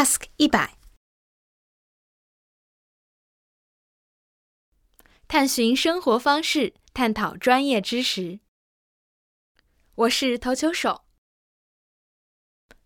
[0.00, 0.78] Ask 一百，
[5.28, 8.40] 探寻生活方式，探讨专业知识。
[9.94, 11.02] 我是投球手，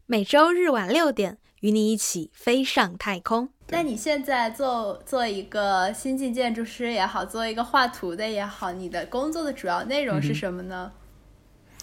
[0.06, 3.50] 每周日晚六点与你一起飞上太空。
[3.68, 10.92] 那你现在做做一个新晋建筑师也好，做一个画图的也好，你的工作的主要内容是什么呢？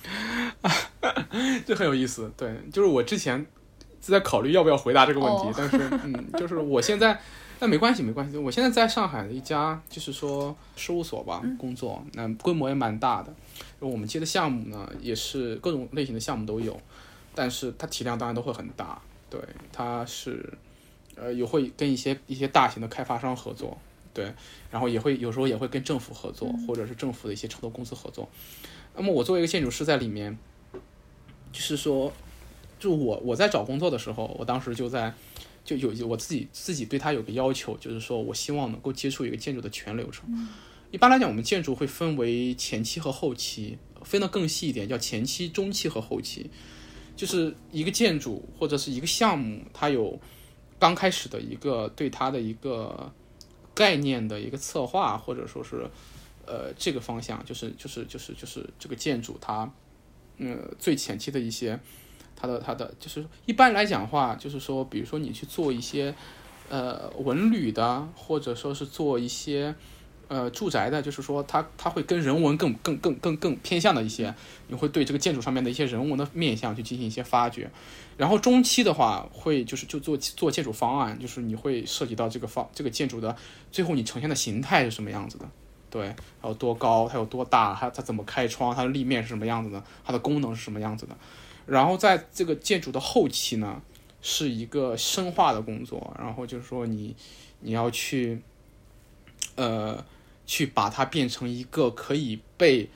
[1.65, 3.45] 这很有意思，对，就是我之前
[4.09, 5.53] 在考虑要不要回答这个问题，哦。
[5.57, 7.19] 但是嗯，就是我现在，
[7.59, 13.33] 那没关系，没关系，我现在在上海的一家就是说事务所吧工作，那规模也蛮大的，
[13.79, 16.79] 我们接的项目呢也是各种类型的项目都有，
[17.35, 19.39] 但是它体量当然都会很大，对，
[19.71, 20.51] 它是
[21.15, 23.77] 呃也会跟一些一些大型的开发商合作，
[24.13, 24.33] 对，
[24.71, 28.27] 然后也会有时候也会跟政府合作，或者是政府的一些承投公司合作。
[28.95, 30.37] 那么我作为一个建筑师在里面，
[31.51, 32.11] 就是说，
[32.81, 35.13] 就我我在找工作的时候，我当时就在
[35.63, 40.27] 就有我自己自己对他有个要求，就是说我希望能够接触一个建筑的全流程。
[40.89, 46.49] 一般来讲，我们建筑会分为前期和后期，分得更细一点，叫前期、中期和后期。
[47.15, 50.19] 就是一个建筑或者是一个项目，它有
[50.79, 53.13] 刚开始的一个对它的一个
[53.75, 55.87] 概念的一个策划，或者说是
[56.47, 59.71] 呃这个方向，就是就是就是就是这个建筑它
[60.39, 61.79] 呃最前期的一些
[62.41, 66.15] 它的它的就是一般来讲的话，就是说比如说你去做一些
[66.69, 69.75] 呃文旅的，或者说是做一些。
[70.33, 74.33] 呃，住宅的，就是说它它会跟人文更更更更更偏向的一些，
[74.69, 77.69] 你会对这个建筑上面的一些人文的面向去进行一些发掘。
[78.15, 83.35] 然后中期的话，会就是就做做建筑方案，就是你会涉及到这个方这个建筑的
[83.73, 85.45] 最后你呈现的形态是什么样子的，
[85.89, 91.17] 对，还有多高，它有多大，它它怎么开窗，它的立面是什么样子的，它的功能是什么样子的。
[91.65, 93.81] 然后在这个建筑的后期呢，
[94.21, 97.15] 是一个深化的工作，然后就是说你
[97.59, 98.41] 你要去，
[99.55, 100.03] 呃。
[100.43, 102.89] 去把它变成一个可以被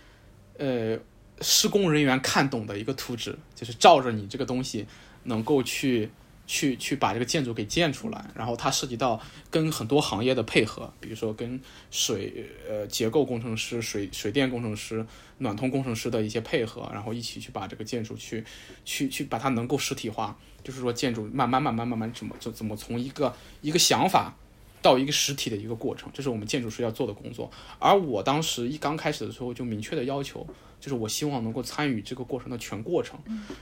[0.57, 0.99] 呃
[1.39, 4.85] 施工人员看懂的一个图纸，就是照着你这个东西
[5.23, 6.09] 能够去
[6.47, 8.29] 去去把这个建筑给建出来。
[8.35, 11.59] 然后它涉及到跟很多行业的配合，比如说跟
[11.91, 15.05] 水呃结构工程师、水水电工程师、
[15.39, 18.43] 暖通工程师的一些配合，然后一起去把这个建筑去
[18.83, 20.37] 去去把它能够实体化。
[20.63, 24.33] 就是说建筑慢慢慢慢慢慢怎么就怎么从一个一个想法。
[24.81, 27.49] 到一个实体的一个过程，这是我们建筑师要做的工作。
[27.79, 30.45] 而我当时一刚开始的时候就明确的要求，
[30.79, 33.19] 就是我希望能够参与这个过程的全过程。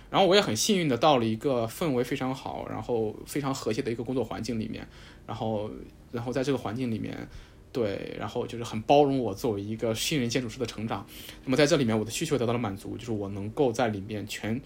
[0.09, 4.87] 然后我也很幸运的到了一个氛围非常好，然后非常和谐的一个工作环境里面。
[5.25, 5.69] 然后，
[6.11, 7.27] 然后在这个环境里面，
[7.71, 11.05] 对，然后就是很包容我作为一个新人建筑师的成长。
[11.45, 14.61] 那么在这里面，我的需求得到了满足，就是我能够在里面全，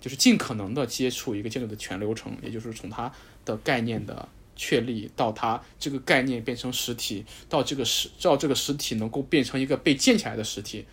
[0.00, 3.12] 就是尽可能的接触一个建筑的全流程，也就是从它
[3.44, 4.28] 的概念的。
[4.54, 10.84] 确立到它这个概念变成实体，到这个实到这个实体能够变成一个被建起来的实体，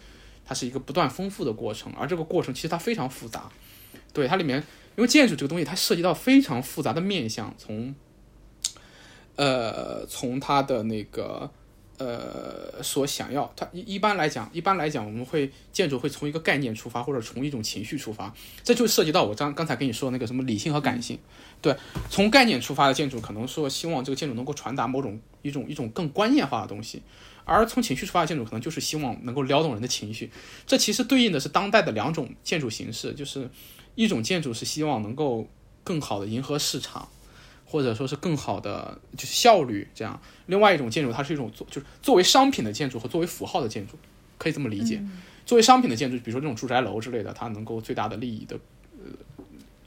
[0.49, 1.93] 它是一个不断丰富的过程。
[1.93, 3.51] 而这个过程其实它非常复杂，
[4.11, 4.57] 对它里面，
[4.97, 7.93] 因为建筑这个东西它涉及到非常复杂的面向，从
[9.35, 11.51] 呃从它的那个
[11.99, 18.33] 呃所想要，它一一般来讲，一般来讲我们会建筑会从一个概念出发，或者从一种情绪出发，
[18.63, 21.19] 这就涉及到我刚刚才跟你说的那个什么理性和感性。
[21.61, 21.75] 对，
[22.09, 27.01] 从概念出发的建筑，可能说希望这个建筑能够传达某种一种一种更观念化的东西，
[27.49, 30.29] 而从情绪出发的建筑，可能就是希望能够撩动人的情绪。
[30.67, 33.49] 这其实对应的是当代的两种建筑形式，就是
[33.95, 35.49] 一种建筑是希望能够
[35.83, 37.09] 更好的迎合市场，
[37.65, 43.97] 或者说是更好的就是效率这样；另外一种建筑，它是一种作就是作为商品的建筑和作为符号的建筑，
[44.37, 45.03] 可以这么理解。
[45.45, 48.59] 作为商品的建筑，比如说这种住宅楼之类的，它能够最大的利益的。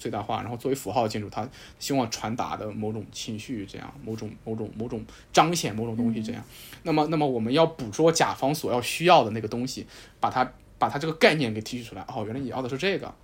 [0.03, 1.49] 最大化，然后作为符号建筑，它
[1.79, 6.43] 希望传达的某种情绪，这样某种某种某种彰显某种东西，这样。
[6.83, 9.87] 那么，那么我们要捕捉甲方所要需要的那个东西，
[10.19, 12.03] 把它把它这个概念给提取出来。
[12.09, 13.15] 哦，原来你要的是这个。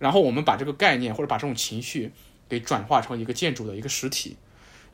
[0.00, 2.10] 然后我们把这个概念或者把这种情绪
[2.48, 4.36] 给转化成一个建筑的一个实体。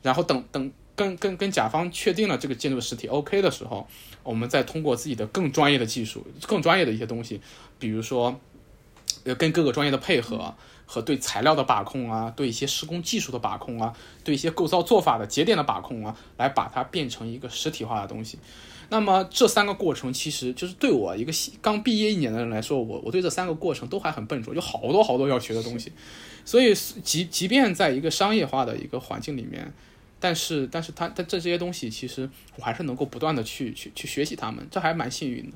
[0.03, 3.87] 然后等等跟跟跟甲方确定了这个建筑的实体 OK 的时候，
[4.21, 7.41] 我们再通过自己的更专业的技术、更专业的一些东西，
[7.79, 8.39] 比如说
[9.23, 10.53] 呃跟各个专业的配合。
[10.91, 13.93] 和对材料的把控啊，对一些施工技术的把控啊，
[14.25, 18.37] 对一些构造做法的节点的把控啊，来把它变成一个实体化的东西。
[18.89, 25.93] 那么这三个过程，其实就是对我一个刚毕业一年的人来说，我我对这三个过程都还很笨拙，有好多好多要学的东西。
[26.43, 29.71] 所以即即便在一个商业化的一个环境里面，
[30.19, 35.55] 但是但是它它这这些东西，其实我还是能够不断的去去去学习它们，这还蛮幸运的。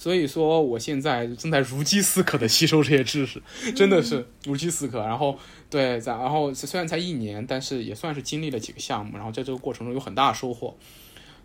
[0.00, 3.42] 所以说我现在正在如饥似渴的吸收这些知识，
[3.76, 4.98] 真的是如饥似渴。
[5.00, 5.38] 然后
[5.68, 10.74] 对，然后虽然才一年，但是也算是经历了几个项目，然后在这个过程中有很大的收获。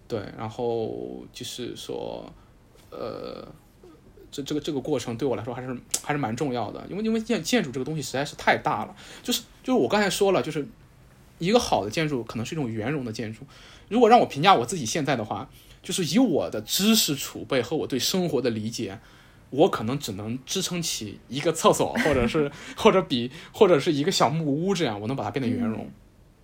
[0.07, 2.31] 对，然后就是说，
[2.91, 3.45] 呃，
[4.31, 10.65] 这这个这个过程对我来说还是还是蛮重要的，因为因为建建筑这个东西实在是太大了，就是就是我刚才说了，就是
[11.39, 13.41] 一个好的建筑可能是一种圆融的建筑。
[13.89, 15.49] 如果让我评价我自己现在的话，
[15.85, 18.99] 就是以我的知识储备和我对生活的理解，
[19.51, 25.89] 我可能只能支撑起一个厕所，或者是或者比或者是一个小木屋这样，我能把它变得圆融。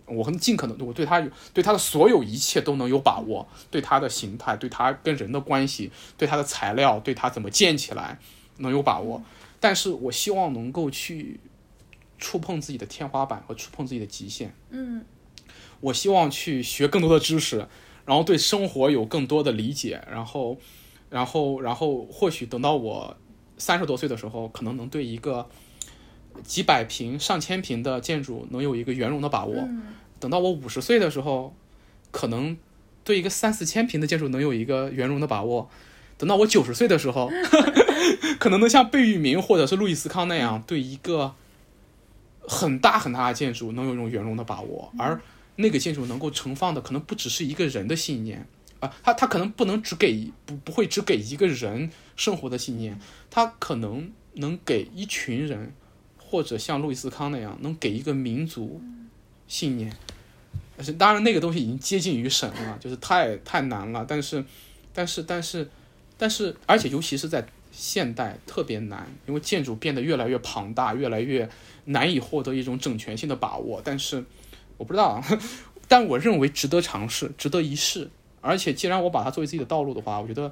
[0.06, 1.20] 我很尽可能，我对它
[1.54, 8.20] 对它的所有一切都能有把握，对它的形态，对它跟人的关系，对它的材料，对它怎么建起来
[8.58, 9.24] 能有把握。
[9.60, 11.40] 但是我希望能够去
[12.18, 14.54] 触碰自己的天花板和触碰自己的极限。
[14.70, 15.06] 嗯，
[15.80, 17.66] 我希望去学更多的知识，
[18.12, 20.58] 然后对生活有更多的理解，然后，
[21.10, 23.16] 然后，然后或许等到我
[23.58, 25.48] 三十多岁的时候，可能能对一个
[26.44, 29.66] 几百平、上千平的建筑能有一个圆融的把握。
[30.20, 31.56] 等到我五十岁的时候，
[32.12, 32.58] 可能
[33.06, 35.70] 对一个三四千平的建筑能有一个圆融的把握；
[36.18, 37.32] 等到我九十岁的时候，
[38.40, 41.34] 可能能像贝聿铭或者是路易斯康那样，对一个
[42.46, 44.92] 很大很大的建筑能有一种圆融的把握。
[44.98, 45.22] 而
[45.56, 48.48] 那个建筑能够盛放的，可能不只是一个人的信念
[48.80, 53.00] 啊，他他可能不能只给不不会只给一个人生活的信念，
[53.30, 55.74] 他可能能给一群人，
[56.18, 58.82] 或者像路易斯康那样，能给一个民族
[59.48, 59.96] 信念。
[60.76, 64.04] 但是当然，那个东西已经接近于神了，就是太太难了。
[64.08, 64.44] 但是，
[64.92, 65.70] 但是，但是，
[66.18, 71.48] 但是，而且尤其是在现代特别难，因为建筑变得越来越庞大，越来越
[71.86, 73.80] 难以获得一种整全性的把握。
[73.84, 74.26] 但是，
[74.82, 75.24] 我不知道啊，
[75.88, 78.10] 但我认为值得尝试，值得一试。
[78.42, 80.52] 而且，既然我把它作为自己的道路的话，我觉得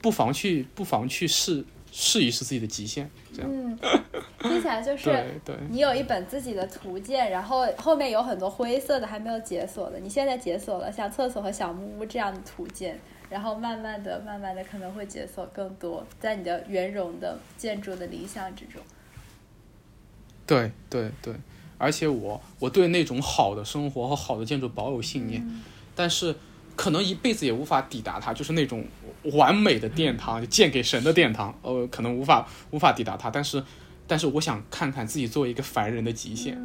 [0.00, 1.64] 不妨去，不妨去试。
[1.94, 3.50] 试一试自己的极限，这样。
[3.52, 3.78] 嗯，
[4.40, 5.10] 听起来就是
[5.68, 18.80] 你有一本自己的图鉴，然后后面有很多灰色的还没有解锁的，你现在解锁了像厕所和小木屋这样的图鉴，然后慢慢的、慢慢的可能会解锁更多，在你的圆融的建筑的理想之中。
[20.46, 21.34] 对对对，
[21.78, 25.46] 而且我我对那种好的生活和好的建筑保有信念，
[25.94, 26.34] 但是。
[26.74, 28.82] 可能一辈子也无法抵达它，就是那种
[29.34, 31.54] 完美的殿堂，建给神的殿堂。
[31.60, 33.62] 呃，可能无法无法抵达它，但是，
[34.06, 36.58] 但是我想看看自己作为一个凡人的极限，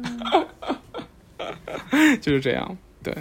[2.22, 2.78] 就是这样。
[3.02, 3.14] 对，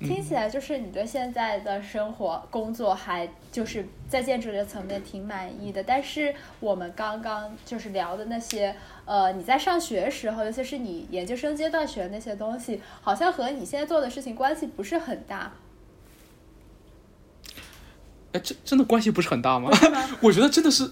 [0.00, 5.82] 听起来就是你对现在的生活、工作还就是在建筑的层面挺满意的。
[5.82, 8.74] 但是我们刚刚就是聊的那些，
[9.04, 15.52] 呃，你在上学时候，尤其是你研究生阶段学的那些东西，好像和你现在做的事情关系不是很大。
[18.32, 19.70] 哎，这真的关系不是很大吗？
[20.22, 20.90] 我觉得真的是，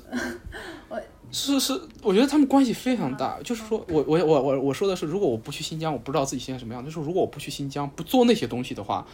[1.30, 3.38] 是是，我觉得他们关系非常大。
[3.42, 6.84] 就是说我我我我我说的是，如果我不去新疆，我不知道自己现在什么样。
[6.84, 9.06] 就是如果我不去新疆，不做那些东西的话，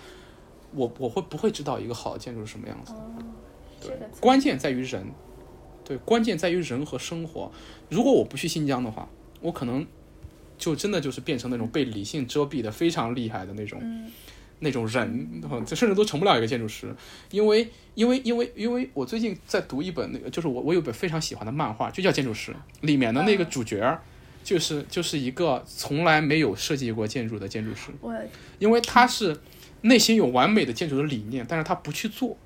[0.75, 2.95] 我我会不会知道一个好的建筑是什么样子？
[3.81, 5.07] 对，关键在于人，
[5.85, 7.51] 对，关键在于人和生活。
[7.91, 9.09] 如果我不去新疆的话，
[9.41, 9.87] 我可能
[10.57, 13.81] 就真的就是变成那种被理性遮蔽的非常厉害的那种。
[14.61, 16.95] 那种人，这甚至都成不了一个建筑师，
[17.31, 24.01] 因为，因为，因为，因为我最近在读一本那个，就是我我有本非常喜欢的漫画，就叫《建筑师》，里面的那个主角，
[24.43, 27.91] 就是就是一个从来没有设计过建筑的建筑师。
[28.01, 28.15] 我，
[28.59, 29.39] 因为他是
[29.83, 32.37] 内心有完美的建筑的理念，但是他不去做，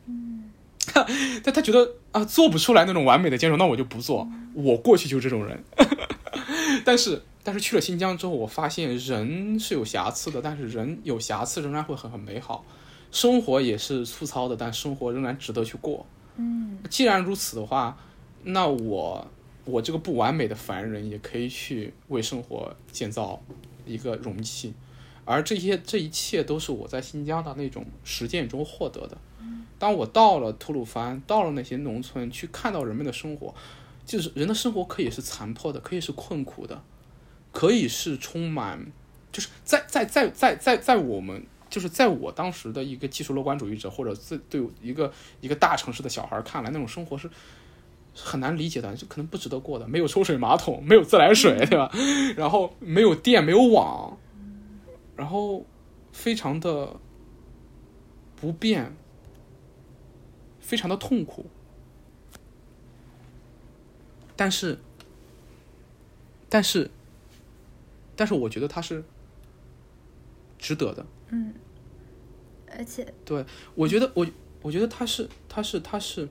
[1.44, 4.28] 但他觉得啊做不出来那种完美的建筑，那我就不做。
[4.54, 5.62] 我过去就是这种人，
[6.84, 7.22] 但是。
[7.48, 12.62] 但是去了新疆之后，我发现人是有瑕疵的，但是人有瑕疵仍然会很很美好，
[13.10, 16.04] 生活也是粗糙的，但生活仍然值得去过。
[16.36, 17.96] 嗯，既然如此的话，
[18.42, 19.26] 那我
[19.64, 23.40] 我这个不完美的凡人也可以去为生活建造
[23.86, 24.74] 一个容器，
[25.24, 29.16] 而这些这一切都是我在新疆的那种实践中获得的。
[29.78, 33.54] 当我到了吐鲁番，到了那些农村，去看到人们的生活，
[34.04, 36.82] 就是人的生活可以是残破的，可以是困苦的。
[37.52, 38.92] 可以是充满，
[39.32, 47.28] 就是在在在在在在我们就是在我当时的一个技术乐观主义者，或者自对一个一个大城市的小孩看来，那种生活是
[48.14, 49.88] 很难理解的，就可能不值得过的。
[49.88, 51.90] 没有抽水马桶，没有自来水，对吧？
[52.36, 54.16] 然后没有电，没有网，
[55.16, 55.64] 然后
[56.12, 56.96] 非常的
[58.36, 58.94] 不便，
[60.60, 61.46] 非常的痛苦，
[64.36, 64.78] 但是，
[66.48, 66.90] 但是。
[68.18, 69.04] 但是我觉得他是
[70.58, 71.54] 值得的，嗯，
[72.76, 73.46] 而且对
[73.76, 74.26] 我觉得我
[74.60, 76.28] 我觉得他是他是他是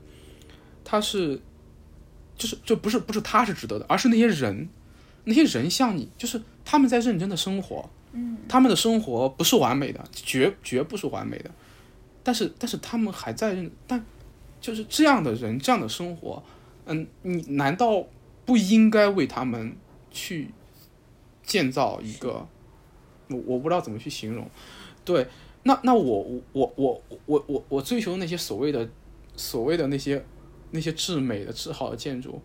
[0.84, 1.39] 他是
[2.36, 4.67] 就是就不是不是他是值得的，而是那些人，
[5.24, 11.50] 那些人像你，就是他们在认真的生活，嗯，他们的生活不是完美的，绝绝不是完美的，
[12.22, 14.06] 但是但是他们还在认，但
[14.60, 16.44] 就是这样的人，这样的生活，
[16.86, 18.06] 嗯，你难道
[18.46, 19.74] 不应该为他们
[20.12, 20.51] 去
[21.48, 22.48] 建造一个？
[23.30, 24.50] 我我不知道怎么去形容，
[25.04, 25.27] 对，
[25.63, 26.01] 那那我
[26.54, 28.88] 我我我我我追求那些所谓的
[29.36, 30.25] 所谓的那些
[30.72, 32.42] 那些至美的至好的建筑，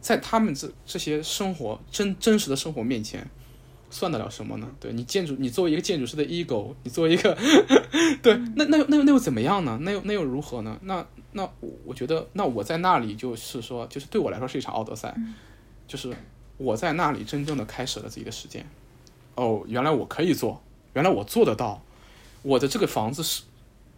[0.00, 3.30] 在他们这这些生活真真实的生活面前，
[3.90, 4.68] 算得了什么呢？
[4.80, 7.38] 对你建筑，你作为一个建筑师的 ego，你作为一个
[8.20, 9.78] 对，那那又那又那又怎么样呢？
[9.82, 10.76] 那又那又如何呢？
[10.82, 15.14] 那那我我觉得，那我在那里就是说，就是对我来说是一场奥德赛，
[15.86, 16.12] 就是
[16.60, 18.66] 我在那里真正的开始了自己的实践。
[19.34, 20.62] 哦，原来我可以做，
[20.92, 21.82] 原来我做得到。
[22.42, 23.44] 我的这个房子是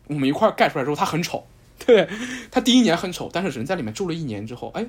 [0.06, 1.44] 我们一块儿盖出来之后，它很丑，
[1.84, 2.08] 对，
[2.52, 4.86] 它第一年很丑，但是人在里面住了一年之后，哎，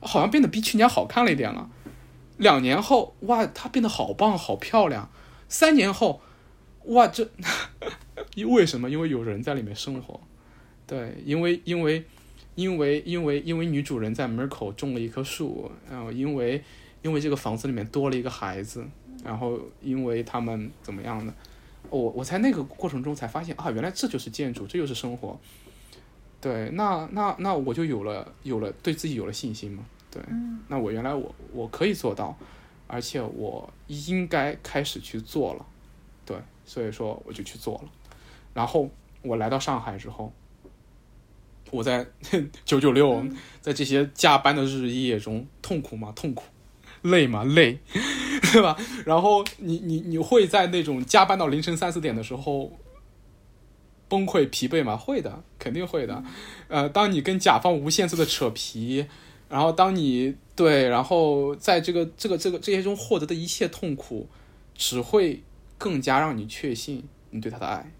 [0.00, 1.70] 好像变得比去年好看了一点了。
[2.36, 5.08] 两年后，哇，它变得好棒，好漂亮。
[5.48, 6.20] 三年后，
[6.86, 7.28] 哇，这
[8.34, 8.90] 因为什么？
[8.90, 10.20] 因为有人在里面生活，
[10.86, 12.04] 对，因为因为
[12.54, 16.62] 因为因为因为女主人在门口种了一棵树，然后因为
[17.08, 18.86] 因为这个房子里面多了一个孩子。
[19.24, 21.34] 然后，因为他们怎么样的，
[21.90, 25.38] 我我在那个过程中才发现啊，原来这就是建筑，这就是生活。
[26.40, 29.84] 对，那那那我就有了有了对自己有了信心嘛。
[30.08, 30.22] 对，
[30.68, 32.38] 那我原来我我可以做到，
[32.86, 35.66] 而且我应该开始去做了。
[36.24, 37.90] 对，所以说我就去做了。
[38.54, 38.88] 然后
[39.22, 40.32] 我来到上海之后，
[41.72, 42.06] 我在
[42.64, 43.20] 九九六，
[43.60, 46.12] 在这些加班的日夜中痛苦吗？
[46.14, 46.44] 痛苦。
[47.02, 47.44] 累吗？
[47.44, 47.78] 累，
[48.52, 48.76] 对吧？
[49.04, 52.72] 然后你你你会在那种加班到凌晨三四点的时候
[54.08, 54.96] 崩溃疲惫吗？
[54.96, 56.22] 会的，肯定会的。
[56.68, 59.06] 呃，当你跟甲方无限次的扯皮，
[59.48, 64.28] 然后当你对，然后在这个这个这个这些中获得的一切痛苦，
[64.74, 65.42] 只会
[65.76, 67.92] 更加让你确信你对他的爱。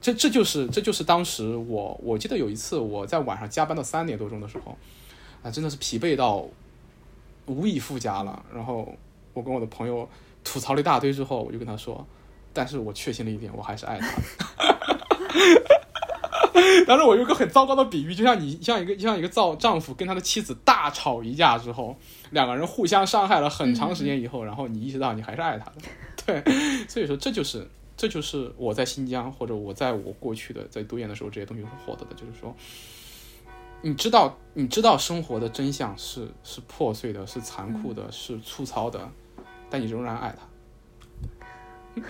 [0.00, 4.76] 这这就是这就是当时我我记得有一次我在晚上加班到三点多钟的时候，
[5.42, 6.46] 啊，真的是疲惫到。
[7.46, 8.44] 无以复加了。
[8.54, 8.94] 然后
[9.32, 10.08] 我跟我的朋友
[10.44, 12.06] 吐槽了一大堆之后，我就跟他说
[12.52, 14.08] ：“但是我确信了一点，我还是爱他。
[16.86, 21.96] ”当时我有个很糟糕的比喻，就像你像一个像一个造丈夫跟他的妻子大吵一架之后，
[22.30, 25.72] 两个人互相伤害了很长时间以后，然后你意识到你还是爱他的。
[26.24, 26.42] 对，
[26.88, 32.54] 所以说这就是这就是我在新疆或者我在我过去的在读研的时候这些东西获得的，就是说。
[33.86, 39.08] 你知道，你知道生活的真相是是破碎的，是残酷的，是粗糙的，
[39.70, 42.02] 但你仍然爱他。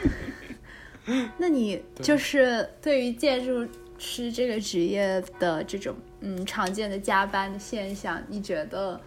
[1.36, 3.68] 那你就是对于建筑
[3.98, 8.98] 师这个职业的这种嗯常见的加班的现象，你觉得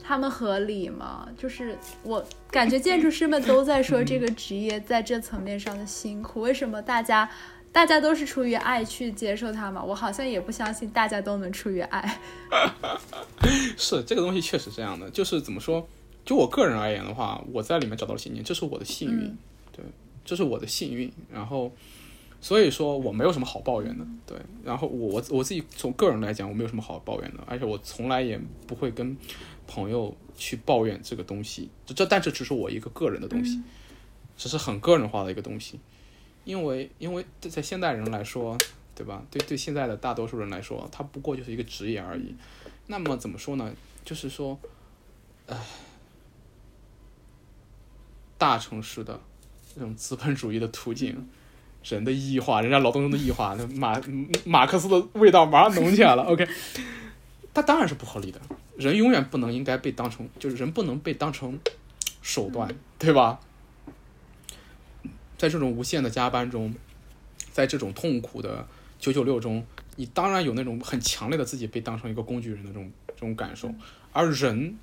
[0.00, 1.28] 他们合理吗？
[1.36, 7.28] 就是我感觉建筑师们都在说这个职业在这层面上的辛苦，为什么大家？
[7.76, 12.18] 大家都是出于爱去接受它嘛，我好像也不相信大家都能出于爱。
[13.76, 15.86] 是这个东西确实这样的，就是怎么说？
[16.24, 19.36] 就我个人而言的话，我在里面找到了信念，这是我的幸运，
[19.72, 19.84] 对，
[20.24, 21.12] 这是我的幸运。
[21.30, 21.70] 然后，
[22.40, 24.38] 所以说我没有什么好抱怨的，对。
[24.64, 29.14] 然后我我我自己从个人来讲，我没有什么好抱怨的，而且我从来也不会跟
[29.66, 31.68] 朋友去抱怨这个东西。
[31.84, 33.60] 这这，但这只是我一个个人的东西，
[34.38, 35.78] 只是很个人化的一个东西。
[36.46, 38.56] 因为，因为在现代人来说，
[38.94, 39.20] 对吧？
[39.30, 42.34] 对对，现在的大多数人来说，他不过就是一个职业而已。
[42.86, 43.74] 那么怎么说呢？
[44.04, 44.56] 就是说，
[45.48, 45.58] 唉，
[48.38, 49.20] 大城市的
[49.74, 51.28] 这种资本主义的途径，
[51.82, 54.00] 人的异化，人家劳动中的异化，那马
[54.44, 56.22] 马克思的味道马上浓起来了。
[56.22, 56.46] OK，
[57.52, 58.40] 它当然是不合理的。
[58.76, 61.58] 人永远不能应该被当成，就是人不能被当成
[62.22, 63.40] 手段，对吧？
[65.38, 66.74] 在这种无限的加班中，
[67.52, 68.66] 在这种痛苦的
[68.98, 69.64] 九九六中，
[69.96, 73.72] 你当然有那种很强烈的自己被当成一个工具人的这种这种感受。
[74.12, 74.78] 而人，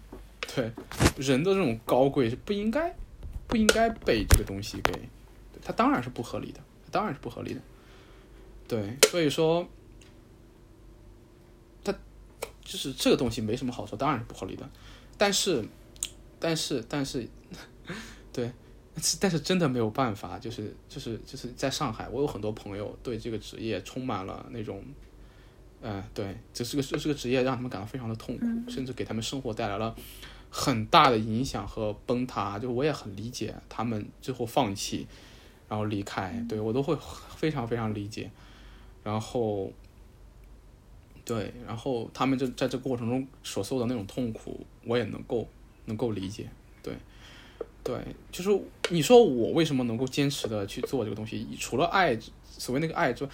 [0.56, 0.72] 对
[1.18, 2.96] 人的这种高贵是不应该
[3.48, 4.94] 不应该被这个东西给，
[5.64, 6.60] 它当然是不合理的，
[6.92, 7.62] 当然是不合理的。
[8.68, 9.68] 对，所以说，
[11.84, 11.92] 它
[12.64, 14.70] 就是这个东西没什么好说，当然是不合理的。
[15.18, 15.66] 但是，
[16.40, 17.28] 但是，但是，
[17.88, 17.96] 对。
[19.20, 24.84] 但是真的没有办法，就是就是就是在上海，我有很多朋友对这个职业充满了那种，
[25.82, 29.96] 呃，对，这是个这是个职业让他们感到非常的痛苦，甚至给他们生活带来了
[30.50, 32.60] 很大的影响和崩塌。
[32.60, 35.08] 就我也很理解他们最后放弃，
[35.68, 36.96] 然后离开，对我都会
[37.36, 38.30] 非常非常理解。
[39.04, 39.70] 然后，
[41.26, 45.46] 对，然后他们就在这过程中所受的那种痛苦，我也能够
[45.86, 46.50] 能够理解。
[46.82, 46.94] 对，
[47.84, 47.98] 对，
[48.32, 48.50] 就是
[48.94, 53.30] 你说我为什么能够坚持的去做这个东西，除了爱，所谓那个爱之外。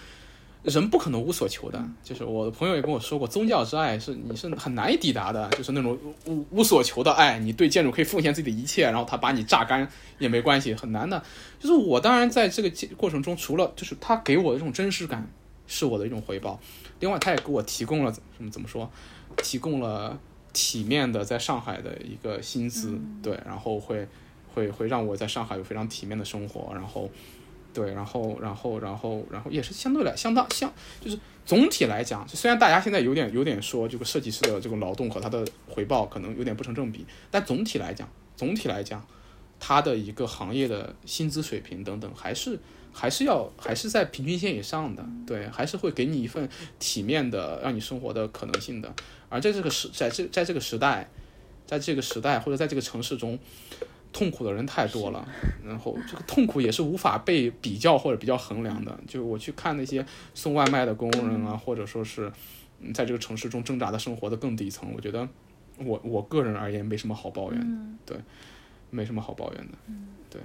[0.62, 11.24] 人不可能无所求的，就是我的朋友也跟我说过，宗教之爱是你是很难以抵达的，就是那种无无所求的爱，你对建筑可以奉献自己的一切，然后他把你榨干也没关系，很难的。
[11.58, 15.26] 就是我当然在这个过程中，除了就是他给我的这种真实感
[15.66, 16.60] 是我的一种回报，
[17.00, 18.92] 另外他也给我提供了怎么怎么说，
[19.38, 20.20] 提供了
[20.52, 24.06] 体面的在上海的一个薪资，对，然后会
[24.54, 27.10] 会会让我在上海有非常体面的生活，然后。
[27.72, 39.06] 对，然后，然后，然后，然后也是相对来相当相，就是总体来讲，虽然大家现在有点有点说这个设计师的这个劳动和他的回报可能有点不成正比，但总体来讲，总体来讲，
[39.60, 42.58] 他的一个行业的薪资水平等等，还是
[42.92, 48.92] 还是要还是在平均线以上的，对，还是会给你一份体面的让你生活的可能性的。
[49.30, 51.08] 而在这个时，在这在这个时代，
[51.68, 53.38] 在这个时代或者在这个城市中。
[54.12, 55.28] 痛苦的人太多了，
[55.64, 59.00] 然后这个痛苦也是无法被比较或者比较衡量的。
[59.08, 62.32] 就我去看那些送外卖的工人啊，或者说是
[62.94, 65.28] 在这个城市中挣扎的生活的更底层，我觉得
[65.78, 68.18] 我我个人而言没什么好抱怨，对，
[68.90, 69.78] 没什么好抱怨的，
[70.30, 70.42] 对，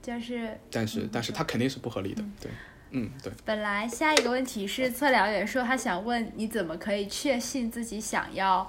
[0.00, 2.50] 就是，但是但是他肯定是不合理的，对，
[2.92, 3.30] 嗯对。
[3.44, 8.68] 本来下一个问题是测量员说他想问你怎么可以确信自己想要。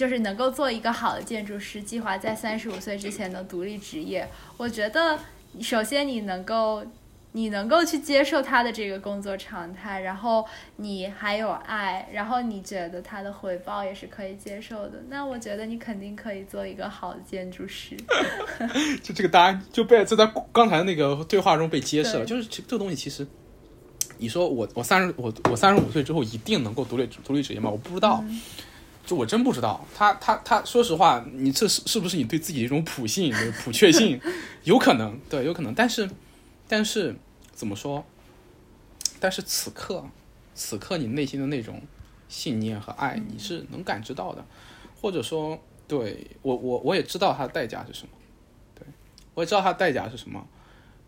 [0.00, 4.26] 就是能够做一个好的建筑师，计划在三十五岁之前能独立职业。
[4.56, 5.18] 我觉得，
[5.60, 6.82] 首先你能够，
[7.32, 10.42] 你能够去接受他的这个工作常态，然后
[10.76, 15.02] 你还有爱，然后你觉得他的回报也是可以接受的。
[15.10, 17.94] 那我觉得你肯定可以做一个好的建筑师。
[19.04, 22.24] 就这个答案就被就在刚才那个对话中被揭示了。
[22.24, 23.26] 就是这个东西，其实
[24.16, 27.68] 你说我我三十我我三十五岁之后一定能够独立独立职业吗？
[27.68, 28.24] 我不知道。
[29.06, 34.20] 就我真不知道，他他他，说实话，你这是是不是你对自己一种普信、普确信？
[34.64, 35.74] 有可能，对，有可能。
[35.74, 36.08] 但是，
[36.68, 37.16] 但是
[37.52, 38.04] 怎么说？
[39.18, 40.04] 但是此刻，
[40.54, 41.82] 此刻你内心的那种
[42.28, 44.44] 信念和爱，你是能感知到的。
[45.00, 48.10] 或者说，对我我我也知道它的代价是什么。
[48.74, 48.86] 对
[49.34, 50.46] 我也知道它的代价是什么。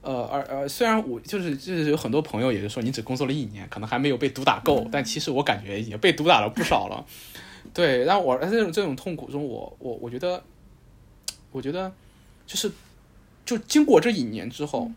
[0.01, 7.07] 呃，而呃，虽然我就是就是有很多朋友也是说，你只工作了一年，可能还没有被毒打够，但其实我感觉也被毒打了不少了。
[7.72, 10.42] 对，然后我在这种这种痛苦中，我我我觉得，
[11.51, 11.92] 我觉得，
[12.46, 12.70] 就是，
[13.44, 14.90] 就经过这一年之后，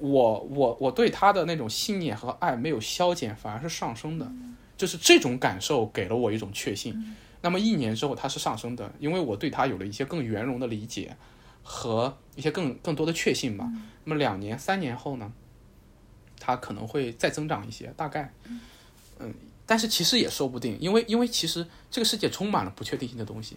[0.00, 4.30] 我我我对他的那种信念和爱没有消减，反而是上升的，
[4.76, 7.14] 就是这种感受给了我一种确信。
[7.42, 11.16] 那么一年之后，它是上升的，因为我对他有了一些更圆融的理解
[11.62, 13.70] 和一些更更多的确信吧。
[14.04, 15.32] 那么两年、三年后呢，
[16.40, 18.32] 它可能会再增长一些，大概，
[19.18, 19.34] 嗯。
[19.70, 23.56] 但是其实也说不定，因为因为其实这个世界充满了不确定性的东西，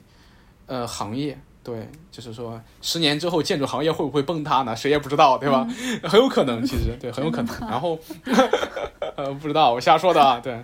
[0.65, 4.76] 呃，行业对，就是说十年之后建筑行业会不会崩塌呢？
[4.76, 5.65] 谁也不知道，对吧？
[6.04, 7.56] 很有可能，其实对，很有可能。
[7.69, 7.97] 然后，
[9.15, 10.62] 呃，不知道，我瞎说的啊，对。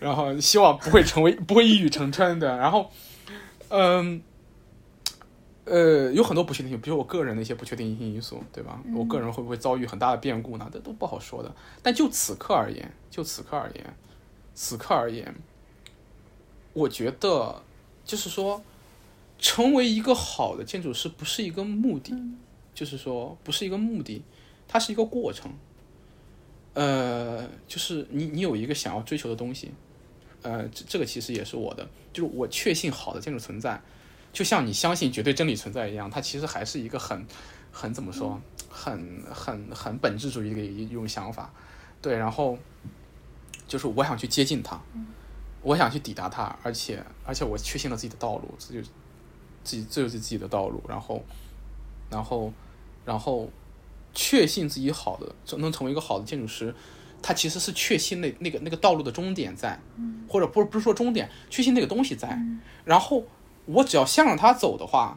[0.00, 2.58] 然后希望不会成为不会一语成谶的。
[2.58, 2.90] 然后，
[3.68, 4.20] 嗯，
[5.64, 8.80] 呃，有很多不确定性，比如我个人的一些不确定性因素，对吧？
[8.94, 10.68] 我个人会不会遭遇很大的变故呢？
[10.72, 11.54] 这都不好说的。
[11.80, 13.94] 但就此刻而言，就此刻而言。
[14.62, 15.34] 此刻而言，
[16.74, 17.62] 我觉得
[18.04, 18.62] 就是说，
[19.38, 22.14] 成为一个好的建筑师不是一个目的，
[22.74, 24.22] 就是说不是一个目的，
[24.68, 25.50] 它是一个过程。
[26.74, 29.70] 呃，就是你你有一个想要追求的东西，
[30.42, 33.80] 呃，这这个其实也是我的，就是我确信好的建筑存在，
[34.30, 37.24] 就像你相信绝对真理存在一样，它其实还是一个很
[37.72, 41.50] 很怎么说，很很很本质主义的一种想法，
[42.02, 42.58] 对，然后。
[43.70, 44.80] 就是我想去接近他，
[45.62, 48.82] 我想去抵达他，而且而且我确信了自己的道路，这就
[49.62, 51.22] 自己这就是自己的道路，然后
[52.10, 52.52] 然后
[53.04, 53.48] 然后
[54.12, 56.74] 确信自己好的能成为一个好的建筑师，
[57.22, 59.78] 他其实是确信那那个那个道路的终点在，
[60.28, 62.36] 或者不是不是说终点，确信那个东西在，
[62.84, 63.24] 然后
[63.66, 65.16] 我只要向着他走的话，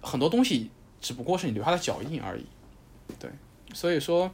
[0.00, 2.46] 很多东西只不过是你留下的脚印而已，
[3.18, 3.28] 对，
[3.74, 4.30] 所以说。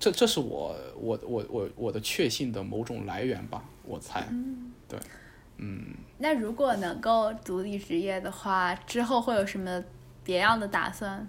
[0.00, 4.28] 这这是我我我我我的确信的某种来源吧，我猜，
[4.88, 4.98] 对，
[5.56, 5.86] 嗯。
[6.18, 9.82] 那如果能够独立职业的话，之后会有什么
[10.22, 11.28] 别样的打算？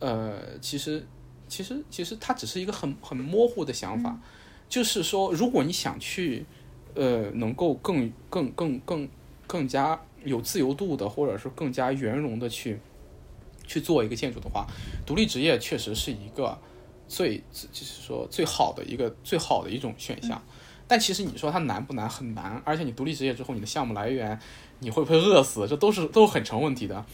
[0.00, 1.06] 呃，其实
[1.48, 4.18] 其实其实它只是一个很很模糊的想法，
[4.68, 6.44] 就是说，如果你想去
[6.94, 9.08] 呃，能够更更更更
[9.46, 12.80] 更加有自由度的，或者是更加圆融的去。
[13.68, 14.66] 去做一个建筑的话，
[15.06, 16.58] 独立职业确实是一个
[17.06, 20.42] 最就是说最好的一个最好的一种选项。
[20.88, 22.08] 但其实你说它难不难？
[22.08, 24.40] 很难，而且你独立职业之后，你的项目来源，
[24.80, 25.68] 你会不会饿死？
[25.68, 27.04] 这都是都很成问题的。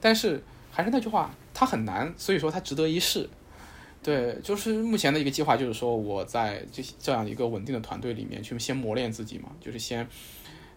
[0.00, 0.42] 但是
[0.72, 3.30] 还是那句话，它很难，所以说它值得一试。
[4.02, 10.08] 对，就是目前的一个计划，就是说我在这这样一个稳定的团队里面去先磨练自己嘛，就是先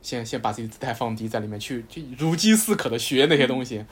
[0.04, 3.84] 先先把自己姿态放低，在里面去去如饥似渴的学那些东西，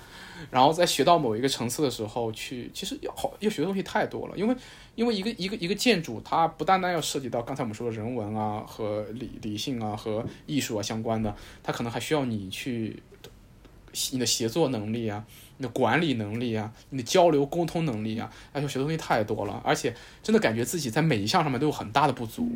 [0.49, 4.55] 然后在学到某一个层次的时候，去其实要好要学的东西太多了，因为
[4.95, 13.01] 因为一个一个一个建筑，它不单单要涉及到刚才我们说的人文啊和理理性啊和艺术啊相关的，它可能还需要你去
[14.11, 15.23] 你的协作能力啊。
[15.57, 22.49] 你的管理能力啊，你的交流沟通能力啊，而且学的东西太多了，而且真的感觉自己在每一项上面都有很大的不足。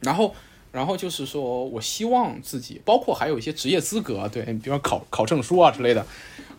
[0.00, 0.34] 然后，
[0.72, 6.06] 然后就是说我希望自己，包括还有一些职业资格，对你，比方考考证书啊之类的，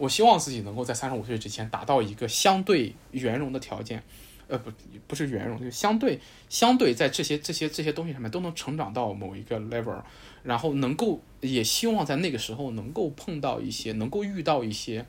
[0.03, 4.03] 我希望自己能够在三十五岁之前达到一个相对圆融的条件，
[4.49, 4.69] 呃，不，
[5.07, 10.01] 不是圆融，就相对相对在这些这些这些东西上面都能成长到某一个 level，
[10.43, 15.05] 然后能够也希望在那个时候能够碰到一些，能够遇到一些。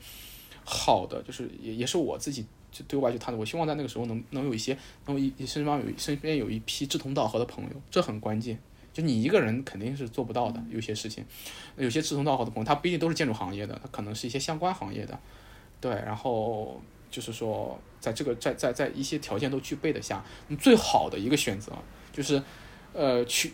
[0.63, 4.77] 好的，就是也也是我自己就对外去谈的，我希望在那个时候能能有一些，
[5.07, 8.57] 能一身边有身边有一批志同道合的朋友，这很关键。
[8.95, 11.25] 就你一个人肯定是做不到的，有些事情，
[11.75, 15.19] 有些志同道合的朋友，他不一定都是建筑行业的，他可能是一些相关行业的，
[15.81, 15.91] 对。
[15.91, 16.81] 然后
[17.11, 20.23] 就是说，在这个在在在一些条件都具备的下，
[20.57, 21.73] 最好的一个选择
[22.13, 22.41] 就是，
[22.93, 23.51] 呃，取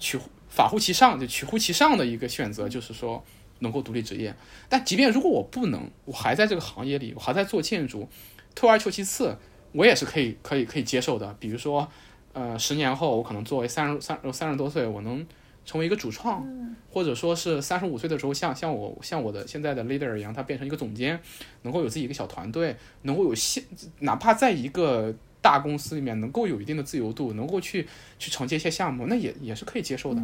[0.00, 0.18] 取
[0.48, 3.24] 法乎其上，就取乎其上的一个选择，就是说。
[3.60, 4.32] 能够独立职业，
[4.68, 8.08] 但即便如果我不能，我还在这个行业里，我还在做建筑，
[8.54, 9.36] 退而求其次，
[9.72, 11.34] 我也是可以可以可以接受的。
[11.40, 11.90] 比如说，
[12.38, 15.26] 呃，十年后我可能作为三十三三十多岁，我能
[15.64, 16.46] 成为一个主创，
[16.92, 21.18] 或者说是三十五岁的时候，像像我像我的现在的 leader 一样，他变成一个总监，
[21.62, 23.64] 能够有自己一个小团队，能够有现
[23.98, 30.22] 哪怕在一个大公司里面能够有一定的自由度，能够去去承接一些项目，那也也是可以接受的。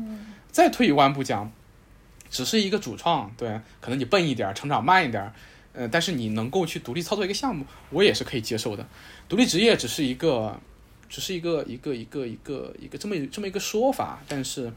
[0.53, 1.51] 再退一万步讲。
[2.31, 5.33] 只是一个主创，对，可能你笨一点，成长慢一点，
[5.73, 8.85] 呃，但是你能够去独立操作一个项目，我也是可以接受的。
[9.29, 10.59] 独立职业只是一个，
[11.15, 14.73] 只是一个一个一个一个一个这么这么一个说法，但是，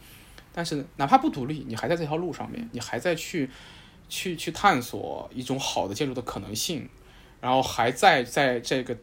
[0.54, 3.50] 但是哪怕不独立，你还在这条路上面，你还在去
[4.08, 6.88] 去去探索一种好的建筑的可能性，
[7.42, 8.96] 然后还在在这个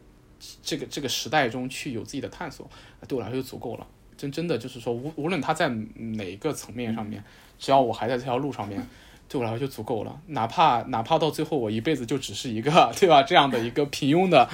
[0.63, 2.69] 这个这个时代中去有自己的探索，
[3.05, 3.85] 对我来说就足够了。
[4.15, 7.21] 真真的就是说，无无论他在哪个层面上面。
[7.57, 8.85] 只要我还在这条路上面，
[9.29, 10.21] 对我来说就足够了。
[10.27, 13.23] 哪怕哪怕到最后我一辈子就只是一个，对吧？
[13.23, 14.49] 这样的一个平庸的，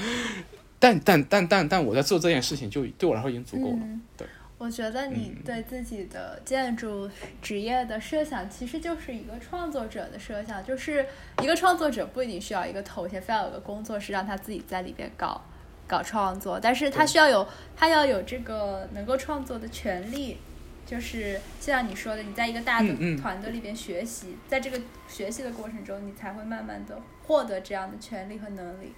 [0.82, 3.80] 但但但但但我在做这件事情，就对我来说已经足够了。
[4.18, 7.10] 对，我觉得你对自己的建筑
[7.42, 11.06] 职业的设想，其实就是一个创作者的设想，就是
[11.42, 15.40] 一个创作者不一定需要一个头衔，非要有个工作室让他自己在里边搞
[15.88, 20.38] 搞创作，但是他需要有他要有这个能够创作的权利。
[20.84, 28.92] 就是像你说的，你在一个大的团队里边学习，在这个学习的过程中，你才会慢慢的获得这样的权利和能力。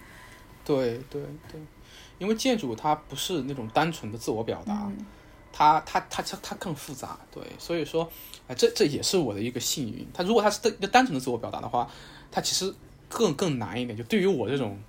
[0.65, 1.61] 对对对，
[2.23, 4.89] 因为建筑它不是那种单纯的自我表达，
[5.51, 7.19] 它它它它它更复杂。
[7.29, 8.09] 对，所以说，
[8.47, 10.07] 哎，这这也是我的一个幸运。
[10.13, 11.85] 它如果它是一个单纯的自我表达的话，
[12.31, 12.73] 它其实
[13.09, 13.97] 更更难一点。
[13.97, 14.79] 就对于我这种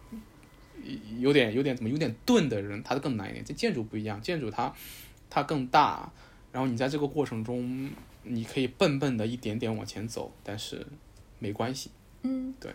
[1.18, 3.44] 有点有点怎么有点钝的人，它更难一点。
[3.44, 4.72] 这建筑不一样，建筑它
[5.28, 6.08] 它更大。
[6.52, 7.90] 然后你在这个过程中，
[8.22, 10.86] 你可以笨笨的一点点往前走，但是
[11.40, 11.90] 没关系。
[12.22, 12.72] 嗯，对。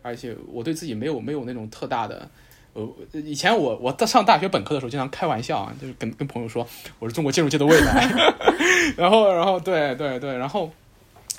[0.00, 2.30] 而且我对自己没有没有那种特大的，
[2.74, 6.66] 呃，以前我我在上大学本科的时候，经常开玩笑啊，就是跟跟朋友说
[6.98, 8.08] 我是中国建筑界的未来。
[8.98, 10.70] 然后然后对对对，然后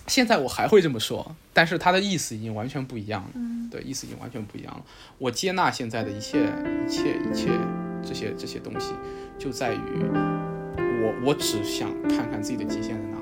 [0.07, 3.29] 现在我还会这么说，但是它的意思已经完全不一样了。
[3.35, 4.81] 嗯，对，意思已经完全不一样了。
[5.17, 6.39] 我接纳现在的一切
[6.87, 7.49] 一切一切
[8.03, 8.93] 这些这些东西，
[9.37, 9.79] 就在于。
[10.97, 13.14] 我我只想看看自己的极限在哪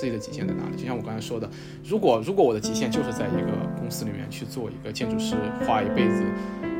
[0.00, 0.76] 自己的极限在哪里？
[0.78, 1.46] 就像我刚才说的，
[1.84, 5.36] 如果如果我的极限就是在一个公司里面去做一个建筑师，
[5.66, 6.24] 画一辈子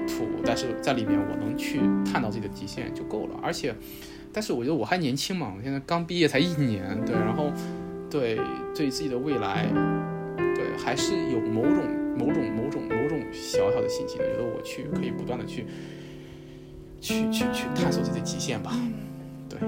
[0.09, 1.80] 图，但是在里面我能去
[2.11, 3.38] 探到自己的极限就够了。
[3.42, 3.74] 而且，
[4.33, 7.52] 但是我觉得我还年轻嘛，我现在刚毕业才一年，对，然后
[8.09, 8.40] 对
[8.74, 9.66] 对自己的未来，
[10.56, 11.85] 对还是有某种
[12.16, 15.66] 某种某种某种小小的信心的，觉得我去可以不断的去
[17.02, 18.72] 去去去探索自己的极限吧。
[19.46, 19.59] 对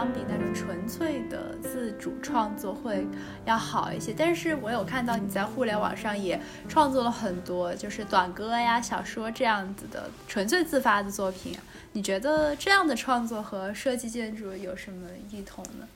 [0.00, 3.06] 相比那种纯粹的自主创作会
[3.44, 4.14] 要好一些。
[4.16, 11.54] 但是我有看到你在互联网上也创作了很多，就是短歌呀、小说这样子的纯粹自发的作品。
[11.92, 15.86] 你觉得这样的创作和设计建筑有什么异同呢？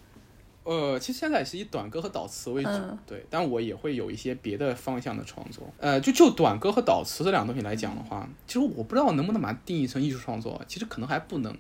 [0.65, 2.71] 呃，其实现在也是以短歌和导词为主，
[3.07, 5.67] 对，但我也会有一些别的方向的创作。
[5.79, 11.57] 呃，就就短歌和导词这两个东西来讲的话，其实我不知道能不能把它定义成艺术创作，其实可能还不能。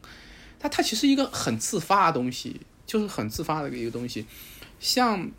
[0.64, 4.24] 它它其实一个很自发的东西，就是很自发的一个东西。
[4.80, 5.30] 像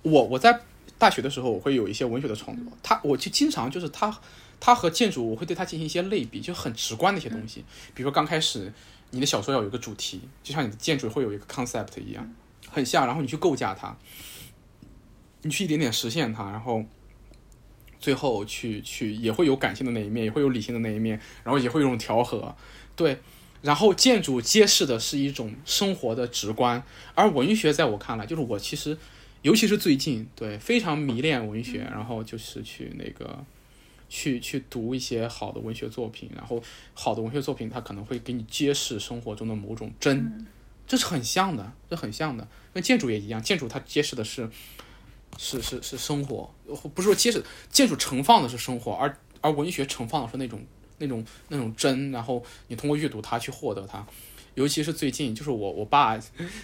[0.00, 0.62] 我我在
[0.96, 4.18] 大学的时候，我会有一些文学的创作，它我就经常就是它
[4.58, 7.62] 它和建筑，我会对它进行一些类比，就很直观的一些东西。
[7.92, 8.72] 比如说刚开始
[9.10, 12.34] 你的小说要有一个主题，就像你的建筑会有一个 concept 一样。
[12.70, 13.94] 很像，然后你去构架它，
[15.42, 16.82] 你去一点点实现它，然后
[18.00, 22.56] 最后去去也会有感性的那一面，也会有理性的那一面，然后也会有一种调和，
[22.96, 23.20] 对。
[23.64, 26.82] 然后建筑揭示的是一种生活的直观，
[27.14, 28.98] 而文学在我看来，就是我其实
[29.40, 33.42] 尤其是最近，对非常迷恋文学，然后就是去那个
[34.10, 40.46] 去去读一些好的文学作品，然后好的文学作品它可能会给你揭示生活中的某种真。
[40.86, 43.42] 这是很像的，这很像的，跟建筑也一样。
[43.42, 44.50] 建筑它揭示的是，
[45.38, 46.54] 是是是生活，
[46.94, 50.60] 不是说揭示建筑盛放的是生活，而而文学盛放的是那种
[50.98, 54.06] 那种那种真，然后你通过阅读它去获得它。
[54.54, 56.18] 尤其是最近，就是我我爸，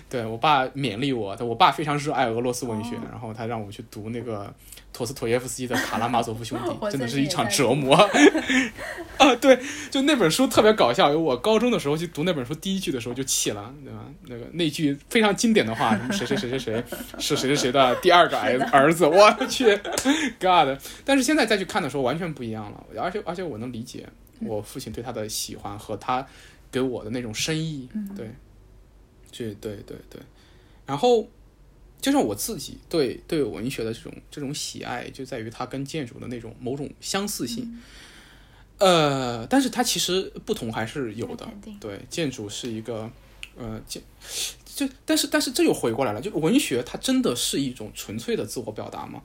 [0.09, 4.53] 对我爸勉励我，我爸非常热爱俄罗斯文学，然后他让我去读那个。
[4.93, 7.95] 托斯妥耶夫斯基的《卡拉马佐夫兄弟 》真的是一场折磨
[9.19, 9.35] 啊！
[9.37, 11.09] 对，就那本书特别搞笑。
[11.09, 14.05] 我高中的时候去读那本书，第一句的时候就气了，对吧？
[14.27, 16.85] 那个那句非常经典的话，什么谁谁谁谁谁
[17.19, 19.75] 是谁谁谁的第二个儿儿子，我去
[20.41, 20.77] ，God！
[21.05, 22.85] 但是现在再去看的时候，完全不一样了。
[23.01, 24.07] 而且而且我能理解
[24.41, 26.27] 我父亲对他的喜欢和他
[26.71, 28.31] 给我的那种深意，对，
[29.31, 30.21] 这对对对，
[30.87, 31.29] 然后。
[32.03, 37.79] 就像我自己对对文学的这种这种喜爱，就在于它跟建筑的那种某种相似性，
[38.79, 41.47] 呃，但是它其实不同还是有的。
[41.79, 43.11] 对，建筑是一个，
[43.55, 44.03] 呃，建
[44.65, 49.23] 就但是但是这又回过来了，就文学它真的是一种纯粹的自我表达吗？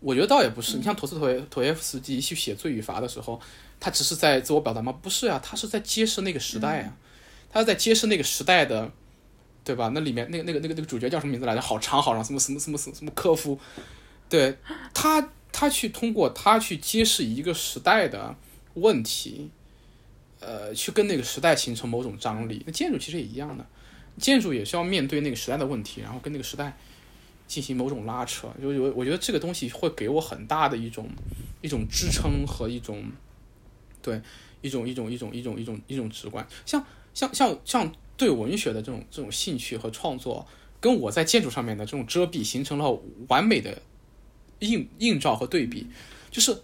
[0.00, 0.76] 我觉得倒也不是。
[0.76, 3.40] 你像陀思妥耶陀耶夫斯基去写《罪与罚》的时候，
[3.78, 4.92] 他只是在自我表达吗？
[5.00, 6.96] 不是啊，他是在揭示那个时代啊，
[7.50, 8.90] 他在揭示那个时代的。
[9.62, 9.90] 对吧？
[9.92, 11.60] 那里面那个那个那个那个主角叫什么名字来着？
[11.60, 13.60] 好长好长，什么什么什么什么什么科夫，
[14.26, 14.56] 对
[14.94, 18.34] 他他去通过他去揭示一个时代的
[18.74, 19.50] 问题，
[20.40, 22.62] 呃，去跟那个时代形成某种张力。
[22.66, 23.64] 那建筑其实也一样的，
[24.18, 26.76] 建筑也是要面对那个时代的问题，然后跟那个时代
[27.50, 28.46] 进行某种拉扯。
[28.62, 31.08] 就我我觉得这个东西会给我很大的一种
[31.60, 33.02] 一种支撑和一种
[34.00, 34.22] 对
[34.60, 37.92] 一种一种一种一种一种一种直观，像像像像。
[38.20, 40.46] 对文学的这种这种兴趣和创作，
[40.78, 43.80] 跟我在建筑上面的这种遮蔽，形成了完美的
[44.58, 45.86] 映映照和对比。
[46.30, 46.54] 就是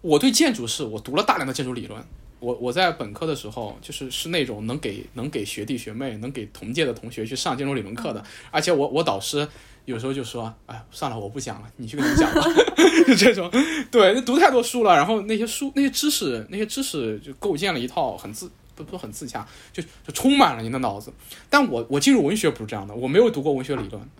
[0.00, 2.04] 我对建筑是我读了大量的建筑理论，
[2.40, 8.26] 我我在本科的时候，就是是那种能给能给学弟学妹、能给同届的同学去上建筑理论课的。
[8.50, 9.46] 而且我我导师
[9.86, 12.42] 有时候就说：“哎，算了，我不讲了，你去跟他们讲吧。
[13.08, 13.50] ”就这种，
[13.90, 18.50] 对，读太多书了，然后那些书、那些知识、那些知识就构建了一套很自。
[18.76, 21.10] 不不很自洽，就就充满了你的脑子。
[21.48, 24.10] 但我我进入文学不是这样的，我没有读过文学理论。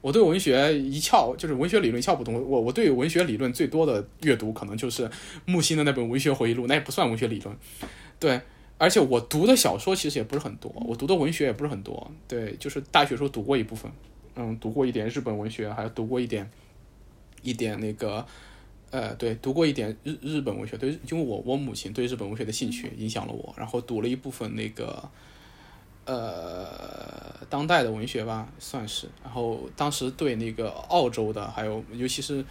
[0.00, 2.34] 我对文学一窍就是文学理论一窍不通。
[2.34, 5.10] 我我对文学理论最多的阅读可能就是
[5.46, 7.52] 木心的那本《文学回忆录》，那也不算文学理论。
[8.20, 8.40] 对，
[8.76, 12.08] 而且我读的小说其实也不是很多，我读的文学也不是很多。
[12.28, 13.90] 对，就是大学时候读过一部分，
[14.38, 16.48] 嗯，读过一点日本文学，还有读过一点
[17.42, 18.24] 一点那个。
[18.90, 25.06] 呃，对，读过一点日日本文学，对，因为我我母亲对日本文学的兴趣影响了我，然后读了一部分那个，
[26.06, 32.42] 呃，当代的文学吧，算是，然后当时对那个澳洲的，还有尤其是，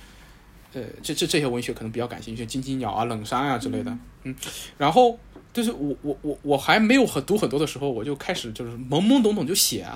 [0.74, 4.36] 呃，这这这些文学可能比较感兴趣，金鸡鸟啊、冷杉啊之类的，嗯，
[4.78, 5.18] 然后
[5.52, 9.88] 就是我我我我还没有很读很多的时候，我就开始就是懵懵懂懂就写，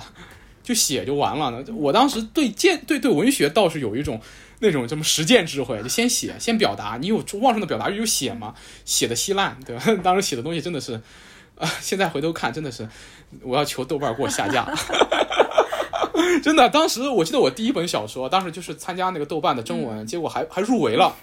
[0.62, 1.64] 就写就完了。
[1.74, 4.20] 我当时对建对对文学倒是有一种。
[4.64, 6.96] 那种什么实践智慧，就先写，先表达。
[7.00, 9.82] 你有旺盛的表达欲，就写嘛，写的稀烂，对吧？
[10.04, 11.00] 当时写的东西真的是，
[11.58, 12.88] 啊，现在回头看，真的是，
[13.42, 14.72] 我要求豆瓣给我下架。
[16.44, 21.16] 真的，当时我记得我第一本小说，当时就是参加那个豆瓣的征文，结果还还入围了，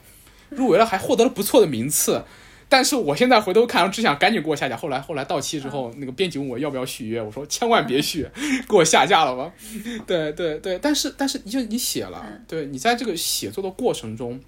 [0.50, 2.22] 入围了，还获得了不错的名次。
[2.70, 4.78] 但是我现在回头看，我只想赶紧给我下架。
[4.78, 8.26] 后来后来到期之后，那个编辑问我要不要续约，我说千万别续，
[8.70, 9.52] 给我下架了吧。
[10.06, 14.40] 对对对，但是但是就你写了，对你在这个写作的过程中，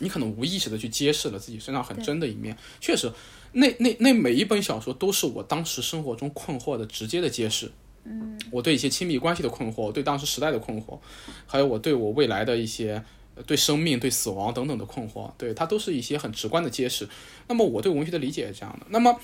[0.00, 2.56] 你可能无意识的去揭示了自己身上很真的一面。
[2.80, 3.12] 确实，
[3.52, 7.70] 那那那每一本小说都是我当时生活中困惑的直接的揭示。
[8.04, 10.98] 嗯，我对一些亲密关系的困惑，对当时时代的困惑，
[11.44, 13.02] 还有我对我未来的一些呃
[13.44, 17.08] 对生命、对死亡等等的困惑，对它都是一些很直观的揭示。
[17.48, 18.86] 那么我对文学的理解是这样的。
[18.90, 19.18] 那么，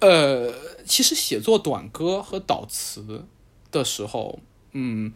[0.00, 0.52] 呃，
[0.84, 3.24] 其实写作短歌和导词
[3.70, 4.38] 的时候，
[4.72, 5.12] 嗯，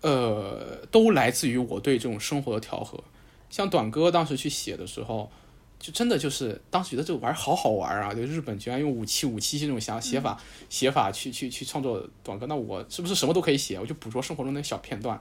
[0.00, 3.02] 呃，都来自于我对这种生活的调和。
[3.50, 5.30] 像短歌当时去写的时候，
[5.78, 8.12] 就真的就是当时觉得这个玩儿好好玩儿啊！
[8.12, 10.38] 就日本居然用五七五七这种想写法
[10.68, 13.78] 写法去去去创作短歌，那我是不是什么都可以写？
[13.78, 15.18] 我就捕捉生活中的小片段，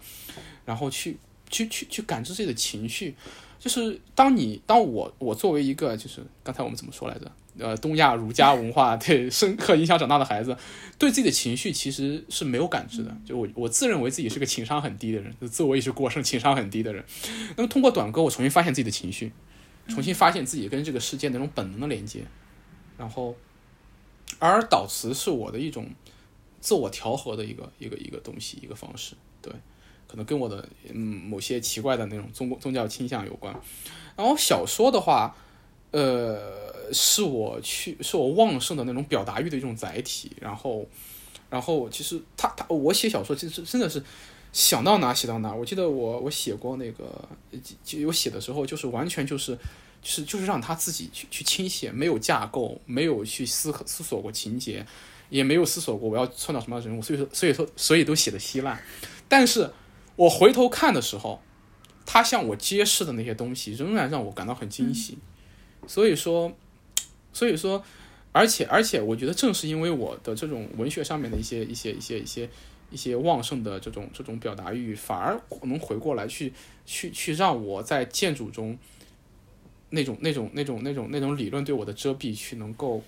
[0.66, 1.18] 然后去
[1.50, 3.16] 去去去感知自己的情绪。
[3.60, 7.32] 就是当你当我我作为一个就是刚才我们怎么说来着？
[7.60, 10.56] 呃，东亚儒家文化对深刻影响长大的孩子，
[11.00, 13.12] 对自己的情绪其实是没有感知的。
[13.26, 17.04] 就我我自认为自己是个情商很低的人，自我意识过剩、情商很低的人。
[17.56, 19.32] 那么通过短歌，我重新发现自己的情绪，
[19.88, 22.24] 重新发现自己跟这个世界那种本能的连接。
[22.96, 23.36] 然后，
[24.38, 25.90] 而导词是我的一种
[26.62, 29.16] 自我调和的一个一个一个东西，一个方式。
[29.42, 29.52] 对，
[30.08, 33.54] 可能跟我的嗯某些奇怪的那种宗宗教倾向有关。
[34.16, 35.36] 然后小说的话，
[35.92, 36.66] 呃。
[36.94, 40.32] 是我去，是我旺盛的那种表达欲的一种载体。
[40.40, 40.88] 然后，
[41.50, 44.02] 然后其实他他我写小说，其实真的是
[44.54, 45.54] 想到哪写到哪。
[45.54, 47.28] 我记得我我写过那个，
[47.84, 49.54] 就有写的时候，就是完全就是
[50.02, 54.86] 就是就是让他自己去去倾写，没有架构，没有去思思索过情节，
[55.30, 57.02] 也没有思索过我要创造什么样的人物。
[57.02, 58.82] 所以说，所以说，所以都写的稀烂。
[59.28, 59.70] 但是
[60.18, 61.42] 我回头看的时候，
[62.06, 65.18] 他向我揭示的那些东西，仍然让我感到很惊喜。
[65.88, 66.54] 所以说。
[67.34, 67.84] 所以说，
[68.32, 72.50] 而且而且，我觉得正是因为我的这种文学上面的一些一些一些一些
[72.90, 76.52] 一些旺盛的这种这种表达欲，反而能回过来去
[76.88, 78.76] 去去让我在建筑中
[79.92, 83.04] 那种那种那种那种那种理论对我的遮蔽，去能够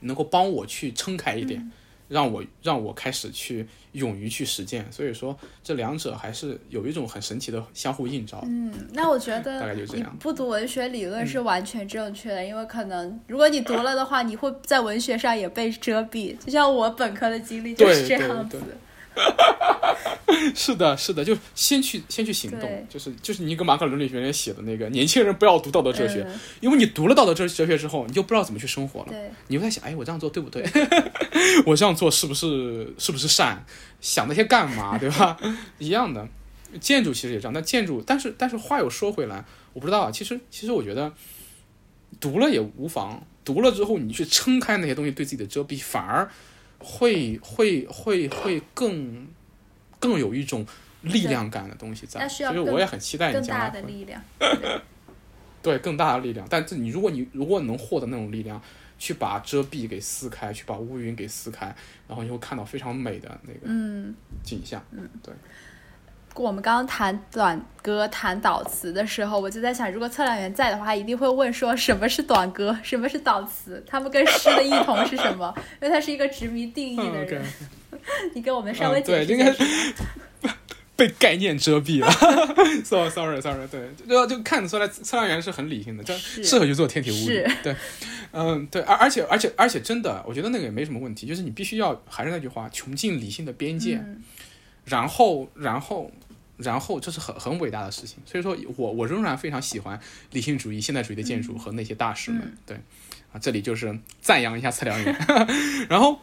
[0.00, 1.70] 能够帮我去撑开一点。
[2.08, 8.42] 让我让我开始去勇于去实践，所以说这两者还是有一种很神奇的相互映照。
[8.46, 10.16] 嗯，那我觉得大概就这样。
[10.20, 16.36] 不读文学理论是完全正确的，因为可能如果你读了的话，你会在文学上也被遮蔽。
[16.38, 18.60] 就像我本科的经历就是这样子。
[20.54, 26.26] 是的，是的，就先去先去行动，就是就是尼格马克伦理学院写的那个年轻人不要读道德哲学，
[26.60, 29.12] 因为你读了道德哲哲学之后，你就不知道怎么去生活了。
[29.48, 30.64] 你会在想，哎，我这样做对不对？
[31.66, 33.64] 我这样做是不是是不是善？
[34.00, 34.96] 想那些干嘛？
[35.00, 35.36] 对吧？
[35.78, 36.28] 一样的，
[36.80, 37.52] 建筑其实也这样。
[37.52, 40.10] 但建筑，但是但是话又说回来，我不知道啊。
[40.10, 41.12] 其实其实我觉得
[42.20, 46.30] 读了也无妨，读了之后你去撑开那些东西对自己的遮蔽，反而。
[46.78, 49.26] 会会会会更
[49.98, 50.66] 更有一种
[51.02, 54.22] 力量感的东西在，其实我也很期待你将来的力量，
[55.62, 56.46] 对更大的力量。
[56.50, 58.60] 但是你如果你如果能获得那种力量，
[58.98, 61.66] 去把遮蔽给撕开，去把乌云给撕开，
[62.08, 63.68] 然后你会看到非常美的那个
[64.42, 64.82] 景象。
[64.90, 65.34] 嗯，对。
[66.44, 75.52] 我们刚刚谈短歌、谈导词的时候，我就在想，如果测量员在的话，一定会问说什么是短歌，什么是导词，他们跟诗的异同是什么？
[75.80, 77.42] 因为他是一个执迷定义的人。
[78.34, 79.54] 你给我们稍微解释一下。
[80.94, 82.10] 被概念遮蔽了。
[82.82, 83.66] Sorry，Sorry，Sorry。
[83.68, 87.44] 对，就就看得出来，测量员是很理性的，就适合去做天体物理。
[87.62, 87.76] 对，
[88.32, 94.02] 嗯，对，而而且而且而且真的，我觉得那个也没什么问题，就是你必须要还是那句话，穷尽理性的边界，
[94.84, 96.10] 然后然后。
[96.56, 102.56] 然后这是很很伟大的事情，所以说我我仍然非常喜欢理性主义、现代主义的建筑和那些大师们。
[102.64, 102.76] 对，
[103.30, 105.14] 啊，这里就是赞扬一下测量员。
[105.90, 106.18] 然后，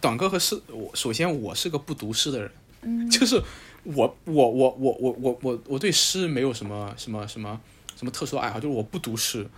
[0.00, 2.40] 短歌和诗，我首先我是个不读诗的
[2.82, 3.40] 人，就是
[3.84, 7.60] 我我我我我我我我对诗没有什么什么什么
[7.96, 9.48] 什么特殊的爱好，就是我不读诗，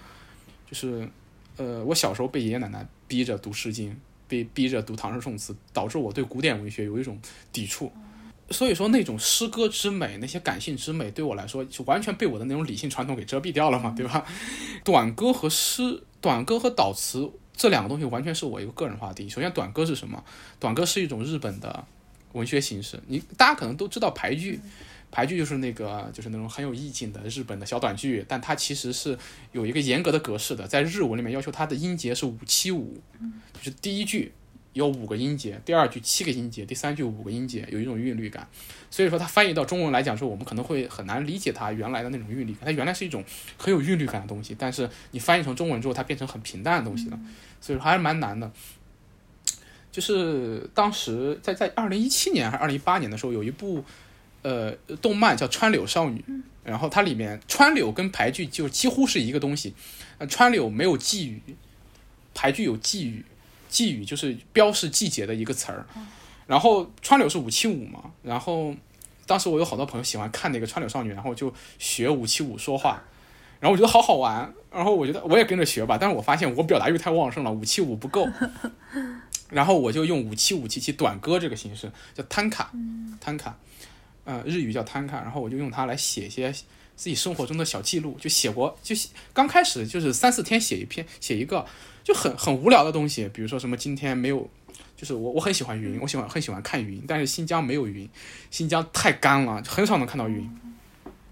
[0.71, 1.09] 就是
[1.57, 3.91] 呃，我小时候被爷爷奶奶逼着读《诗经》，
[4.29, 7.19] 被逼着读唐诗宋词，导致我对古典文学有一种
[7.51, 7.91] 抵触。
[8.51, 14.27] 所以说，那种诗歌之美，那些感性之美，对我来说就完全被我的那种理性传统给遮蔽掉了嘛，对吧？
[14.83, 19.29] 短歌和诗，短歌和导词这两个东西，完全是我一个个人化定义。
[19.29, 20.25] 首先，短歌是什么？
[20.59, 21.85] 短歌是一种日本的
[22.33, 23.01] 文学形式。
[23.07, 24.61] 你大家可能都知道排剧，
[25.13, 29.17] 排剧就是那个就是那种很有意境的日本的小短剧，但它其实是
[29.53, 33.01] 有一个严格的格式的，在日文里面要求它的音节是五七五，
[33.55, 34.33] 就是第一句。
[34.73, 38.47] 有五个音节，第二句七个音节，第三句五个音节，有一种韵律感。
[38.89, 42.61] 所以说，它翻译到中文来讲说，我们可能会很难理解它原来的那种韵律感。
[42.65, 43.25] 它原来是一种
[43.57, 47.19] 很有韵律感的东西，但是你翻译成中文之后，它变成很平淡的东西了。
[47.61, 48.51] 所以说还是蛮难的。
[49.91, 53.85] 就是当时在在二零一七年还是二零一八年的时候，有一部
[54.43, 54.71] 呃
[55.03, 56.25] 动漫叫《川柳少女》，
[56.63, 59.75] 然后它里面川柳跟排剧就几乎是一个东西。
[60.19, 61.43] 呃，川柳没有寄语，
[62.35, 63.25] 排剧有寄语。
[63.71, 65.87] 寄语，就是标示季节的一个词儿。
[66.47, 68.75] 然后川柳是五七五嘛，然后
[69.25, 73.03] 当时我有好多朋友喜欢看那个川柳少女，然后就学五七五说话，
[73.61, 78.29] 然后我觉得好好玩，然后我觉得我也跟着学吧，但是我发现我表达欲太旺盛了，五七五不够，
[79.49, 82.73] 然后我就用五七五七七短歌这个形式，叫摊卡，
[83.21, 83.57] 摊卡，
[84.25, 86.53] 呃，日语叫摊卡，然后我就用它来写一些
[87.01, 91.65] 自己生活中的小记录，就写过，就写刚开始就是三四天写一篇，写一个，
[92.05, 94.51] 就很很无聊的东西，比如说什么今天没有。
[94.95, 98.07] 就是我我很喜欢云，我喜欢很喜欢看云，但是新疆没有云，
[98.51, 100.47] 新疆太干了，很少能看到云。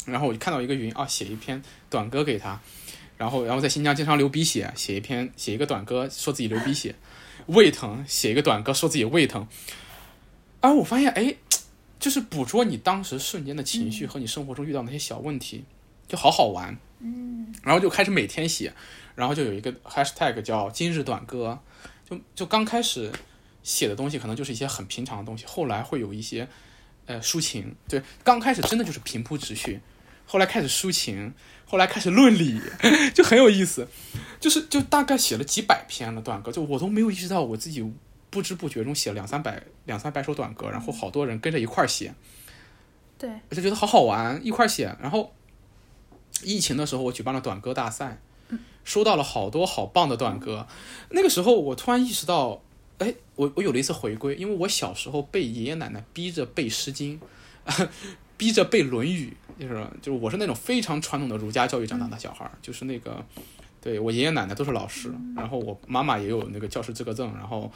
[0.06, 2.58] 然后我就看到一个云啊，写一篇短歌给他，
[3.18, 6.94] 然后然后在新疆经常流鼻血，写一篇写一个短歌说自己流鼻血，
[7.44, 9.46] 胃疼写一个短歌说自己胃疼。
[10.60, 11.34] 啊我发现哎，
[11.98, 15.64] 就是捕捉你当时瞬间的情绪和你生活中遇到那些小问题，
[16.06, 16.76] 就好好玩。
[17.00, 18.72] 嗯，然后就开始每天写，
[19.14, 21.58] 然后就有一个 hashtag 叫今日短歌，
[22.08, 23.12] 就就刚开始。
[23.64, 26.48] 写的东西可能就是一些很平常的东西，后来会有一些，
[27.04, 27.74] 呃，抒情。
[27.86, 29.78] 对，刚开始真的就是平铺直叙，
[30.24, 31.34] 后来开始抒情，
[31.66, 32.58] 后来开始论理，
[33.12, 33.86] 就很有意思。
[34.40, 37.82] 就是就大概写了几百篇了短歌，就我都没有意识到我自己
[38.38, 42.14] 不知不觉中写了两三百两三百首短歌，然后好多人跟着一块儿写。
[43.18, 44.96] 对，我就觉得好好玩，一块儿写。
[45.02, 45.34] 然后
[46.44, 48.20] 疫情的时候，我举办了短歌大赛，
[48.84, 50.68] 收到了好多好棒的短歌。
[51.10, 52.62] 那个时候，我突然意识到。
[52.98, 57.20] 哎，我我有了一次回归，因为我小时候被爷爷奶奶逼着背《诗经》，
[58.36, 63.24] 逼着背《论语》，就是就是我是那种非常传统的儒家教育长大的小孩儿，就是那个，
[63.80, 67.70] 对我爷爷奶奶都是老师，然后我妈妈也有那个教师资格证，然后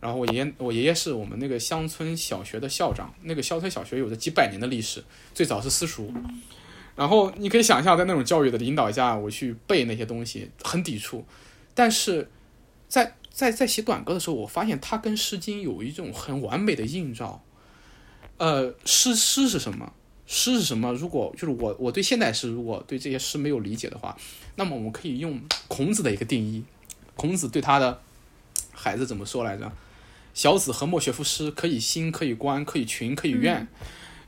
[0.00, 6.12] 然后我爷爷我爷爷是我们那个乡村小学的校长，那个乡村小学有着几百年的历史，最早是私塾，
[6.96, 11.24] 然后你可以想象在那种教育的引导下，我去背那些东西很抵触，
[11.74, 12.30] 但是
[12.88, 13.14] 在。
[13.32, 17.42] 在在写短歌的时候，我发现它跟《诗经》有一种很完美的映照。
[18.38, 19.92] 呃，诗诗是什么？
[20.26, 20.92] 诗是什么？
[20.92, 24.14] 如果就是我我对现代诗，如果对这些诗没有理解的话，
[24.56, 26.64] 那么我们可以用孔子的一个定义。
[27.14, 28.02] 孔子对他的
[28.72, 29.72] 孩子怎么说来着？
[30.34, 31.50] 小子何莫学夫诗？
[31.50, 33.66] 可以兴，可以观，可以群，可以怨。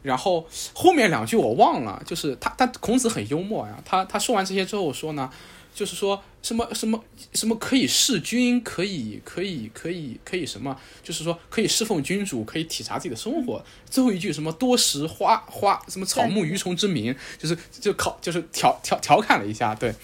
[0.03, 3.81] 然后后面两句我忘了，就是他他孔子很幽默呀。
[3.85, 5.31] 他他说完这些之后说呢？
[5.75, 10.79] 就是说什么什么什么可以弑君，可以可以可以可以什么？
[11.03, 13.65] 就是说可以侍奉君主，可以体察自己的生活。
[13.89, 19.75] 最后一句什么多识花花什么草木鱼虫之名，就是就考就是调调调侃了一下。
[19.75, 19.95] 对，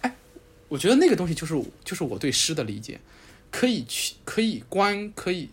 [0.00, 0.16] 哎，
[0.68, 2.98] 我觉得那个东西就是就是我对诗的理解，
[3.52, 5.48] 可以去可以观可以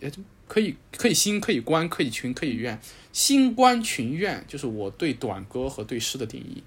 [0.48, 2.80] 可以可以心可以观可以群可以怨，
[3.12, 6.64] 心观群怨就是我对短歌和对诗的定义，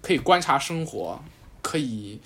[0.00, 1.22] 可以观察生活。
[1.64, 2.18] 可以，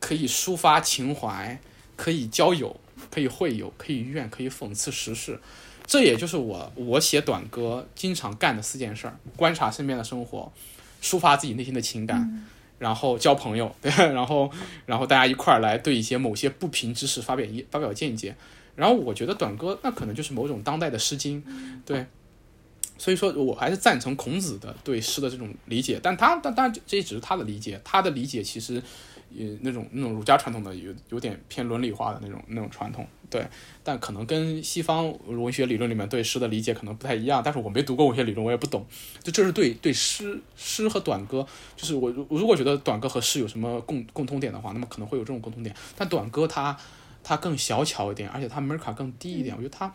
[0.00, 1.60] 可以抒发情怀，
[1.94, 2.80] 可以交友，
[3.10, 5.38] 可以会友，可以怨，可以讽刺时事，
[5.86, 10.50] 这也就是我我写短歌经常干的四件事儿：观察身边的生活，
[11.02, 12.46] 抒发自己内心的情感，
[12.78, 14.50] 然后交朋友， 对，然后
[14.86, 18.34] 然后大家一块儿来对一些某些不平之事发表一发表见解。
[18.76, 21.42] 然后我觉得短歌那可能就是某种当代的诗经，
[21.84, 22.06] 对。
[23.00, 27.80] 所以说，我还是赞成孔子的对诗的这种理解，但他，但当然，这也只是他的理解。
[27.84, 28.82] 他的理解其实，
[29.38, 33.46] 呃，那种那种儒家传统的有有点偏伦理化的那种那种传统，对。
[33.82, 37.42] 但可能跟西方文学理论里面对诗的理解可能不太一样。
[37.44, 38.86] 但是我没读过文学理论，我也不懂。
[39.22, 45.74] 就这是对对诗诗和短歌，就是我如果觉得短歌和诗有什么共共通点的话，那么可能会有这种共通点。
[45.96, 46.76] 但短歌它
[47.22, 49.56] 它更小巧一点，而且它门槛更低一点。
[49.56, 49.92] 我觉得它。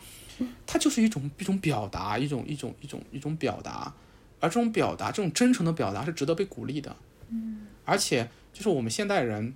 [0.65, 3.93] 它就是一种一种表达，一种一种一种一种表达，
[4.39, 6.95] 而这种表达，这种真诚的表达是值得被鼓励的。
[7.29, 9.53] 嗯，而且就是我们现代人，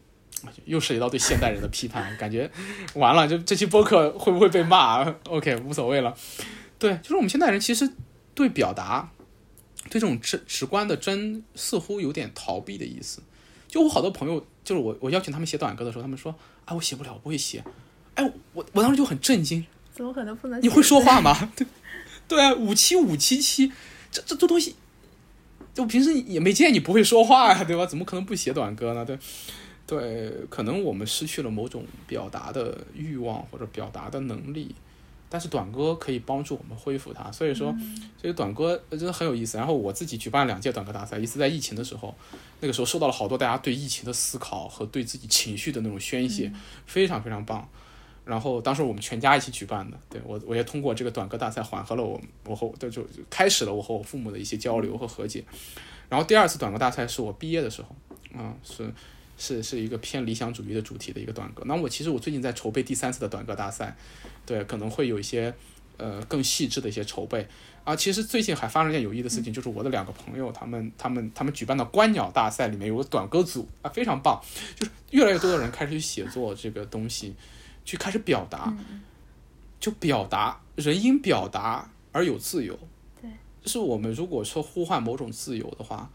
[0.65, 2.49] 又涉及到对现代人的批判，感觉
[2.95, 6.15] 完了，就这期播客会不会被骂？OK，无所谓了。
[6.79, 7.89] 对，就是我们现代人其实
[8.35, 9.11] 对表达，
[9.89, 13.21] 对这种直直观的真，似乎有点逃避的意思。
[13.67, 16.33] 就我好多朋友，就是我我邀请他们写短歌的时候，他们说
[16.65, 17.63] 啊，我写不了，我不会写。
[18.15, 18.23] 哎，
[18.53, 19.65] 我我当时就很震惊。
[19.93, 20.61] 怎么可能不能？
[20.61, 21.49] 你会说话吗？
[21.57, 21.65] 对，
[22.27, 23.71] 对啊，五七五七七，
[24.11, 24.75] 这这这东西，
[25.73, 27.85] 就平时也没见你不会说话呀，对吧？
[27.85, 29.03] 怎么可能不写短歌呢？
[29.03, 29.17] 对，
[29.87, 34.75] 对，可能我们失去了某种表达的欲望或者表达的能力，
[35.29, 37.31] 但是短歌可以帮助我们恢复它。
[37.31, 37.73] 所以说，
[38.21, 39.57] 所以短歌真的很有意思。
[39.57, 42.13] 然后我自己举办了两届短歌大赛，一次在疫情的时候，
[42.59, 46.51] 那个时候受到了好多大家对疫情的思考和对自己情绪的那种宣泄，
[46.85, 47.67] 非常非常棒。
[48.25, 55.41] 然后当时我们全家一起举办的，对我我也通过这个短歌大赛缓和了我我和就就开始了我和我父母的一些交流和和解。
[56.09, 57.95] 然后第二次短歌大赛是我毕业的时候，
[58.37, 58.93] 啊是
[59.37, 61.63] 是是一个偏理想主义的主题的一个短歌。
[61.65, 63.95] 那我其实我最近在筹备第三次的短歌大赛，
[64.45, 65.53] 对，可能会有一些
[65.97, 67.47] 呃更细致的一些筹备。
[67.83, 74.43] 啊，其实最近还发生一件有意思的事情，就是我的两个朋友，他们他们他们举办的观鸟大赛里面有个短歌组啊，非常棒，
[74.75, 77.33] 就是越来越多的人开始去写作这个东西，
[77.85, 78.75] 去开始表达，
[79.79, 82.77] 就表达人因表达而有自由。
[83.21, 83.31] 对，
[83.61, 86.11] 就是我们如果说呼唤某种自由的话，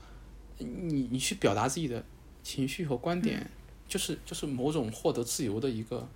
[0.59, 2.05] 你你去表达自己的
[2.43, 3.51] 情绪和观点，
[3.89, 6.07] 就是就是某种获得自由的一个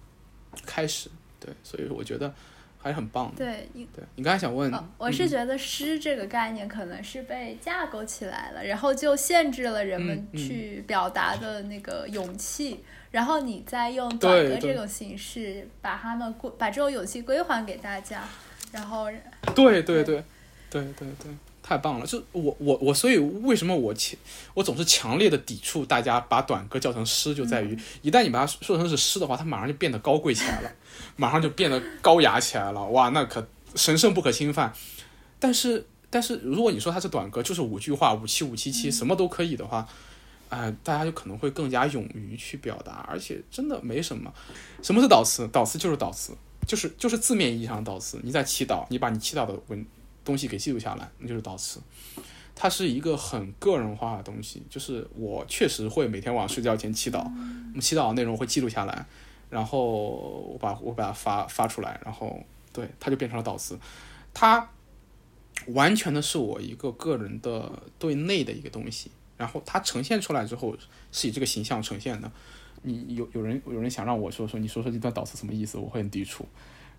[0.65, 1.11] 开始。
[1.39, 2.33] 对，所以我觉得。
[2.79, 3.45] 还是很棒的。
[3.45, 18.23] 对，你对你刚才想问，我是觉得诗这个概念可能是被架构起来了，然后就限制了人们去表达的那个勇气，然后你再用短歌这种形式把他们归把这种勇气归还给大家，
[18.71, 19.07] 然后
[19.53, 20.23] 对对对
[20.71, 21.35] 对对对。
[21.69, 22.07] 太棒了！
[22.07, 24.17] 就我我我，所以为什么我强
[24.55, 30.71] 我总是强烈的抵触大家把短歌叫成诗，就在于一旦你把它说成是诗的话，它马上就变得高贵起来了，
[31.17, 32.85] 马上就变得高雅起来了。
[32.87, 33.45] 哇，那可
[33.75, 34.73] 神圣不可侵犯。
[35.41, 39.89] 但是但是，如果你说它是短歌，就是五句话，五七五七七，什么都可以的话，
[40.49, 44.33] 啊，大家就可能会更加勇于去表达，而且真的没什么。
[44.85, 45.49] 什么是导词？
[45.49, 46.33] 导词就是导词，
[46.65, 48.21] 就是就是字面意义上的导词。
[48.23, 49.85] 你在祈祷，你把你祈祷的文。
[50.27, 51.81] 东西给记录下来，那就是导词。
[52.59, 57.23] 它是一个很个人化的东西，就是我确实会每天晚上睡觉前祈祷，
[57.79, 59.05] 祈祷的内容会记录下来，
[59.51, 63.79] 然后我把我把它发发出来，然后对它就变成了导词。
[64.33, 64.71] 它
[65.67, 70.75] 完全的是我一个个人的对内的一个东西，然后它呈现出来之后
[71.13, 72.33] 是以这个形象呈现的。
[72.81, 75.77] 你有有人有人想让我说说，你说说这段导词什么意思？
[75.77, 76.47] 我会很抵触。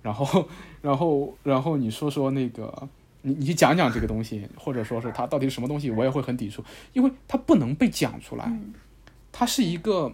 [0.04, 0.48] 然后
[0.84, 2.88] 然后然后你说说那个。
[3.28, 6.64] 你你去讲讲这个东西，或者说是它到底是什么东西，我也会很抵触，
[6.94, 8.50] 因为它不能被讲出来，
[9.34, 10.14] 它是一个，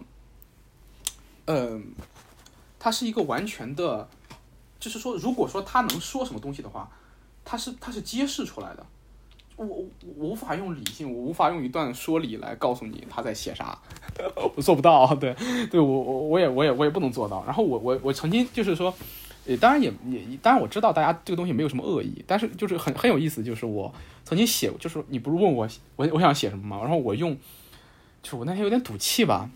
[1.44, 1.80] 呃，
[2.80, 4.08] 它是一个完全的，
[4.80, 6.90] 就是说，如果说他能说什么东西的话，
[7.44, 8.84] 他是他是揭示出来的，
[9.54, 9.86] 我我
[10.16, 13.78] 无法用理性，我无法用一段说理来告诉你他在写啥，
[14.56, 15.32] 我做不到，对
[15.70, 17.44] 对，我我我也我也我也不能做到。
[17.44, 18.92] 然后我我我曾经就是说。
[19.46, 26.78] 也当然也也当然我知道大家这个东西没有什么恶意，但是就是很很有意思，就是我曾经写，就是你不是问我我我想写什么吗？
[26.80, 27.36] 然后我用，
[28.22, 29.50] 就是我那天有点赌气吧，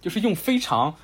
[0.00, 0.94] 就是用非常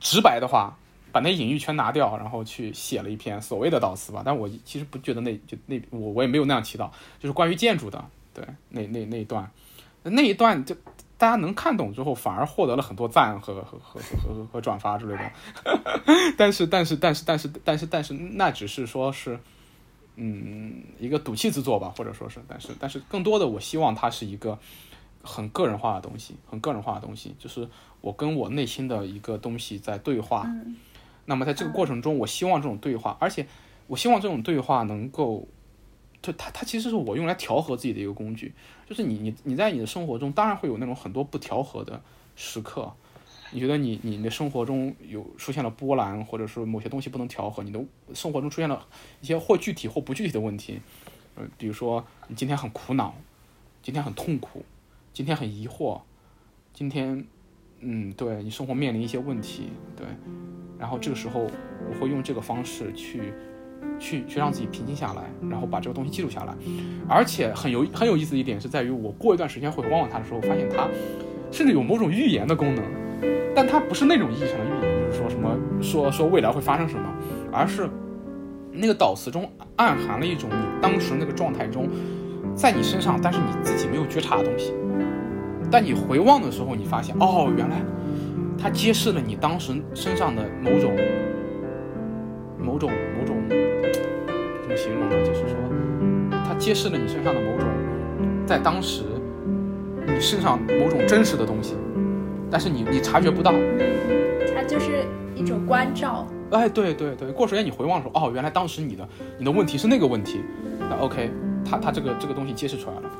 [0.00, 0.76] 直白的话
[1.12, 4.22] 把那隐喻全拿掉，然后去写了一篇所谓的导词吧。
[4.24, 6.90] 但我其实不觉得那就那我我也没有那样祈祷，
[7.20, 8.04] 就是关于建筑的，
[8.34, 9.50] 对那那那一段
[10.02, 10.76] 那一段就。
[11.18, 15.32] 大家能看懂之后，反而获得了很多赞和和和和和和转发之类的。
[16.36, 19.38] 但是但是但是但是但是但是那只是说是，
[20.16, 24.58] 嗯，一个赌气之作吧，或者说是，但是但是更多的，我希望它是一个
[25.22, 27.66] 很个人化的东西，很个人化的东西，就是
[28.02, 30.46] 我跟我内心的一个东西在对话。
[31.24, 33.46] 那么在这个过程中，我希望这种对话，而且
[33.86, 35.48] 我希望这种对话能够。
[36.26, 38.52] 就它，它其实是我用来调和自己的一个工具。
[38.88, 42.02] 就是你，你，你在你的生活中，当然会有那种很多不调和的
[42.34, 42.92] 时刻。
[43.52, 47.80] 你觉得你，你的生活中有出现了波澜，或者说某些东西不能调和，你的
[48.12, 48.86] 生活中出现了
[49.20, 50.80] 一些或具体或不具体的问题。
[51.36, 53.14] 呃，比如说你今天很苦恼，
[53.82, 54.64] 今天很痛苦，
[55.12, 56.00] 今天很疑惑，
[56.74, 57.24] 今天，
[57.80, 60.06] 嗯，对你生活面临一些问题，对。
[60.78, 61.40] 然后这个时候，
[61.88, 63.32] 我会用这个方式去。
[63.98, 66.54] 去去让自己平静下来，然后把这个东西记录下来，
[67.08, 70.86] 而且很有很有意思的一点是在于，我过一段时间回望望它的时候，发现它
[71.50, 72.84] 甚至有某种预言的功能，
[73.54, 77.08] 但它不是那种意义上的预言，就是说什么说说未来会发生什么，
[77.52, 77.88] 而是
[78.70, 81.88] 那个导词中暗含了一种你当时那个状态中，
[82.54, 84.74] 在你身上但是你自己没有觉察的东西，
[85.70, 87.76] 但你回望的时候，你发现哦，原来
[88.58, 90.94] 它揭示了你当时身上的某种
[92.58, 92.90] 某种
[94.76, 95.56] 形容的就是说，
[96.46, 97.66] 它揭示了你身上的某种，
[98.46, 99.02] 在当时
[100.06, 101.74] 你身上某种真实的东西，
[102.50, 103.52] 但是你你察觉不到。
[104.54, 105.04] 它就是
[105.34, 106.26] 一种关照。
[106.50, 109.08] 哎，对对对，过时间你回望的时候，哦，原来当时你的
[109.38, 110.40] 你的问题是那个问题。
[110.78, 111.30] 那 OK，
[111.64, 113.10] 它它这个这个东西揭示出来了，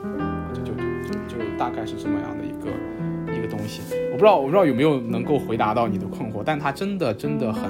[0.54, 3.82] 就就就就大概是这么样的一个一个东西。
[4.12, 7.64] 我不知道我不知道有没有能够回答到你的困惑，但它真的真的很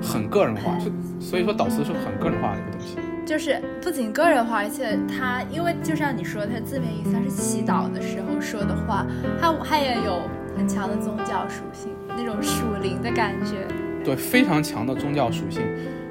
[0.00, 0.78] 很个人化，
[1.18, 2.96] 所以说导师是很个人化的一个东西。
[3.30, 9.06] 就是不仅个人化，而且他因为就像你说，他字面意思是祈祷的时候说的话，
[9.40, 10.22] 他他也有
[10.56, 13.68] 很强的宗教属性，那种属灵的感觉。
[14.04, 15.62] 对，非常强的宗教属性，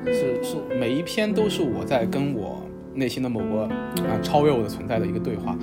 [0.06, 2.64] 是是每一篇都是我在跟我
[2.94, 3.64] 内心的某个
[4.06, 5.58] 啊超越我的存在的一个对话，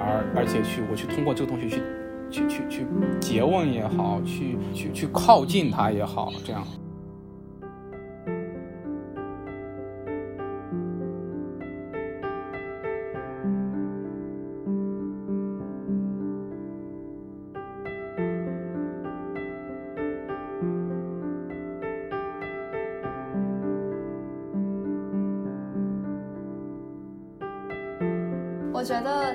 [0.00, 1.82] 而而且去我去通过这个东西去
[2.30, 2.86] 去去去
[3.20, 6.66] 诘问也好，去去去靠近他也好，这样。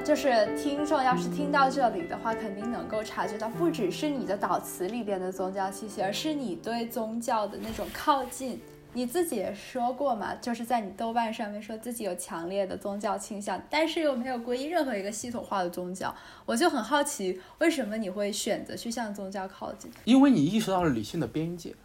[0.04, 8.60] 就是听众要是听到这里的话，肯定能够察觉到，不只是你的导词里边的宗教气息，而是你对宗教的那种靠近。
[8.94, 16.14] 你自己也说过嘛，就是在你豆瓣上面说自己有强烈的宗教倾向，但是又没有皈依任何一个系统化的宗教。
[16.44, 19.92] 我就很好奇，为什么你会选择去向宗教靠近？
[20.06, 21.76] 因为你意识到了理性的边界，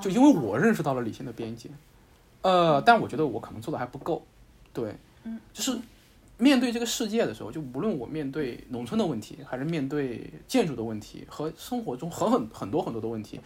[0.00, 1.68] 就因为我认识到了理性的边界。
[2.42, 4.22] 呃，但我觉得我可能做的还不够。
[4.72, 4.94] 对，
[5.24, 5.76] 嗯，就是。
[6.40, 13.40] 面对这个世界的时候，就无论我面对农村的问题，还是面对建筑的问题和生活中很很很多很多的问题，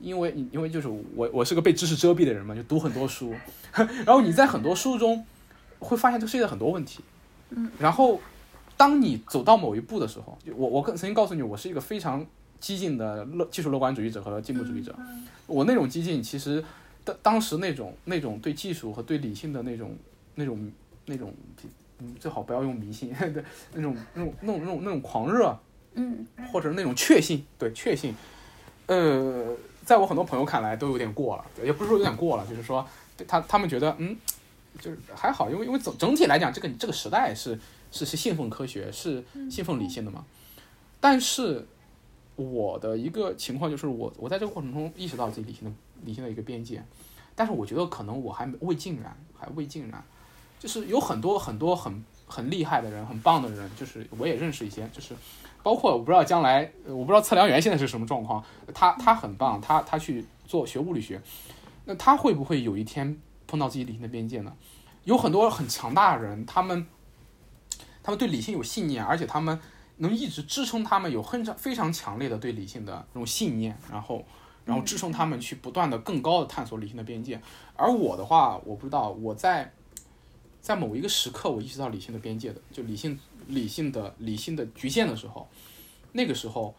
[0.00, 3.32] 因为因为就是我我是个被知识遮蔽的人嘛，就读很多书，
[4.04, 5.24] 然后你在很多书中
[5.78, 7.04] 会发现这个世界很多问题，
[7.50, 8.20] 嗯，然后
[8.76, 12.26] 当你走到某一步的时候，我我曾经告诉你，我是一个非常
[12.58, 14.92] 激进的乐技术乐观主义者和进步主义者，
[15.46, 16.64] 我那种激进其实
[17.04, 19.96] 当当时那种那种对技术和对理性的那种
[20.34, 20.68] 那种
[21.06, 21.32] 那种。
[22.02, 23.44] 嗯，最好不要用迷信， 对
[23.74, 25.56] 那种那种那种那种那种狂热，
[25.94, 28.12] 嗯，或者那种确信，对确信，
[28.86, 32.84] 呃，在我很多朋友看来都有点过了，也不是说有点过了，就是说
[33.28, 34.16] 他他们觉得嗯，
[34.80, 37.56] 就是还好，因为因为整整体来讲，这个这个时代是
[37.92, 40.24] 是是信奉科学，是信奉理性的嘛。
[40.98, 41.64] 但是
[42.36, 45.72] 我的一个情况就是，我我在这个过程中意识到自己理性的
[46.04, 46.82] 理性的一个边界，
[47.36, 50.02] 但是我觉得可能我还未尽然，还未尽然。
[50.62, 55.12] 就是有很多很多很很厉害的人，很棒的人，就是我也认识一些，就是
[55.60, 58.40] 包括我不知道将来，我不知道测量员现在是什么状况，
[58.72, 61.20] 他他很棒，他他去做学物理学，
[61.84, 64.54] 那他会不会有一天碰到自己理性的边界呢？
[65.02, 66.86] 有很多很强大的人，他们
[68.04, 69.58] 他们对理性有信念，而且他们
[69.96, 74.24] 能一直支撑他们有很常非常强烈的对理性的这种信念，然后
[74.64, 77.40] 然后支撑他们去不断的更高的探索理性的边界。
[77.74, 79.72] 而我的话，我不知道我在。
[80.62, 85.48] 在某一个时刻，我意识到理性的边界的，就理性、理性的、理性的局限的时候，
[86.12, 86.72] 那个时候，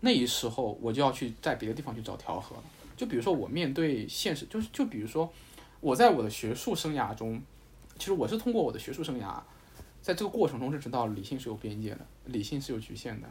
[0.00, 2.62] 那一时候，我就要去在别的地方去找调和了。
[2.96, 5.32] 就比如说，我面对现实，就是就比如说，
[5.80, 7.40] 我在我的学术生涯中，
[7.96, 9.40] 其实我是通过我的学术生涯，
[10.02, 13.30] 在这个过程中认识到理性是有边界的，理性是有局限的。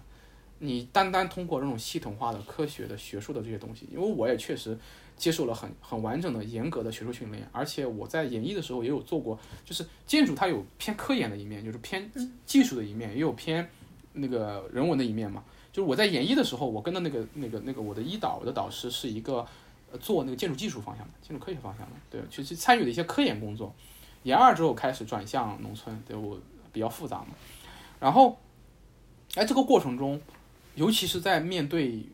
[0.59, 4.79] 你单单通过这种系统化的、科学的、学术的这些东西，因为我也确实。
[5.19, 12.09] 接受了很很完整的、严格的学术训练，而且我在研一的时候也有做过，就是建筑它有偏科研的一面，就是偏
[12.45, 13.69] 技术的一面，也有偏
[14.13, 15.43] 那个人文的一面嘛。
[15.73, 19.45] 就是我在研一的时候，我跟的那个那个那个我的一导，我的导师是一个
[19.99, 23.75] 做那个建筑技术方向的、建筑科学方向的，对，去去参与的一些科研工作。
[24.23, 26.39] 研二之后开始转向农村，对我
[26.71, 27.27] 比较复杂嘛。
[27.99, 28.37] 然后，
[29.35, 30.19] 哎，这个过程中，
[30.75, 32.05] 尤其是在面对。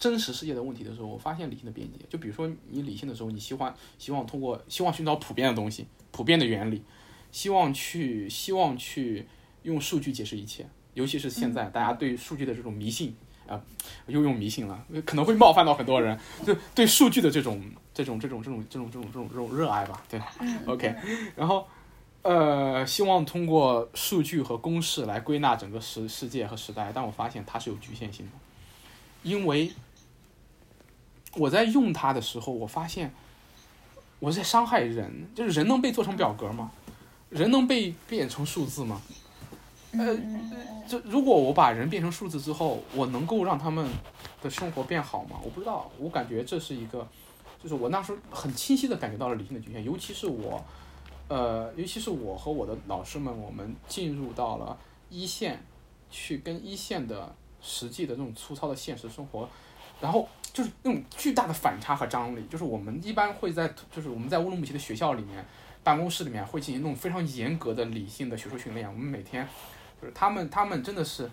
[0.00, 1.98] 真实世界的问题的时候，我发现理性的边界。
[2.08, 6.82] 就比如说，你理性的时候，你希望希望通过希望寻找普遍的东西、普遍的原理，
[7.30, 9.28] 希望去希望去
[9.62, 10.66] 用数据解释一切。
[10.94, 13.14] 尤其是现在大家对数据的这种迷信，
[13.46, 13.60] 啊，
[14.06, 16.18] 又用迷信了，可能会冒犯到很多人。
[16.46, 20.02] 就对数据的这种这种这种这种这种这种这种这种热爱吧。
[20.08, 20.18] 对
[20.66, 20.96] ，OK。
[21.36, 21.68] 然后，
[22.22, 28.32] 呃，希望通过数据和公式来归纳整个世世界和时代，但我发现它是有局限性的，
[29.22, 29.70] 因为。
[31.36, 33.12] 我在用它的时候，我发现
[34.18, 35.28] 我在伤害人。
[35.34, 36.70] 就是人能被做成表格吗？
[37.28, 39.00] 人能被变成数字吗？
[39.92, 40.16] 呃，
[40.88, 43.88] 这如果我把人变成数字之后，我能够让他们
[44.42, 45.38] 的生活变好吗？
[45.42, 45.90] 我不知道。
[45.98, 47.06] 我感觉这是一个，
[47.62, 49.84] 就是我那时候很清晰的感觉到了理性的局限。
[49.84, 50.64] 尤其是我，
[51.28, 54.76] 呃，尤其是我和我的老师们，我们进入到了
[55.08, 55.64] 一线，
[56.10, 59.48] 去跟一线的实际的这种粗糙的现实生活，
[60.00, 60.28] 然后。
[60.52, 65.46] 就是那种巨大的反差和张力，就是我们一般会在，就是我们在乌鲁木齐的学校里面，
[65.84, 68.92] 办公室里面会进行那种非常严格的理性的学术训练。
[68.92, 69.46] 我们每天，
[70.02, 71.30] 就是他们，他们真的是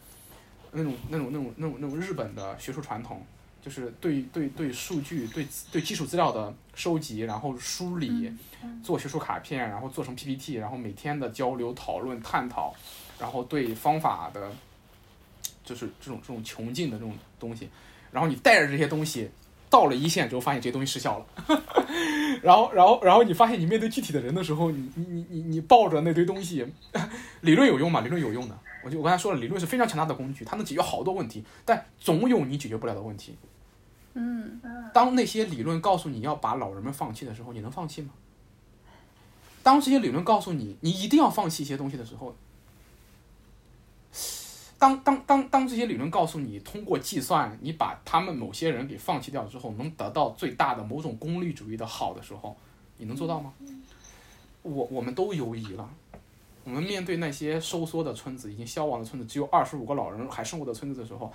[0.71, 3.25] 那种那种那种那种那种日本的学术传统，
[3.59, 8.31] 就是对对对数据、对对基础资料的收集，然后梳理，
[8.83, 12.71] 做学术卡片，然后做成 PPT，然后每天的交流、讨论、探讨，
[13.17, 14.51] 然后对方法的，
[15.65, 17.67] 就是这种这种穷尽的这种东西。
[18.11, 19.29] 然后你带着这些东西
[19.69, 21.25] 到了一线之后，发现这些东西失效了。
[22.41, 26.65] 然后，然后，然后你发现你面对具体的人的时候，你你你你你抱着那堆东西，
[27.41, 28.01] 理论有用吗？
[28.01, 28.57] 理论有用的。
[28.83, 33.35] 我就我刚才说了，理论是非常强大的工具，它能解决好多问题，但总有你解决不了的问题。
[34.13, 34.61] 嗯，
[34.93, 38.09] 当那些理论告诉你要把老人们放弃的时候，你能放弃吗？
[39.63, 42.35] 当这些理论告诉你你一定要放弃一些东西的时候，
[44.79, 52.55] 当当当当这些理论告诉你通过计算你把他们某些人给放弃掉之后，能得到最大的某种功利主义的好的时候，
[52.97, 53.53] 你能做到吗？
[54.61, 55.89] 我我们都犹疑了。
[56.63, 61.31] 我们面对那些收缩的村子，已经消亡的村子，只有二十五个老人还生活的村子的时候，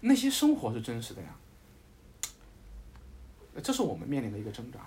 [0.00, 1.28] 那些生活是真实的呀。
[3.62, 4.80] 这是我们面临的一个挣扎，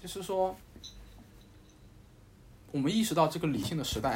[0.00, 0.54] 就是说，
[2.70, 4.14] 我们意识到这个理性的时代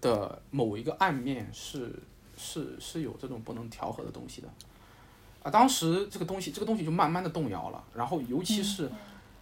[0.00, 1.92] 的某一个暗面是
[2.36, 4.48] 是是有这种不能调和的东西的，
[5.42, 8.90] 啊，当时这个东西这个东西就慢慢的动摇了，然后尤其是。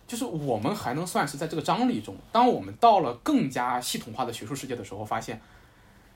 [0.08, 5.38] 就是我们还能算是在这个张力中，当我们到了更加系统化的学术世界的时候，发现，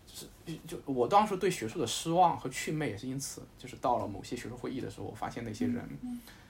[0.07, 5.87] 就是就我当时对学术的失望和祛魅也是因此，就是到了某些学术会议的时候，我发现那些人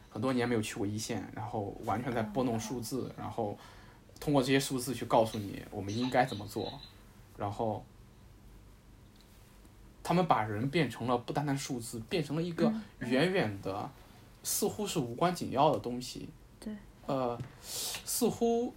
[0.08, 3.58] 很多年没有去过一线，然后完全在拨弄数字，然后
[4.20, 6.72] 通过这些数字去告诉你我们应该怎么做，
[7.42, 7.84] 然后
[10.02, 13.90] 他们把人变成了不单单数字，变成了一个远远的
[14.44, 16.28] 似乎是无关紧要的东西。
[16.60, 16.72] 对。
[17.04, 18.72] 呃，似乎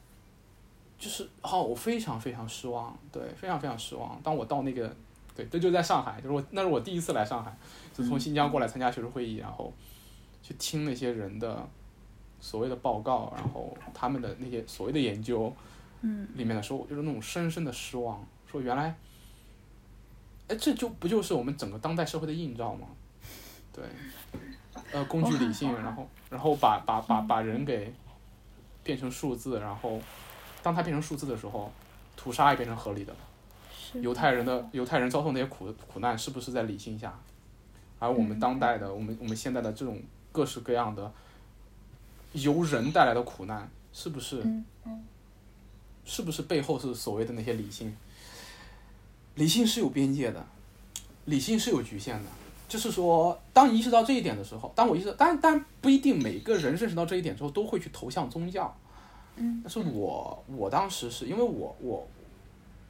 [0.98, 4.20] 就是好，我非常非常失望，对，非常非常失望。
[4.24, 4.92] 当我到那个，
[5.36, 7.56] 对，这就在上海，就是我那是我第一次来上海，
[7.94, 9.72] 就从新疆过来参加学术会议，然后
[10.42, 11.70] 去听那些人的
[12.40, 15.54] 所谓的报告，然后他们的那些所谓的研究，
[16.02, 18.26] 嗯，里面的时候，就是那种深深的失望，
[18.56, 18.96] 说原来，
[20.48, 22.88] 哎，这就不就是我们整个当代社会的映照吗？
[23.74, 23.84] 对，
[24.92, 27.94] 呃，工具理性，然后然后把把把把人给。
[28.86, 30.00] 变成数字，然后
[30.62, 31.72] 当它变成数字的时候，
[32.16, 33.20] 屠杀也变成合理的了。
[34.00, 37.12] 犹太人的犹太人遭受那些苦苦难，是不是在理性下？
[37.98, 40.00] 而我们当代的，我们我们现在的这种
[40.32, 41.12] 各式各样的
[42.34, 44.46] 由人带来的苦难，是不是？
[46.06, 47.98] 是不是背后是所谓的那些理性？
[49.36, 50.46] 理性是有边界的，
[51.26, 52.30] 理性是有局限的。
[52.68, 58.76] 就是说，当你意识到这一点的时候，当我意识到，但但不一定每个人认识到这一点之后都会去投向宗教。
[59.36, 62.08] 嗯，但是我我当时是因为我我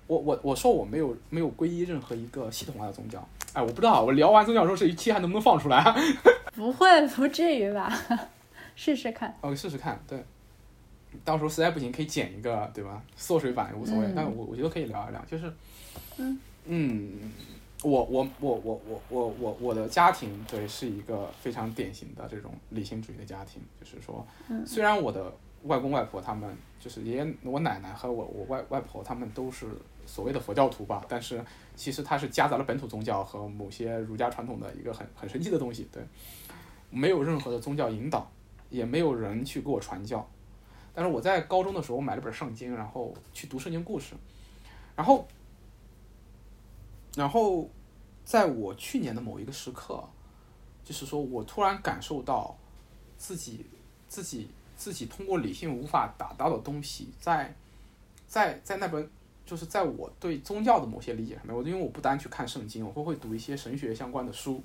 [0.08, 3.28] 我我我说我没有没有皈依任何一个系统化的宗教。
[3.54, 5.84] 哎，我不知道我聊完宗教之后这一期还能不能放出来？
[6.56, 7.92] 不会，不至于吧？
[8.78, 9.36] 试试看。
[9.42, 10.02] OK，试试看。
[10.08, 10.24] 对，
[11.26, 13.02] 到时候实在不行可以剪一个，对吧？
[13.18, 14.06] 缩水版也无所谓。
[14.16, 15.52] 但我我觉得可以聊一聊，就是
[16.18, 17.32] 嗯嗯。
[17.84, 24.26] 我我我我我我我我的家庭对是一个非常典型的这种理性主义的家庭，就是说，
[24.66, 25.32] 虽然我的
[25.64, 26.50] 外公外婆他们
[26.80, 29.68] 就是爷爷我奶奶和我我外外婆他们都是
[30.08, 31.40] 所谓的佛教徒吧，但是
[31.76, 36.02] 其实他是夹杂了本土宗教和某些儒家传统的一个很很神奇的东西，对，
[36.90, 38.28] 没有任何的宗教引导，
[38.72, 40.28] 也没有人去给我传教，
[40.92, 44.16] 但是我在高中的时候买了本圣经，然后去读圣经故事，
[44.96, 45.28] 然后。
[47.16, 47.70] 然后，
[48.26, 50.04] 在我去年的某一个时刻，
[50.84, 52.58] 就是说我突然感受到，
[53.18, 53.66] 自己
[54.10, 57.56] 自己自己通过理性无法达到的东西，在
[58.28, 59.10] 在在那本
[59.46, 64.62] 就是在我对宗教的某些理解上面，我因为我不单去看圣经，我会会读一些神学相关的书，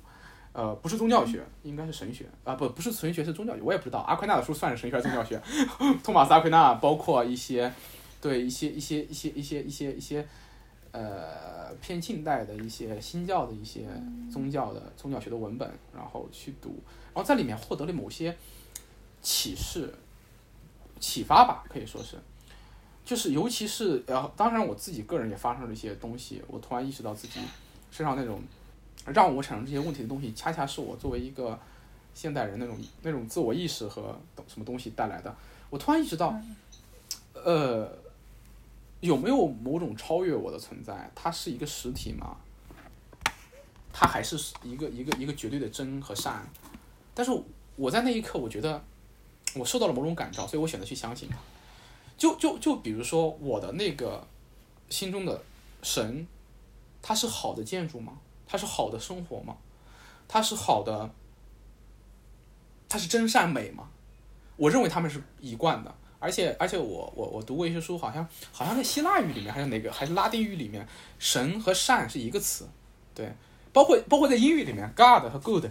[0.51, 5.41] 呃，不是宗教学，应该是神学啊，不不是神学是宗教学，我也不知道阿奎那的书算是神学还是宗教学，
[6.03, 7.71] 托马斯阿奎那包括一些
[8.19, 10.27] 对一些一些一些一些一些一些。
[10.93, 13.87] 呃，偏近代的一些新教的一些
[14.29, 16.75] 宗教的宗教学的文本，然后去读，
[17.13, 18.35] 然后在里面获得了某些
[19.21, 19.93] 启示、
[20.99, 22.17] 启发吧，可以说是，
[23.05, 27.39] 就是尤其是呃，当然我自己个人也发生了一些东西，我突然意识到自己
[27.89, 28.41] 身上那种
[29.05, 31.57] 让我产生这些问题的东西，恰恰是我作为一个
[32.13, 35.33] 现代人那种那种自我意识和什么东西带来的。
[35.69, 36.35] 我突然意识到，
[37.33, 38.01] 呃。
[39.01, 41.11] 有没有某种超越我的存在？
[41.13, 42.37] 它是一个实体吗？
[43.91, 46.47] 它还是一个一个一个绝对的真和善？
[47.13, 47.31] 但是
[47.75, 48.81] 我在那一刻，我觉得
[49.55, 51.35] 我受到了某种感召，所以我选择去相信它。
[52.17, 54.25] 就就就比如说我的那个
[54.89, 55.43] 心中的
[55.81, 56.25] 神，
[57.01, 58.13] 它是好的建筑吗？
[58.47, 59.57] 它是好的生活吗？
[60.27, 61.09] 它是好的？
[62.87, 63.89] 它是真善美吗？
[64.57, 65.95] 我认为他们是一贯的。
[66.21, 72.69] 而且而且我我我读过一些书，好像好像在希腊语里面还是哪个还是拉丁语里面，神和善是一个词，
[73.15, 73.29] 对，
[73.73, 75.65] 包括包括在英语里面，God 和 Good，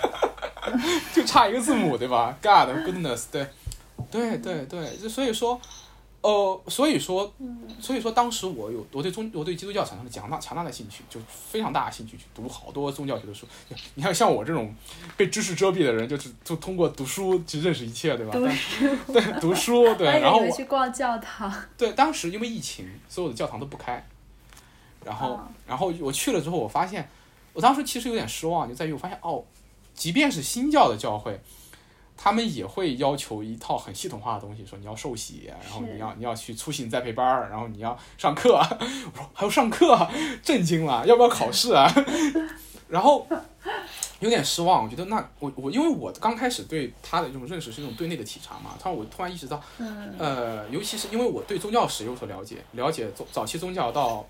[1.12, 3.46] 就差一个字母，对吧？God goodness，对，
[4.10, 5.60] 对对对，就所以说，
[6.26, 7.32] 呃，所以说，
[7.80, 13.46] 所以说当时我有我对宗我对基督教产生了强大强大的兴趣，就非常大的兴趣去读好多宗教学的书。
[13.94, 14.74] 你看像我这种
[15.16, 18.32] 被知识遮蔽的人，就是就通过读书去认识一切，对吧？
[18.32, 20.18] 读书， 对，读书，对。
[20.18, 21.52] 然后我去逛教堂。
[21.78, 24.04] 对，当时因为疫情，所有的教堂都不开。
[25.04, 27.08] 然后，然后我去了之后，我发现，
[27.52, 29.44] 我当时其实有点失望，就在于我发现哦，
[29.94, 31.40] 即便是新教的教会。
[32.16, 38.54] 他们也会要求一套很系统化的东西，说你要受洗，然后你要你要去出行栽培班儿，然后你要上课。
[38.56, 40.08] 我说还要上课，
[40.42, 41.86] 震惊了， 要不要考试啊？
[42.88, 43.26] 然后
[44.20, 49.60] 有点失望，我觉得那我我因为我刚开始对他的这种认识是一种对内的体察嘛，他我突然意识到，
[50.18, 54.26] 呃，尤其是因为我对宗教史有所了解，了解早早期宗教到。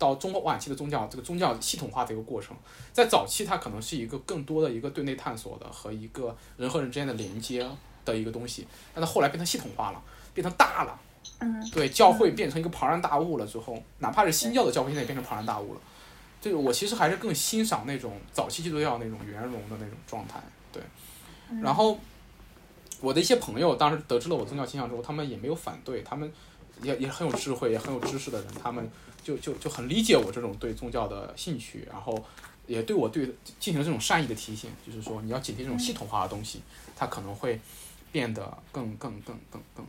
[0.00, 2.56] 到中晚期的宗教，这个宗教系统化的一个过程，
[2.90, 7.68] 在早期它可能是一个更多的一个对内探索的和一个人和人之间的连接
[8.02, 10.98] 的一个东西，但它后来变成系统化了，变成大了，
[11.40, 15.80] 嗯，对，教会变成一个庞然大物了之后，哪怕是新教的教会现在也变成庞然大物了，
[16.40, 20.40] 这个我其实还是更欣赏那种早期基督教那种圆融的那种状态，
[20.72, 20.82] 对，
[21.60, 21.98] 然后
[23.02, 26.32] 我的一些朋友当时得知了我宗教倾向之后，他们也没有反对，他们
[26.80, 28.90] 也也很有智慧，也很有知识的人，他们。
[29.30, 32.20] 就就就很理解我这种对宗教的兴趣，然后
[32.66, 33.26] 也对我对
[33.60, 36.60] 进行了这种善意的提醒，就是说你要警惕这种系统化的东西，
[36.96, 37.60] 它可能会
[38.10, 39.86] 变得更更更更更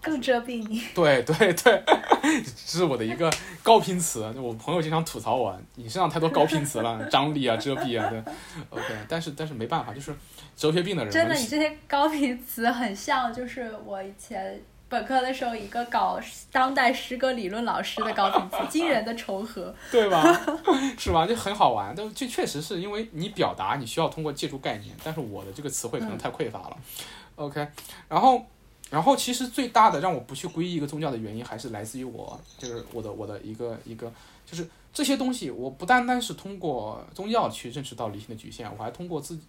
[0.00, 0.82] 更遮蔽你。
[0.94, 1.82] 对 对对，
[2.22, 3.30] 这是我的一个
[3.62, 4.22] 高频词。
[4.36, 8.22] 我朋友经常吐槽我，你身上太多高频词了，张力啊，遮蔽啊，对。
[8.70, 10.14] OK，但是但是没办法，就是
[10.56, 11.12] 哲学病的人。
[11.12, 14.62] 真的，你这些高频词很像，就是我以前。
[14.90, 16.20] 本科的时候，一个搞
[16.50, 20.20] 当代诗歌理论老师的高频次，惊人的重合， 对吧？
[20.98, 21.24] 是吧？
[21.24, 26.76] 就很好玩，但就确实是因为你表达，你需要通过借助概念，但是我的这个词汇可能太匮乏了。
[27.36, 27.64] OK，
[28.08, 28.44] 然后，
[28.90, 34.12] 然后其实最大的让我不去皈依一个宗教的原因，还是来自于我，就是我的我的一个一个，
[34.44, 39.44] 就是这些东西，我不单单是通过宗教去认识到理性的局限，我还通过自己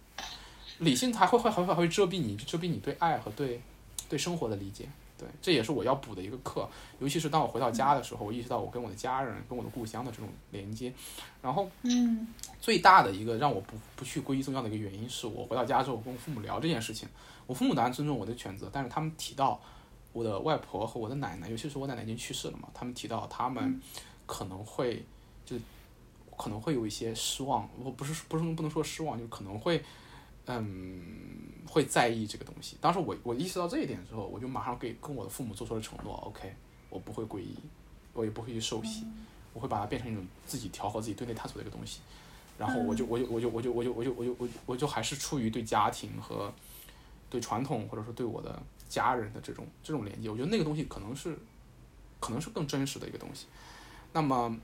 [0.78, 3.60] 理性，它会会还会还会遮蔽你，遮蔽你对爱和对
[4.08, 4.86] 对生活的理解。
[5.22, 6.68] 对，这也是我要补的一个课，
[6.98, 10.92] 尤其是当我回到家的时候，我意识到我跟我的家人、跟我的故乡的这种连接。
[11.40, 12.26] 然后，嗯，
[12.60, 17.08] 最大的一个让我不不去皈依宗教的一个原因，是我回到家之后跟我父母聊这件事情。
[17.46, 19.60] 我父母当然尊重我的选择，但是他们提到
[20.12, 23.80] 我的外婆和我的奶奶，尤其是我奶奶已经去世了嘛，他们提到他们
[24.26, 25.04] 可能会
[25.44, 25.56] 就
[26.36, 29.82] 可能会有一些失望，我不是不是不能说失望，就可能会
[30.46, 31.02] 嗯。
[31.64, 32.76] 会在意这个东西。
[32.82, 36.12] 当时我我意识到这一点之后，我就马上给跟我的父母做出了承诺。
[36.26, 36.54] OK，
[36.90, 37.56] 我不会皈依，
[38.12, 39.06] 我也不会去受洗，
[39.54, 42.00] 我会把它变成一种自己调和自己对内探索的一个东西。
[42.58, 46.52] 然后我就我就我就我就我就我就我就我我就还是出于对家庭和
[47.30, 51.38] 对传统或者说对我的家人的这种这种连接，我觉得那个东西可能是
[52.20, 53.46] 可能是更真实的一个东西。
[54.12, 54.54] 那么。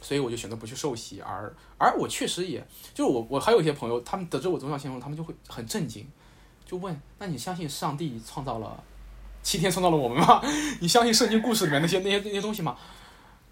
[0.00, 6.06] 所以我就选择不去受洗，而而我确实也就是我我还有一些朋友，他们得知我宗教信仰，他们就会很震惊，
[6.66, 8.82] 就问：那你相信上帝创造了
[9.42, 10.42] 七天创造了我们吗？
[10.80, 12.76] 你相信圣经故事里面那些那些那些东西吗？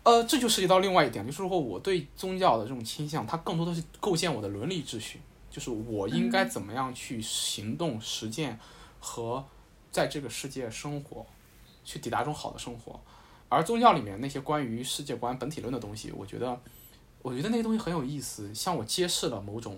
[0.04, 5.20] 呃，这就涉及到另外一点，就是说我对宗教的这种倾向，它更多的是构建我的伦理秩序，
[5.50, 8.58] 就是我应该怎么样去行动实践
[9.00, 9.44] 和
[9.90, 11.26] 在这个世界生活，
[11.84, 12.98] 去抵达一种好的生活。
[13.48, 16.60] 而宗教里面那些关于世界观、本体论的东西，我觉得，
[17.22, 19.76] 我觉得那些东西很有意思，向我揭示了某种，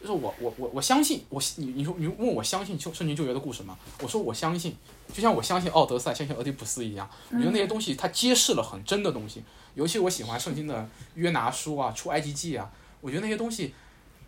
[0.00, 3.76] 就是我我我我相信我你你说你问我相信救圣经救约的故事吗？
[4.02, 4.74] 我说我相信，
[5.12, 9.42] 就像我相信奥德赛、相信俄狄浦斯一样，我觉得那些东西它揭示了很真的东西。
[9.74, 12.68] 尤其我喜欢圣经的约拿书啊、出埃及记啊，
[13.00, 13.72] 我觉得那些东西，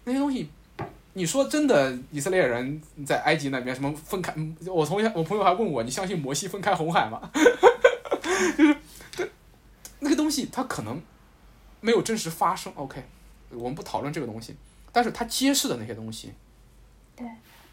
[0.05, 0.49] 那些东西，
[1.15, 4.33] 你说真的，以色列人在埃及那边什么分开？
[4.67, 7.21] 我同学我朋友还问我，你相信摩西分开红海吗？
[8.57, 8.77] 就是
[9.13, 9.29] 他
[10.01, 11.03] 那个东西，它可能
[11.81, 12.73] 没有真实发生。
[12.75, 13.05] OK，
[13.51, 14.57] 我们不讨论这个东西，
[14.93, 16.33] 但是它揭示的那些东西，
[17.15, 17.27] 对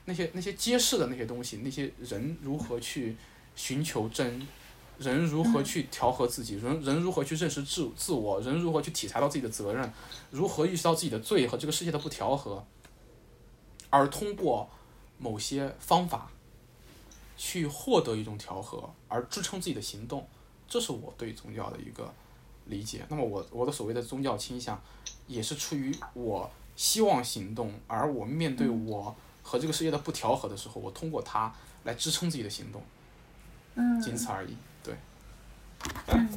[0.06, 3.16] 那些那些揭示的那些东西，那些人如何去
[3.56, 4.48] 寻求真，
[4.98, 9.92] 人如何去调和自己，人人如何去认识自自我，人如何去体察到自己的责任，
[10.32, 12.66] 如何意识到自己的罪和这个世界的不调和，
[13.90, 14.70] 而通过
[15.18, 16.32] 某些方法
[17.38, 20.28] 去获得一种调和，而支撑自己的行动。
[20.68, 22.14] 这是我对宗教的一个
[22.66, 23.06] 理解。
[23.10, 24.80] 那么我我的所谓的宗教倾向，
[25.28, 31.54] 也是出于我希望行动，而我面对我和这个世界的不调和的时候，我通过它
[31.86, 32.82] 来支撑自己的行动，
[33.76, 34.56] 嗯，仅此而已。
[34.84, 34.94] 对，
[36.08, 36.30] 嗯，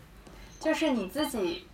[0.58, 1.66] 就是你自己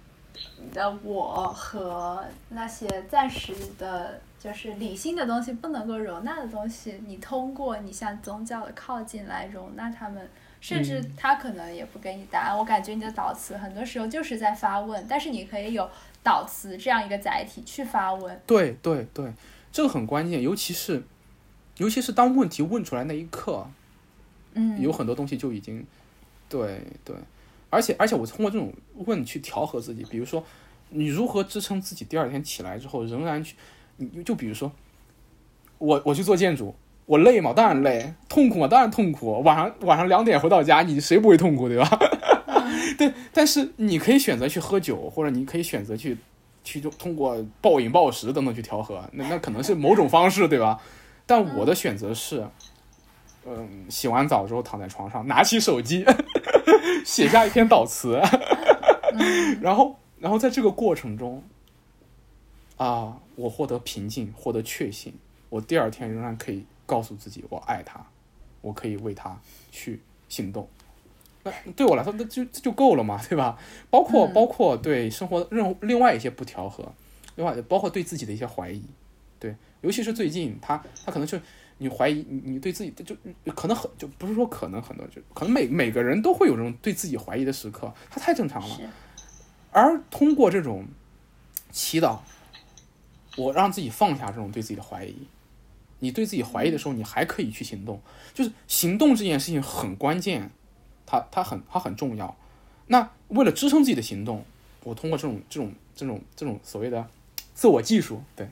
[0.73, 10.29] 的我和那些暂时的，就是理性的东西不能够容纳的东西，你通过你向宗教的靠近来容纳他们，
[10.63, 12.57] 甚至他可能也不给你答案。
[12.57, 15.91] 我感觉你的导词很多时候就是在发问，但是你可以有
[16.23, 18.41] 导词这样一个载体去发问。
[18.47, 19.33] 对对对，
[19.73, 21.03] 这个很关键，尤其是
[21.79, 23.67] 尤其是当问题问出来那一刻，
[24.55, 25.85] 嗯，有很多东西就已经，
[26.49, 27.17] 对对，
[27.69, 30.45] 而且而且我通过这种问去调和自己，比如说
[30.91, 33.57] 你如何支撑自己第二天起来之后仍然去，
[33.97, 34.71] 你就比如说
[35.79, 36.73] 我我去做建筑，
[37.13, 37.53] 我累吗？
[37.53, 38.67] 当然累，痛苦吗？
[38.67, 39.43] 当然痛苦。
[39.43, 41.87] 晚上晚上两点回到家，你谁不会痛苦，对吧？
[42.97, 46.17] 对，但是你可以选择去喝酒，或者你可以选择去
[46.65, 50.81] 去就通过暴饮暴食等等去调和，那那可能是某种方式，对吧？
[51.27, 52.47] 但我的选择是，
[53.45, 56.07] 嗯，洗完澡之后躺在床上，拿起手机，
[57.05, 58.19] 写下一篇悼词，
[59.61, 61.43] 然后，然后在这个过程中，
[62.79, 65.13] 啊，我获得平静，获得确信，
[65.51, 68.05] 我第二天仍然可以告诉自己，我爱他，
[68.61, 69.39] 我可以为他
[69.71, 70.69] 去行动。
[71.45, 73.59] 那对我来说，那就这就够了嘛，对吧？
[73.91, 76.93] 包括包括对生活任另外一些不调和，
[77.35, 78.83] 另外包括对自己的一些怀疑，
[79.41, 81.37] 对，尤其是最近他他可能就
[81.79, 83.17] 你怀疑你你对自己就
[83.57, 88.81] 可能很就不是说可能很多就可能每每个人都会有这种对自己怀疑的时刻，他太正常了。
[89.73, 90.87] 而通过这种
[91.73, 92.21] 祈祷，
[93.37, 95.17] 我让自己放下这种对自己的怀疑。
[96.03, 97.99] 你对自己怀疑的时候，你还可以去行动，
[98.35, 100.51] 就是行动这件事情很关键。
[101.05, 102.35] 它它很它很重要，
[102.87, 104.43] 那为了支撑自己的行动，
[104.83, 107.07] 我通过这种这种这种这种所谓的
[107.53, 108.49] 自我技术，对，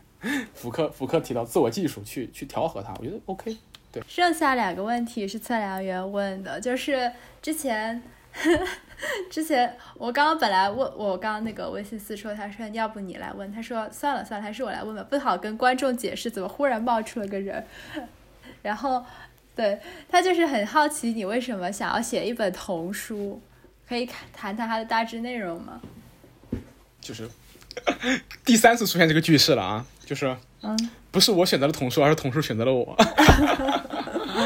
[0.53, 3.57] 福柯福柯提到自我技术去去调和它，我觉得 OK。
[3.90, 8.03] 对，剩下两个问题是测量员问的，就是之前
[9.31, 17.66] 之前我刚刚本来问我刚刚那个微信私说，他说要不你来问，他说算了算了，还是我来问吧，不好跟观众解释怎么忽然冒出了个人，
[18.62, 19.05] 然后。
[19.57, 19.78] 对
[20.09, 23.43] 他就是很好奇，你为什么想要写一本童书？
[23.87, 25.78] 可以谈谈它的大致内容吗？
[26.99, 27.28] 就是
[28.43, 29.85] 第三次出现这个句式了啊！
[30.07, 32.97] 就是，嗯，不是我选择了童书，而是童书选择了我。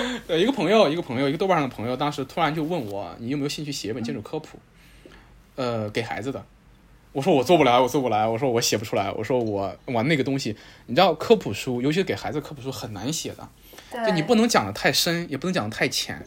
[0.26, 4.58] 对，一个朋友，一个朋友，一个豆瓣上的朋友，当时突然就问我，你有没有兴趣写一本建筑科普？
[5.56, 6.44] 呃，给孩子的。
[7.12, 8.26] 我说我做不来，我做不来。
[8.26, 9.08] 我说我写不出来。
[9.12, 13.48] 我说我玩那个东西，你知道科普书，尤其是给孩子科普书很难写的。
[14.04, 16.20] 就你不能讲的太深，也不能讲的太浅，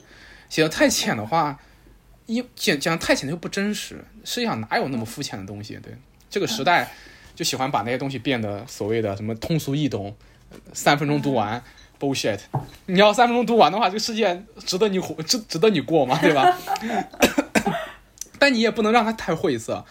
[0.47, 1.59] 写的太浅的话，
[2.25, 4.05] 一讲讲太浅就不真实。
[4.23, 5.77] 世界上哪有那么肤浅的东西？
[5.83, 5.93] 对，
[6.29, 6.89] 这个时代
[7.35, 10.15] 就喜欢把那些东西变得所谓的什么通俗易懂，
[10.71, 11.61] 三分钟读完
[11.99, 12.39] ，bullshit。
[12.85, 16.17] 你要三分钟读完的话，这个世界值得你活，值值得你过吗？
[16.21, 16.57] 对吧？
[18.39, 19.85] 但你也不能让它太晦涩。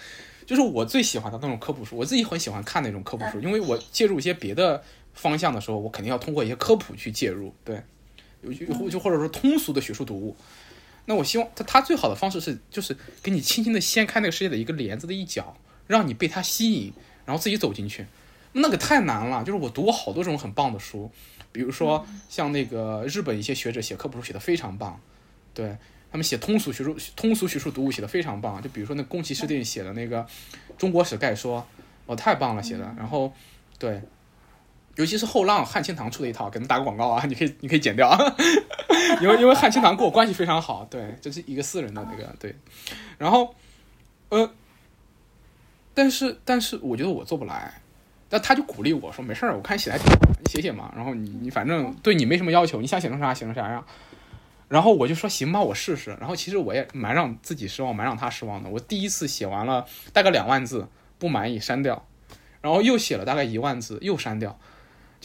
[0.45, 4.83] 就是我最喜欢的那种科普书，我自己很喜欢看那种科普书，因为我介入一些别的。
[5.19, 7.83] 方向的时候，我肯定要通过一些科普去介入，对，
[8.43, 10.37] 有就就或者说通俗的学术读物。
[11.07, 16.93] 那我希望他他最好的方式是，就是给你轻轻的掀开那个世界的一个帘子的一角，让你被它吸引，
[17.25, 18.05] 然后自己走进去。
[18.53, 21.11] 那个太难了，就是我读过好多这种很棒的书，
[21.57, 25.01] 比如说像那个日本一些学者写科普书写的非常棒，
[25.55, 25.77] 对
[26.11, 30.23] 他们写通俗学术通俗学术读物写的非常棒，就比如说那宫崎市定写的那个
[30.77, 31.61] 《中国史概说》，
[32.07, 33.33] 哦，太棒了写的，然后
[33.79, 34.03] 对。
[34.97, 37.23] 尤其是后浪汉清堂出的一套，给他们打个广告啊！
[37.29, 38.11] 你可以，你可以剪掉，
[39.21, 42.57] 因为因为汉清堂跟我关系非常好，对，这是一个私人的那个对。
[43.19, 43.55] 然后，
[44.31, 44.51] 呃，
[45.93, 47.83] 但是但是我觉得我做不来，
[48.29, 50.93] 但他就鼓励我说没事儿，我看写的挺好，你写写嘛。
[50.97, 53.85] 然后你你反正对你没什么要求，你想写成啥写成啥样。
[54.69, 56.17] 然后我就说行吧，我试试。
[56.19, 58.69] 然后其实我也蛮让自己失望，蛮让他失望的。
[58.69, 62.05] 我第一次写完了大概两万字，不满意删掉，
[62.61, 64.59] 然后又写了大概一万字，又删掉。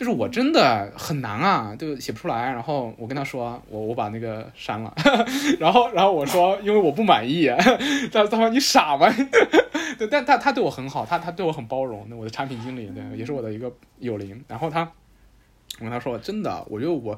[0.01, 2.51] 就是我真的很难啊，就写不出来。
[2.51, 4.91] 然后我跟他说，我我把那个删了。
[5.59, 7.47] 然后然后我说，因为我不满意。
[8.11, 9.07] 他他说你傻吗？
[9.99, 12.07] 对，但他他对我很好，他他对我很包容。
[12.09, 14.43] 那我的产品经理对，也是我的一个友邻。
[14.47, 14.81] 然后他，
[15.77, 17.15] 我跟他说，真的，我觉得我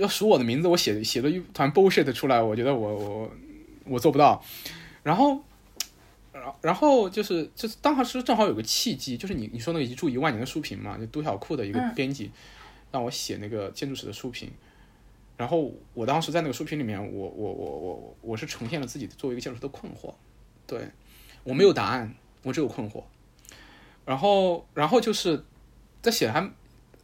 [0.00, 3.30] 要数我的名字，我写写了一团 bullshit 出来，我觉得我我
[3.84, 4.42] 我做不到。
[5.02, 5.38] 然后。
[6.62, 12.30] 然后就是，就是当时正好有个契机，就是你你说那个一住一万年的书评嘛，就杜小库的一个编辑
[12.92, 14.50] 让我写那个建筑史的书评。
[15.36, 20.14] 然后我当时在那个书评里面，我我我我我是呈现了自己作为一个建筑师的困惑，
[20.66, 20.88] 对
[21.44, 23.02] 我没有答案，我只有困惑。
[24.04, 25.44] 然后然后就是
[26.00, 26.50] 在写还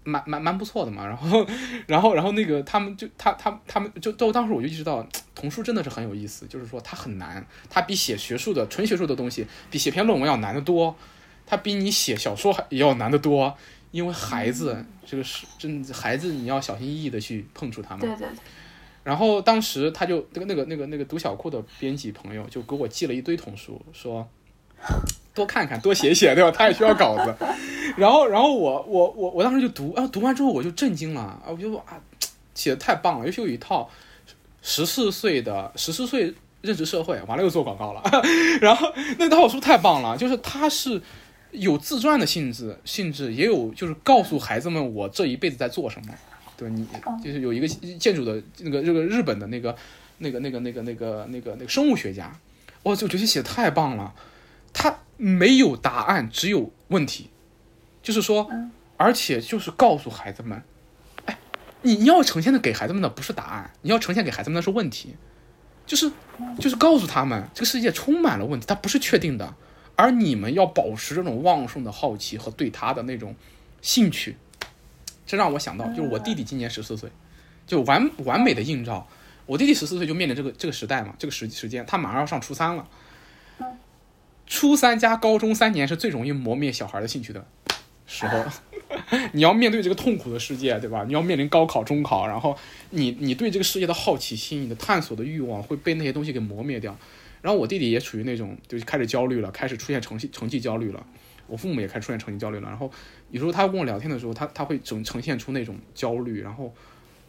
[0.05, 1.07] 蛮蛮蛮不错的嘛。
[1.07, 1.47] 然后，
[1.87, 10.97] 然后，然后那个他们就他他他们就就当时我就意识到，童书真的是很有意思，就是说它很难，它比写学术的纯学术的东西，比写篇论文要难得多，
[11.47, 13.57] 它比你写小说还也要难得多。
[13.93, 18.01] 因为孩子这个是真，孩子你要小心翼翼的去碰触他们。
[18.01, 18.27] 对对。
[19.05, 24.27] 然后当时他就那个那个那个那个读小库的编辑朋友就给我寄了一堆童书，说
[25.35, 26.51] 多看看多写写，对吧？
[26.51, 27.35] 他也需要稿子。
[27.97, 31.43] 然后然后我我我我当时就读，啊，读完之后我就震惊了啊！
[31.49, 32.01] 我就啊，
[32.55, 33.89] 写的太棒了，尤其有一套
[34.63, 38.03] 十四岁的十四岁认识社会，完了又做广告了。
[38.61, 41.03] 然后那套书太棒了，就是它是。
[41.53, 46.15] 有自传的性质，性质也有就是告诉孩子们我这一辈子在做什么。
[46.57, 46.83] 对你
[47.23, 49.77] 就是有一个建筑的那个这个日本的那个
[50.17, 52.35] 那个那个那个那个那个那个生物学家，
[52.83, 54.15] 我就觉得写的太棒了。
[54.73, 57.29] 他没有答案，只有问题，
[58.03, 58.51] 就是说，
[58.97, 60.63] 而且就是告诉孩子们，
[61.27, 61.39] 哎，
[61.83, 65.15] 你你要呈现的给孩子们的不是答案，你要呈现给孩子们的是问题，
[65.87, 66.11] 就是
[66.59, 69.55] 就是告诉他们这个世界充满了问题，它不是确定的。
[69.95, 73.37] 而你们要保持这种旺盛的好奇和对他的那种
[73.83, 74.37] 兴趣，
[75.27, 77.11] 这让我想到，就是我弟弟今年十四岁，
[77.67, 79.07] 就完完美的映照。
[79.45, 82.89] 我弟弟十四岁就面临这个这个时代嘛，这个时时间，他马上要上初三了。
[84.47, 87.47] 初三加高中三年是最容易磨灭小孩的兴趣的
[88.07, 88.45] 时候。
[89.33, 91.03] 你要面对这个痛苦的世界，对吧？
[91.07, 92.55] 你要面临高考、中考，然后
[92.91, 96.95] 你你对这个世界的好奇心、你的探索的欲望会被那些东西给磨灭掉。
[97.41, 101.07] 然后我弟弟也处于那种，就是开始焦虑了，开始出现成绩成绩焦虑了。
[101.47, 102.69] 我父母也开始出现成绩焦虑了。
[102.69, 102.91] 然后
[103.31, 106.43] 有时候他跟我聊天的时候，他他会整呈现出那种焦虑。
[106.43, 106.71] 然后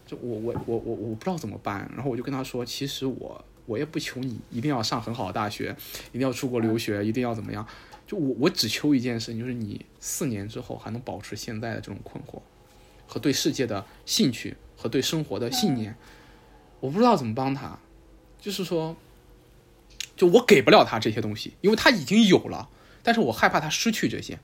[0.06, 1.90] 就我我我我我不知道怎么办。
[1.96, 5.74] 然后我就跟他说，其实我我也不求你一定要上很好的大学，
[6.12, 7.66] 一定要出国留学，一定要怎么样。
[8.08, 12.42] 就我我只求一件事情，就是你四年之后还能保持现在的这种困惑
[13.08, 15.96] 和对世界的兴趣和对生活的信念。
[16.80, 17.80] 我不知道怎么帮他，
[18.40, 18.96] 就是说。
[20.16, 22.70] 就我给不了他这些东西，因为他已经有了，
[23.02, 24.38] 但是我害怕他失去这些。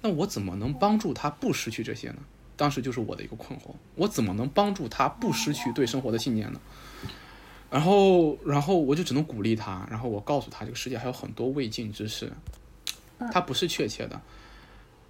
[0.00, 2.16] 那我怎么能帮助他不失去这些呢？
[2.56, 6.58] 当时就是我的一个困惑，我怎么能帮助他不失去对生活的信念呢？
[7.70, 12.32] 然后，然后我就只能鼓励他，然后我告诉他，这个世界还有很多未尽之事，
[13.32, 14.20] 它不是确切的。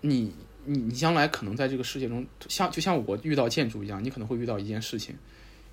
[0.02, 0.32] 你，
[0.64, 5.16] 你，你将来可能在这个世界中，像就像我遇到建筑一样，你可能会遇到一件事情。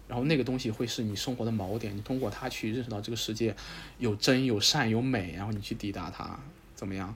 [0.07, 3.53] 然后那个东西会是你生活的锚点，你通过它去认识到这个世界
[3.97, 6.39] 有真有善有美，然后你去抵达它，
[6.73, 7.13] 怎么样？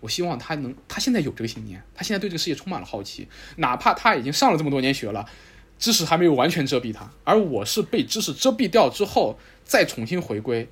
[0.00, 5.26] 我希望他能，他现在有这个信念，他现在对这个世界充满了好奇，哪怕他已经上了这么多年学了，
[5.78, 10.68] 知识还没有完全遮蔽它，而我是被知识遮蔽掉之后再重新回归，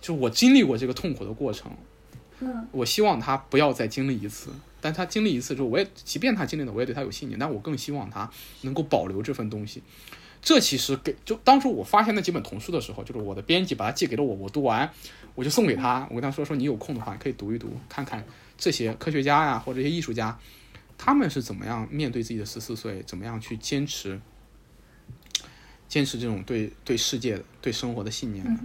[0.00, 1.72] 就我经历过这个痛苦的过程，
[2.40, 8.30] 嗯，我希望他不要再经历一次，但他经历一次之后，我也即便他经历了，我也对他有信念，但我更希望他
[8.62, 9.82] 能够保留这份东西。
[10.40, 14.88] 这其实给就当初我发现那几本童书的时候，就是我的编辑把它寄给了我，我读完
[15.34, 18.24] 我就送给他，我跟他说说你有空的话可以读一读，看看
[18.56, 20.38] 这些科学家呀或者一些艺术家，
[20.98, 24.20] 他们是怎么样面对自己的十四岁，怎么样去坚持
[25.88, 28.60] 坚持这种对对世界对生活的信念的，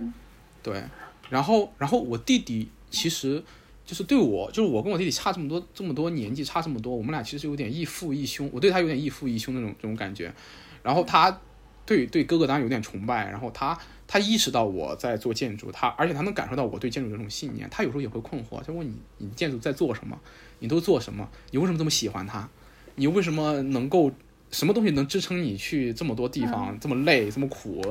[0.62, 0.84] 对，
[1.30, 3.42] 然后然后我弟弟其实
[3.86, 10.34] 就是对我就是我跟我弟弟差这么多这么多年纪差这么多，我们俩其实有点异父异兄，我对他有点异父异兄那种这种感觉，
[10.82, 11.40] 然后他。
[11.86, 13.78] 对对，哥哥当然有点崇拜，然后他
[14.08, 20.18] 他意识到我在做建筑，他而且他能感受到我对建筑的这种信念，他有时候也会困惑，就问你你建筑在做什么？
[20.64, 21.28] 你都做什么？
[21.52, 22.48] 你为什么这么喜欢它？
[22.96, 24.10] 你为什么能够
[24.50, 27.82] 什么东西能支撑你去这么多地方这么累这么苦，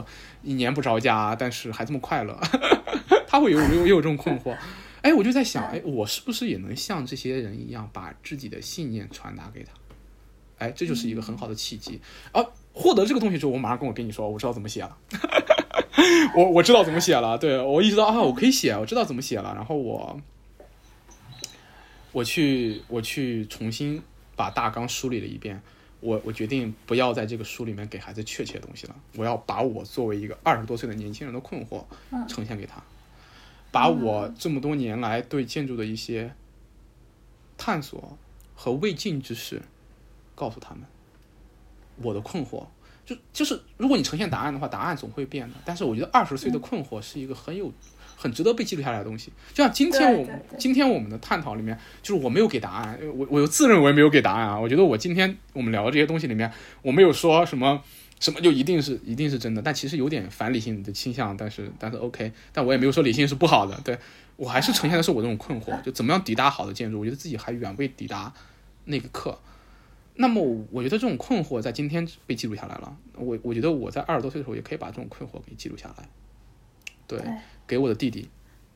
[0.43, 2.35] 一年不着家，但是还这么快乐？
[3.29, 4.57] 他会有有有这种困惑，
[5.03, 9.73] 哎，我就在想，哎，我是不是也能像这些人一样，把自己的信念传达给他？
[10.57, 12.01] 哎，这就是一个很好的契机
[12.33, 12.43] 啊。
[12.73, 14.97] 获得这个东西之后，我马上跟我跟你说，我知道怎么写了，
[16.35, 20.19] 我我知道怎么写了，对我意识到啊，我可以写，我知道怎么写了，然后我
[22.13, 24.01] 我去我去重新
[24.37, 25.61] 把大纲梳理了一遍，
[26.01, 31.85] 我我决定不要在这个书里面给孩子确切的东西了，我要把我作为一个二十多岁的年轻人的困惑
[32.29, 32.83] 呈现给他，
[33.71, 36.35] 把我这么多年来对建筑的一些
[37.57, 38.19] 探索
[38.55, 39.63] 和未尽之事
[40.35, 40.85] 告诉他们。
[41.97, 42.67] 我的困惑，
[43.05, 45.57] 就就是，如果你呈现答案的话，答案总会变的。
[45.65, 47.71] 但是我觉得二十岁的困惑是一个很有、
[48.23, 49.33] 很值得被记录下来的东西。
[49.53, 54.61] 就像今天我们今天我们的探讨里面，就是我没有给答案，我我又自认为没有给答案啊。
[54.61, 57.83] 我觉得我今天我们聊的这些东西里面，我没有说什么
[58.21, 61.37] 什么就一定是一定是真的，但其实有点反理性的倾向。
[61.37, 63.81] 但是但是 OK，但我也没有说理性是不好的。
[63.83, 63.99] 对
[64.37, 67.01] 我还是呈现的是我这种困惑，就怎么样抵达好的建筑？
[67.01, 68.33] 我觉得自己还远未抵达
[68.85, 69.39] 那个课。
[70.15, 72.97] 那么我觉得这种困惑在今天被记录下来了。
[73.17, 76.07] 我我觉得我在二十多岁的时候也可以把这种困惑给记录下来，
[77.19, 77.33] 对，
[77.67, 78.29] 给我的弟弟。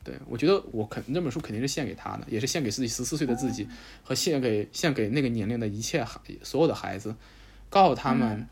[0.03, 3.67] 对我觉得我肯那本书肯定是献给他的，也是献给自己十四岁的自己，
[4.03, 7.13] 和献给献给那个年龄的一切孩所有的孩子，
[7.69, 8.47] 告诉他们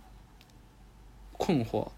[1.31, 1.89] 困惑，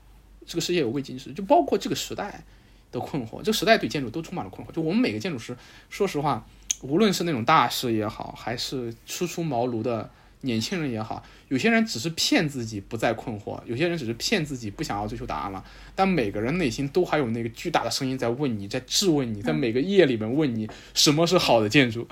[0.45, 2.43] 这个世界有未尽之，就包括这个时代
[2.91, 3.41] 的困惑。
[3.41, 4.71] 这个时代对建筑都充满了困惑。
[4.71, 5.57] 就我们每个建筑师，
[5.89, 6.45] 说实话，
[6.81, 10.09] 无论是那种大师也好，还是初出茅庐的。
[10.41, 15.63] 年轻人也好，有些人只是骗自己不再困惑，有些人只是骗自己不想要追求答案了。
[15.95, 22.07] 但每个人内心都还有那个巨大的声音在问你，在质问你，在每个夜里面问你什么是好的建筑。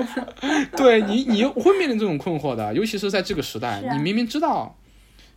[0.76, 4.78] 对你，你会面临这种困惑的，尤其是在这个时代，你明明知道，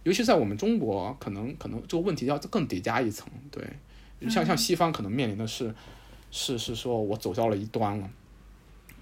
[0.04, 3.28] 尤其在我们中国，可能可能这个问题要更叠加一层。
[3.50, 3.64] 对，
[4.30, 5.74] 像像西方可能面临的是，
[6.30, 8.10] 是是说我走到了一端了。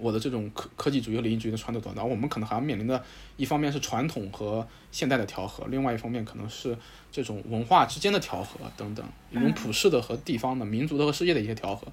[0.02, 3.02] 我的这种科科技主义和理性主义的传统然后我们可能还要面临的，
[3.38, 6.76] 一方面是传统和现代的调和，另外一方面可能是
[7.12, 11.88] 这种文化之间的调和等等，一种普世的和地方的、民族的和世界的一些调和，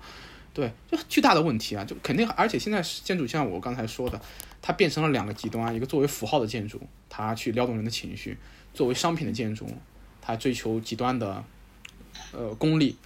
[0.54, 4.18] 对，就巨大的问题啊，就肯定，而且现在建筑像我刚才说的，
[4.62, 6.80] 它变成了两个极端，一个作为符号的建筑，
[7.10, 8.32] 它去撩动人的情绪；
[8.72, 9.68] 作为商品的建筑，
[10.22, 11.44] 它追求极端的，
[12.32, 12.96] 呃，功利。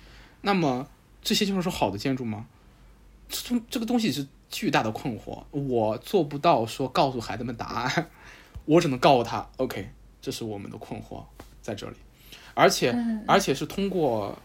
[0.42, 0.86] 那么
[1.22, 2.46] 这些就是说好的建筑吗？
[3.28, 4.24] 这这个东西是。
[4.52, 8.10] 巨大的困惑，我做不到说告诉孩子们答案，
[8.66, 9.88] 我只能告诉他，OK，
[10.20, 11.24] 这是我们的困惑
[11.62, 11.96] 在这里，
[12.52, 12.94] 而且
[13.26, 14.38] 而且是通过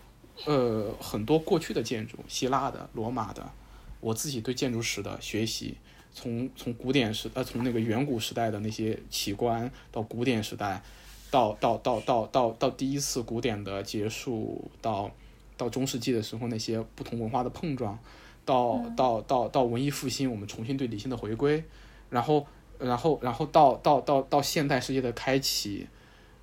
[0.46, 3.52] 呃很多过去的建筑，希腊的、罗马的，
[4.00, 5.76] 我自己对建筑史的学习，
[6.14, 10.82] 从从古典时呃从那个远古时代的那些奇观，到古典时代，
[11.30, 15.12] 到到到到到到第一次古典的结束，到
[15.58, 18.00] 到中世纪的时候那些不同文化的碰撞。
[18.48, 21.66] 到到到到文艺复兴，我们重新对理性的回归，
[22.10, 22.48] 然后
[22.80, 25.88] 然后然后到到到到现代世界的开启，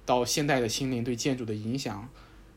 [0.05, 2.07] 到现代的心灵对建筑的影响，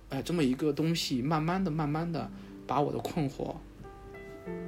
[0.09, 2.29] 哎，这么一个东西，慢慢的慢慢的
[2.67, 3.55] 把我的困惑，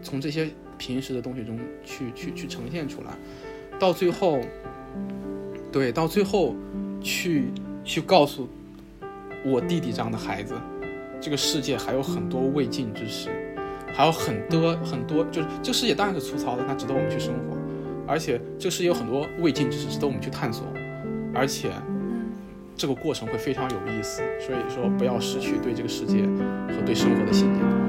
[0.02, 3.18] 从这些平时的东西中去去去呈现出来，
[3.78, 4.40] 到最后，
[5.74, 6.56] 对，到最后
[7.04, 7.52] 去
[7.84, 8.48] 去告诉
[9.46, 10.56] 我弟弟这样的孩子，
[11.20, 13.30] 这个世界还有很多未尽之事。
[14.00, 17.58] 还有很多很多，就是这个世界当然是粗糙的，它值得我们去生活，
[18.08, 20.66] 而且这个世界有很多未尽之事值得我们去探索，
[21.36, 21.70] 而且
[22.78, 26.22] 这个过程会非常有意思，所以说不要失去对这个世界
[26.70, 27.89] 和对生活的信念。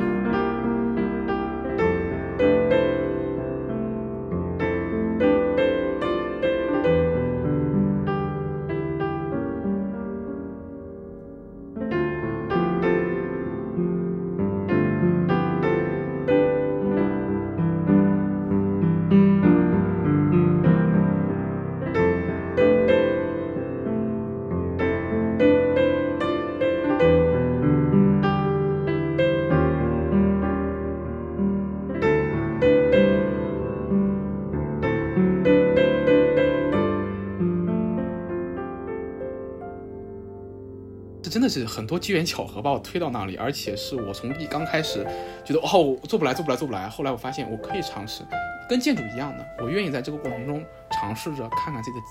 [41.48, 45.06] 是很多机缘巧合把我推到那里，而且是我从一刚开始
[45.44, 48.22] 觉得哦做不来做不来做不来，后来我发现我可以尝试，
[48.68, 52.04] 跟建筑一样的，我愿意在这个过程中尝试着看看自己的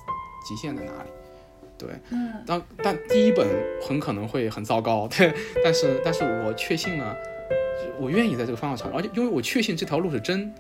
[0.48, 1.10] 极限在哪里。
[1.78, 3.48] 对，嗯，当但第一本
[3.82, 5.34] 很可能会很糟糕， 对，
[5.64, 7.16] 但是但是我确信了，
[8.00, 10.54] 我愿意在这个方向尝，而且因为我确信这条路是真，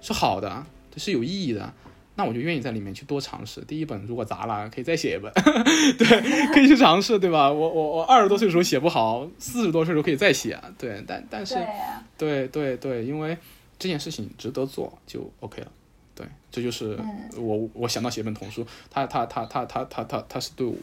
[0.00, 0.64] 是好的，
[0.96, 1.72] 是有意义的。
[2.14, 3.62] 那我就愿意在里面去多尝试。
[3.62, 5.32] 第一本如果砸了，可以再写一本，
[5.96, 7.50] 对，可以去尝试，对吧？
[7.50, 11.56] 我我我二十多岁的时候写不好，四十多岁的时候可以再写，对，但但是，
[12.18, 13.36] 对对对，因为
[13.78, 15.72] 这件事情值得做，就 OK 了。
[16.14, 16.98] 对，这就是
[17.38, 20.74] 我我想到写本童书，他他他他他他他他是对我，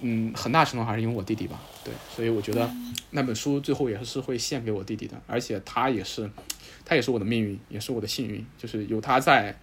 [0.00, 2.70] 嗯，很大程度还是因为我弟弟吧，对，所以我觉得
[3.10, 6.30] 那本书最后也是会献给我弟弟的，而且他也是，
[6.86, 9.54] 他也是我的命运，也是我的幸运，就是有他在。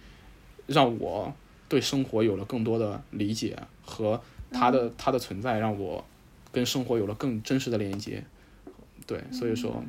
[0.66, 1.34] 让我
[1.68, 4.20] 对生活有了更多的理解和
[4.50, 6.04] 他的他的存在，让我
[6.52, 8.22] 跟生活有了更真实的连接。
[9.06, 9.82] 对，所以说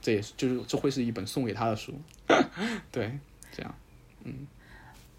[0.00, 1.94] 这也是就是这会是一本送给他的书。
[2.90, 3.18] 对，
[3.52, 3.74] 这样，
[4.24, 4.46] 嗯。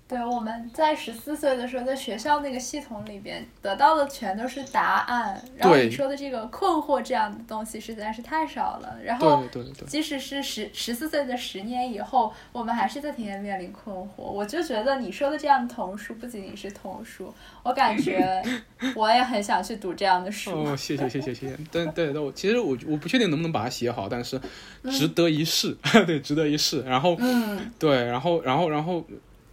[0.07, 8.97] 对，我们在十四岁的时候，在学校那个系统里边得到的全都是答案，然后你说的这个困惑这样的东西实在是太少了。
[9.03, 9.43] 然后，
[9.85, 14.23] 即使是十十四岁的十年以后，我们还是在天天面临困惑。
[14.23, 18.41] 我就觉得你说的这样的童书不仅仅是童书，我感觉
[18.95, 20.51] 我也很想去读这样的书。
[20.51, 21.57] 哦，谢谢谢谢谢谢。
[21.69, 24.39] 但对 对，我其实我我不确定能不能把它写好，但是
[24.89, 25.75] 值得一试，
[26.07, 26.81] 对，值得一试。
[26.83, 29.03] 然后，嗯，对，然后然后然后。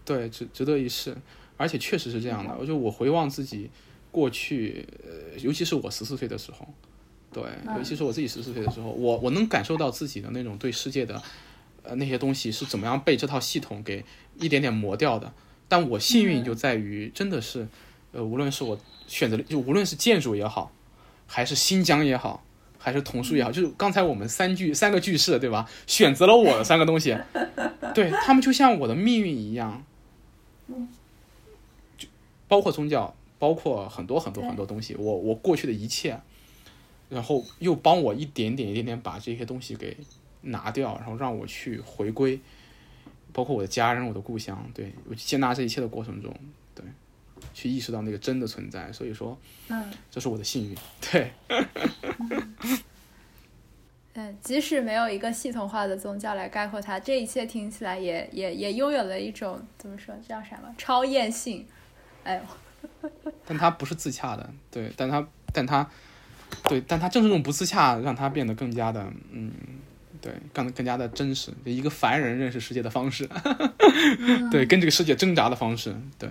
[0.04, 1.16] 对，值值得一试，
[1.56, 2.54] 而且确实是这样的。
[2.60, 3.70] 我就我回望自己
[4.10, 6.66] 过去，呃，尤其是我十四岁的时候，
[7.32, 7.42] 对，
[7.76, 11.22] 尤其是我自己十四岁的时候，我我能感受到自己的那种对世界的
[11.82, 14.04] 呃那些东西是怎么样被这套系统给
[14.38, 15.32] 一点点磨掉的。
[15.68, 17.66] 但我幸运就在于，真的是，
[18.12, 20.70] 呃，无论是我选择了，就无论是建筑也好，
[21.26, 22.44] 还是新疆也好。
[22.76, 25.66] 还是童书也好，就是刚才我们三句三个句式，对吧？
[25.86, 27.16] 选择了我的三个东西，
[27.94, 29.82] 对他们就像我的命运一样，
[31.96, 32.08] 就
[32.48, 36.20] 包括宗教，包括很多很多很多东西，我我过去的一切，
[37.08, 39.96] 然后又帮我一点点一点点把这些东西给
[40.42, 42.40] 拿掉，然后让我去回归，
[43.32, 46.34] 包括我的家人，我的故乡，对我接纳这一切的过程中，
[46.74, 46.84] 对，
[47.52, 49.38] 去意识到那个真的存在，所以说，
[49.68, 51.30] 嗯，这是我的幸运，对。
[51.48, 52.54] 嗯，
[54.40, 61.66] 即使没有一个系统化的宗教来概括它，这一切听起来也也也拥有了一种怎么说叫什么超验性？
[62.22, 63.00] 哎呦，
[63.44, 65.88] 但它不是自洽的，对，但它但它
[66.68, 69.50] 对，但它正是这种不自洽，让它变得更加的嗯，
[70.20, 73.28] 对，更更加的真实，一个凡人认识世界的方式，
[74.52, 76.28] 对，跟这个世界挣扎的方式，对，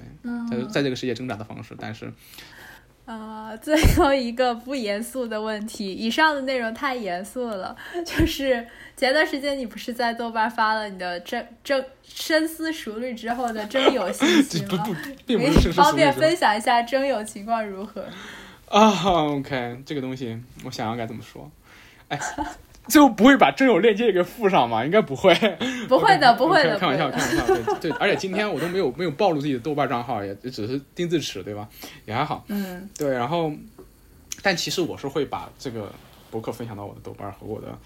[0.49, 2.11] 在在这个世界挣扎的方式，但是。
[3.05, 7.75] 呃，最后一个不严肃的问题， 以上的内容太严肃了。
[8.05, 8.65] 就是
[8.95, 14.87] 前段时间你不是在豆瓣发了你的真真深思熟虑之后的征友信息吗？
[15.27, 18.05] 并不是方便分享一下征友情况如何？
[18.69, 21.51] 啊，OK，这个东西我想要该怎么说，
[22.07, 22.19] 哎。
[22.87, 24.83] 最后不会把真友链接给附上吗？
[24.83, 25.33] 应该不会，
[25.87, 26.77] 不会的，不会的。
[26.77, 27.45] 开玩笑，开玩笑。
[27.45, 31.67] 对 对，而且今天我都没有没有暴露自己的豆瓣账号，也也只是钉字尺，对吧？
[32.05, 32.43] 也还好。
[32.49, 32.89] 嗯。
[32.97, 33.51] 对，然后，
[34.41, 35.91] 但其实我是会把这个
[36.29, 37.77] 博客分享到我的豆瓣和我的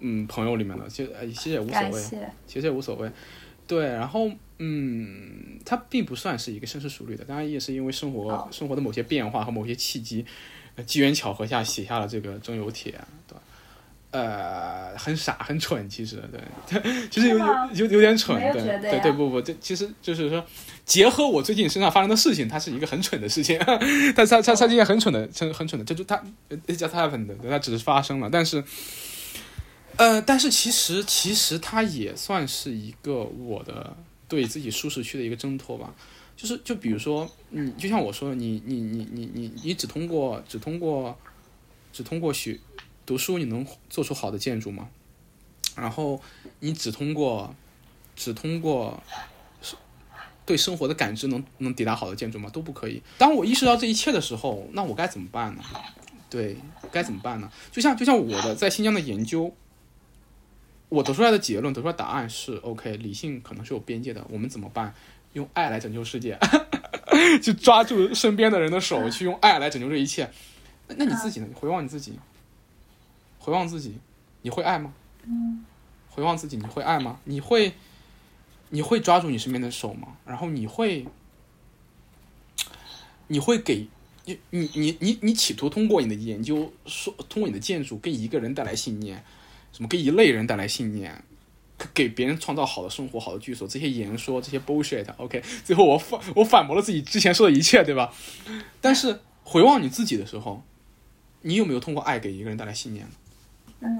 [0.00, 2.00] 嗯朋友里面的，其实其实也无所谓，
[2.46, 3.10] 其实也无所谓。
[3.66, 10.26] 对，然后嗯，它并不算是一个深思熟虑的，当然也是因为生活生活的某些变化和某些契机，
[10.84, 12.92] 机缘巧合下写下了这个征友帖，
[13.26, 13.40] 对吧？
[14.14, 16.80] 呃，很傻，很蠢，其实对，
[17.10, 20.46] 其实有有有有点蠢，对对对，不不，这其实就是说，
[20.86, 23.58] 结合我最近身上发生的事情，它是一个很蠢的事情，
[24.14, 26.16] 它它它它一件很蠢的，很很蠢的，这就它
[26.48, 28.62] it just happened，它只是发生了，但是，
[29.96, 33.96] 呃，但是其实其实它也算是一个我的
[34.28, 35.92] 对自己舒适区的一个挣脱吧，
[36.36, 41.18] 就是就比如说，你就像我说，你你你你你你只通过只通过
[41.92, 42.56] 只通过学。
[43.06, 44.88] 读书你能做出好的建筑吗？
[45.76, 46.20] 然后
[46.60, 47.54] 你只通过
[48.14, 49.02] 只通过
[50.46, 52.48] 对生活的感知能能抵达好的建筑吗？
[52.50, 53.02] 都不可以。
[53.18, 55.62] 当我意识到这一切的时候，那我该怎么办呢？
[56.30, 56.56] 对，
[56.92, 57.50] 该怎么办呢？
[57.72, 59.54] 就像就像我的在新疆的研究，
[60.88, 64.24] 我得出来的结论，得出来答案是：OK，理性可能是有边界的。
[64.30, 64.94] 我们怎么办？
[65.32, 66.38] 用爱来拯救世界，
[67.42, 70.30] 去抓住身边的人的手，去用爱来拯救这一切。
[70.86, 71.48] 那那你自己呢？
[71.54, 72.18] 回望你自己。
[73.44, 73.98] 回望自己，
[74.40, 74.94] 你会爱吗？
[75.26, 75.62] 嗯。
[76.08, 77.20] 回望自己，你会爱吗？
[77.24, 77.74] 你会，
[78.70, 80.16] 你会抓住你身边的手吗？
[80.24, 81.06] 然后你会，
[83.26, 83.88] 你会给，
[84.24, 89.22] 你你你你你企图通过你的研究，说通过你的建筑，给一个人带来信念，
[89.72, 91.22] 什么给一类人带来信念，
[91.92, 95.04] 给别人创造好的生活、好的居所，这些言说，这些 bullshit。
[95.18, 98.14] OK，最后我反我反驳了自己之前说的一切，对吧？
[98.80, 100.62] 但是回望你自己的时候，
[101.42, 103.12] 你有没有通过爱给一个人带来信念呢？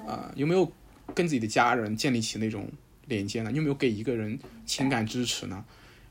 [0.07, 0.71] 啊，有没有
[1.15, 2.69] 跟自己的家人建立起那种
[3.07, 3.51] 连接呢？
[3.51, 5.65] 你有没有给一个人情感支持呢？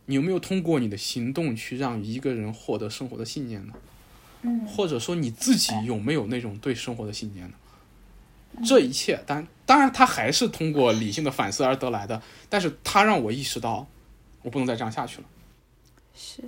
[0.06, 3.74] 你有没有通过你的行动去让一个人获得生活的信念呢？
[4.41, 7.56] 嗯，或者说你自己有没有那种对生活的信念呢？
[8.66, 13.88] 这一切，当当然，他还是通过理性的反思而得来的，但是他让我意识到，
[14.44, 15.28] 我不能再这样下去了。
[16.14, 16.44] 是。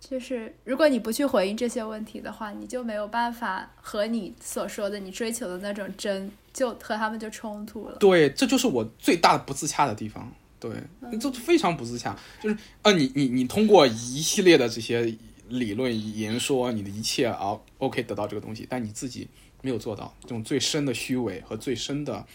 [0.00, 7.96] 就是如果你不去回应这些问题的话，你就没有办法和你所说的你追求的那种真，就和他们就冲突了。
[7.98, 10.32] 对，这就是我最大的不自洽的地方。
[10.58, 10.72] 对，
[11.20, 12.18] 这非常不自洽。
[12.42, 15.16] 就是呃，你你你通过一系列的这些
[15.48, 19.28] 理论言说，你的一切啊，OK 得到这个东西，但你自己
[19.62, 22.26] 没有做到这种最深的虚伪和最深的、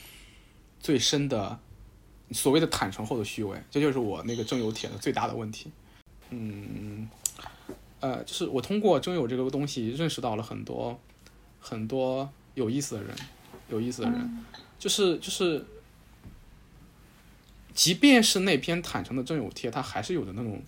[0.80, 1.60] 最深的
[2.32, 5.72] 所谓的坦诚后的虚伪，这就是我那个正友帖的最大的问题。
[6.30, 7.10] 嗯。
[8.06, 11.00] 呃，就是我通过征友这个东西认识到了很多
[11.60, 13.16] 很多有意思的人，
[13.68, 14.46] 有意思的人，
[14.78, 15.66] 就是就是，
[17.74, 20.62] 即便是那篇坦诚的征友贴，他还是有的那种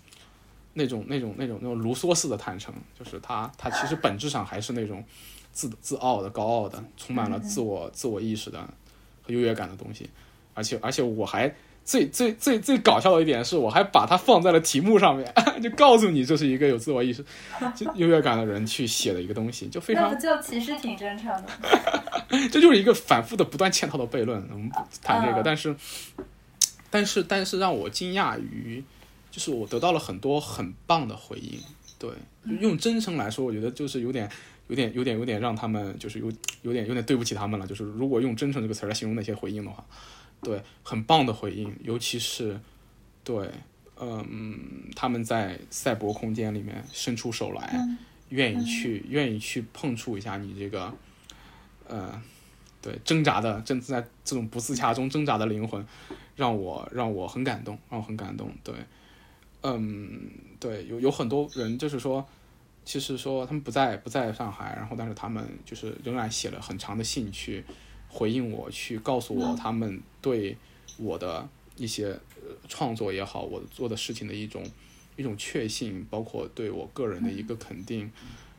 [0.74, 5.04] 那种那种那种那种卢梭式的坦诚，就是他他其实本质上还是那种
[5.52, 8.60] 自自傲的、高傲的，充满了自我自我意识的
[9.22, 10.10] 和优越感的东西，
[10.56, 11.56] 而且而且我还
[11.88, 15.34] 最最最最搞笑的一点是，我还把它放在了题目上面，
[15.64, 17.24] 就告诉你这是一个有自我意识、
[17.74, 21.48] 就优越感的人去写的一个东西，就非常那不就其实挺真诚的？
[22.52, 24.46] 这就是一个反复的不断嵌套的悖论。
[24.52, 25.76] 我们不谈这个，嗯但是，
[26.92, 28.84] 但是，但是让我惊讶于，
[29.32, 31.58] 就是我得到了很多很棒的回应。
[31.98, 32.12] 对，
[32.60, 34.30] 用真诚来说，我觉得就是有点。
[34.70, 36.30] 有点，有点，有点让他们就是有
[36.62, 37.66] 有点有点对不起他们了。
[37.66, 39.82] 就是如果用“真诚”这个词儿来形容那些回应的话，
[40.42, 42.60] 对，很棒的回应，尤其是
[43.24, 43.50] 对，
[44.00, 47.80] 嗯，他们在赛博空间里面伸出手来，
[48.30, 50.94] 愿意去愿意去碰触一下你这个，
[51.88, 52.22] 呃，
[52.82, 55.86] 对挣扎的正在这种不自洽中挣扎的灵魂，
[56.36, 58.52] 让我让我很感动，让我很感动。
[58.64, 58.76] 对，
[59.64, 62.28] 嗯，对，有有很多人就是说。
[62.90, 67.62] 其实说他们不在不在上海，然后但是他们就是仍然写了很长的信去
[68.10, 70.58] 回应我，去告诉我他们对
[70.98, 74.64] 我的一些呃创作也好，我做的事情的一种
[75.16, 78.12] 一种确信，包括对我个人的一个肯定，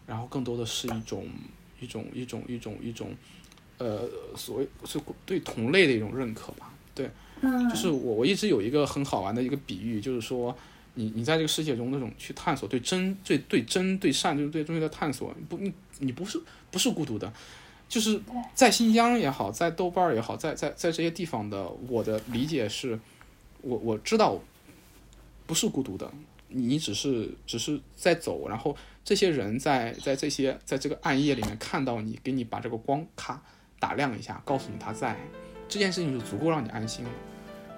[0.06, 1.26] 然后更多的是一种
[1.80, 3.14] 一种一种一种一种
[3.78, 6.72] 呃所谓是对同类的一种认可吧。
[6.94, 7.10] 对，
[7.70, 10.56] 就是我我一直有一个很好玩的一个比喻，就是说。
[10.94, 16.42] 你你在这个世界中那种去探索对真对对真对善就是对东西的探索，不你你不是
[16.72, 17.32] 不是孤独的，
[17.88, 18.20] 就是
[18.54, 22.98] 在新疆也好，在豆瓣儿也好，在在在这些地方的我的理解是，
[23.62, 24.38] 我我知道
[25.46, 26.10] 不是孤独的，
[26.48, 33.42] 你只是只是在走，然后这些人在在这些在这个暗夜里面看到你，给你把这个光咔
[33.80, 35.16] 打亮一下，告诉你他在，
[35.68, 37.10] 这件事情就足够让你安心了。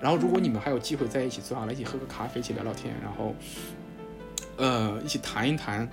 [0.00, 3.34] 然后，如果你们还有机会在一起坐下来一起喝个咖啡，一起聊聊天，然后，
[4.56, 5.86] 呃，一起谈一谈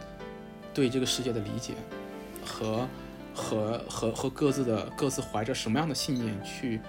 [0.74, 1.74] 对这个世界的理解
[2.46, 2.88] 和
[3.38, 6.82] 和和和各自的各自怀着什么样的信念去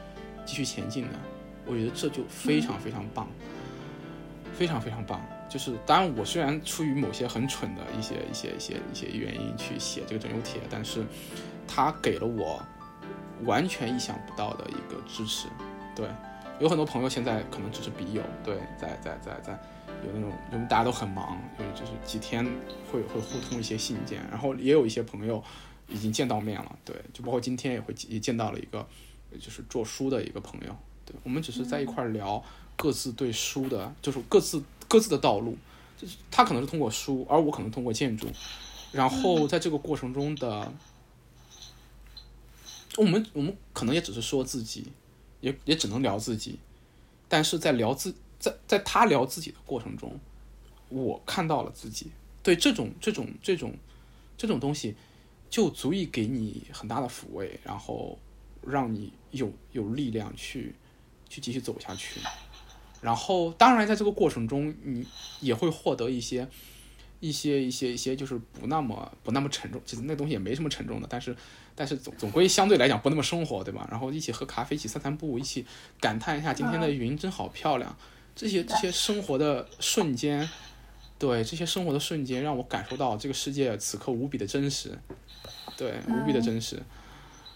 [0.47, 1.19] 继续前进的，
[1.66, 3.29] 我觉得这就非常非常棒，
[4.55, 5.20] 非常非常棒。
[5.49, 11.05] 就是当然，我虽然出于某些很蠢的一些一些一些一些原因去写这个整流帖，但是
[11.66, 12.61] 它给了我
[13.45, 15.49] 完全意想不到的一个支持，
[15.95, 16.09] 对。
[16.61, 19.53] 有很多朋友现在可能只是笔友，对，在在在在
[20.05, 22.45] 有那种，因为大家都很忙，因为就是几天
[22.91, 25.41] 会会互通一些信件，然后也有一些朋友
[25.89, 28.86] 已经见到面了，对，就包括今天也会也见到了一个
[29.40, 32.43] 就是做书的一个朋友，对，我们只是在一块儿聊
[32.77, 35.56] 各自对书的，就是各自各自的道路，
[35.97, 38.27] 就是他可能是通过书，而我可能通过建筑，
[38.93, 40.73] 然后在这个过程中的，
[42.97, 44.93] 我们我们可能也只是说自己。
[45.40, 46.59] 也也只能聊自己，
[47.28, 50.19] 但是在聊自在在他聊自己的过程中，
[50.89, 52.09] 我看到了自己。
[52.43, 53.73] 对这种这种这种
[54.36, 54.97] 这种东西，
[55.51, 58.19] 就足以给你很大的抚慰，然后
[58.66, 60.75] 让你有有力量去
[61.29, 62.20] 去继续走下去。
[63.01, 65.07] 然后，当然，在这个过程中，你
[65.41, 66.49] 也会获得一些
[67.20, 69.81] 一些一些一些，就是不那么不那么沉重。
[69.85, 71.37] 其实那东西也没什么沉重的，但是。
[71.79, 73.87] 但是总总归相对来讲不那么生活，对吧？
[73.89, 75.65] 然后一起喝咖啡，一起散散步，一起
[76.01, 77.97] 感叹一下今天的云真好漂亮。
[78.35, 80.49] 这些这些生活的瞬间，
[81.19, 84.97] 对这些生活的瞬间，让我感受到这个世界此刻无比的真实，
[85.77, 86.81] 对，无比的真实。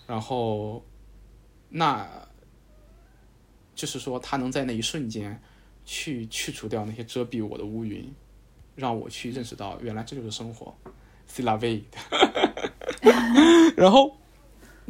[0.06, 0.84] 然后，
[1.68, 2.08] 那，
[3.74, 5.40] 就是说，他能在那一瞬间
[5.84, 8.12] 去去除掉那些遮蔽我的乌云，
[8.74, 10.74] 让我去认识到，原来这就是生活。
[11.24, 11.84] C la vie，
[13.74, 14.14] 然后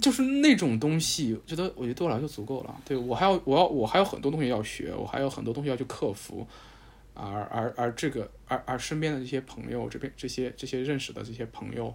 [0.01, 2.81] 就是那种东西，我觉得我觉得对我来说就足够了。
[2.85, 6.45] 对我还要我要我还有很多东西要学，我还有很多东西要去克服。
[7.15, 11.95] 而而而这个而而身边的这些朋友，这边这些这些认识的这些朋友，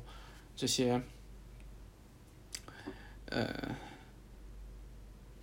[0.56, 1.02] 这些
[3.26, 3.76] 呃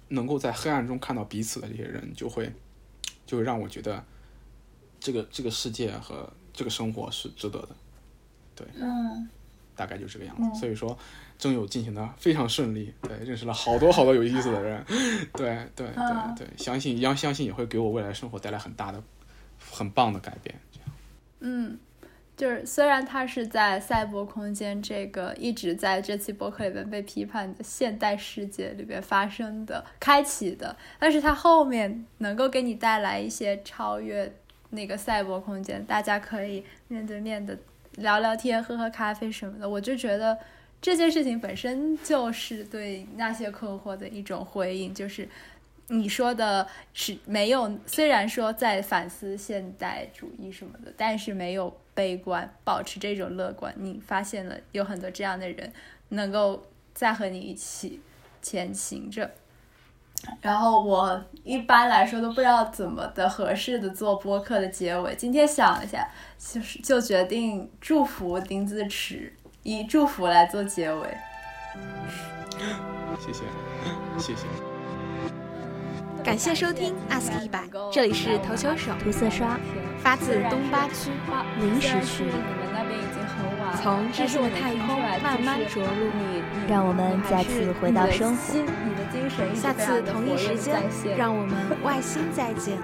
[0.08, 2.52] 能够在黑暗中看到彼此的这些人，就会
[3.26, 4.04] 就会让我觉得
[5.00, 7.70] 这个这个世界和这个生活是值得的。
[8.54, 9.28] 对，嗯，
[9.74, 10.60] 大概就这个样子。
[10.60, 10.96] 所以说，
[11.36, 14.84] 征友进行的非常顺利，对，认识了好多好多有意思的人，
[15.34, 19.02] 对对对对，相信要相信也会给我未来生活带来很大的、
[19.74, 20.54] 很棒的改变。
[20.72, 20.88] 这样，
[21.40, 21.78] 嗯，
[22.36, 34.32] 就是虽然它是在赛博空间这个一直在这期博客里面被批判的现代世界里边发生的、开启的，但是它后面能够给你带来一些超越
[34.70, 37.58] 那个赛博空间，大家可以面对面的。
[37.98, 40.36] 聊聊天、喝喝咖啡什么的，我就觉得
[40.82, 44.92] 这件事情本身就是对那些困惑的一种回应。
[44.92, 45.28] 就是
[45.88, 53.72] 你说的是没有，虽然说在反思现代主义什么的，但是没有悲观，保持这种乐观。
[53.76, 55.72] 你发现了有很多这样的人，
[56.08, 58.00] 能够再和你一起
[58.40, 59.30] 前行着。
[60.40, 65.14] 然后我一般来说都不知道怎么的合适的做播客的结尾。
[65.16, 66.08] 今天想了一下，
[66.38, 69.30] 就是就决定祝福丁字池，
[69.62, 71.18] 以祝福来做结尾。
[73.20, 73.44] 谢谢，
[74.18, 74.73] 谢谢。
[76.24, 78.92] 感谢收听 ask 一百，这里是投球手。
[78.98, 79.60] 涂色刷，
[79.98, 81.10] 发自东八区。
[81.60, 82.24] 临时区，
[83.82, 86.10] 从智性的太空慢慢着陆，
[86.66, 88.54] 让我们再次回到生活。
[89.54, 90.82] 下次同一时间，
[91.14, 92.78] 让我们外星再见。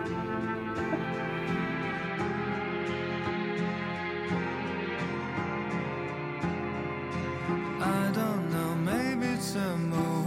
[7.81, 10.20] I don't know, maybe to move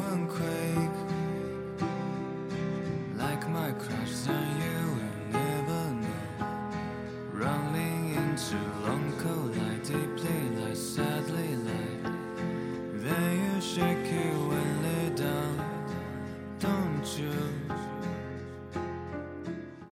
[8.54, 12.12] so long cold deeply lie, sadly lie.
[13.04, 14.03] Then you shake.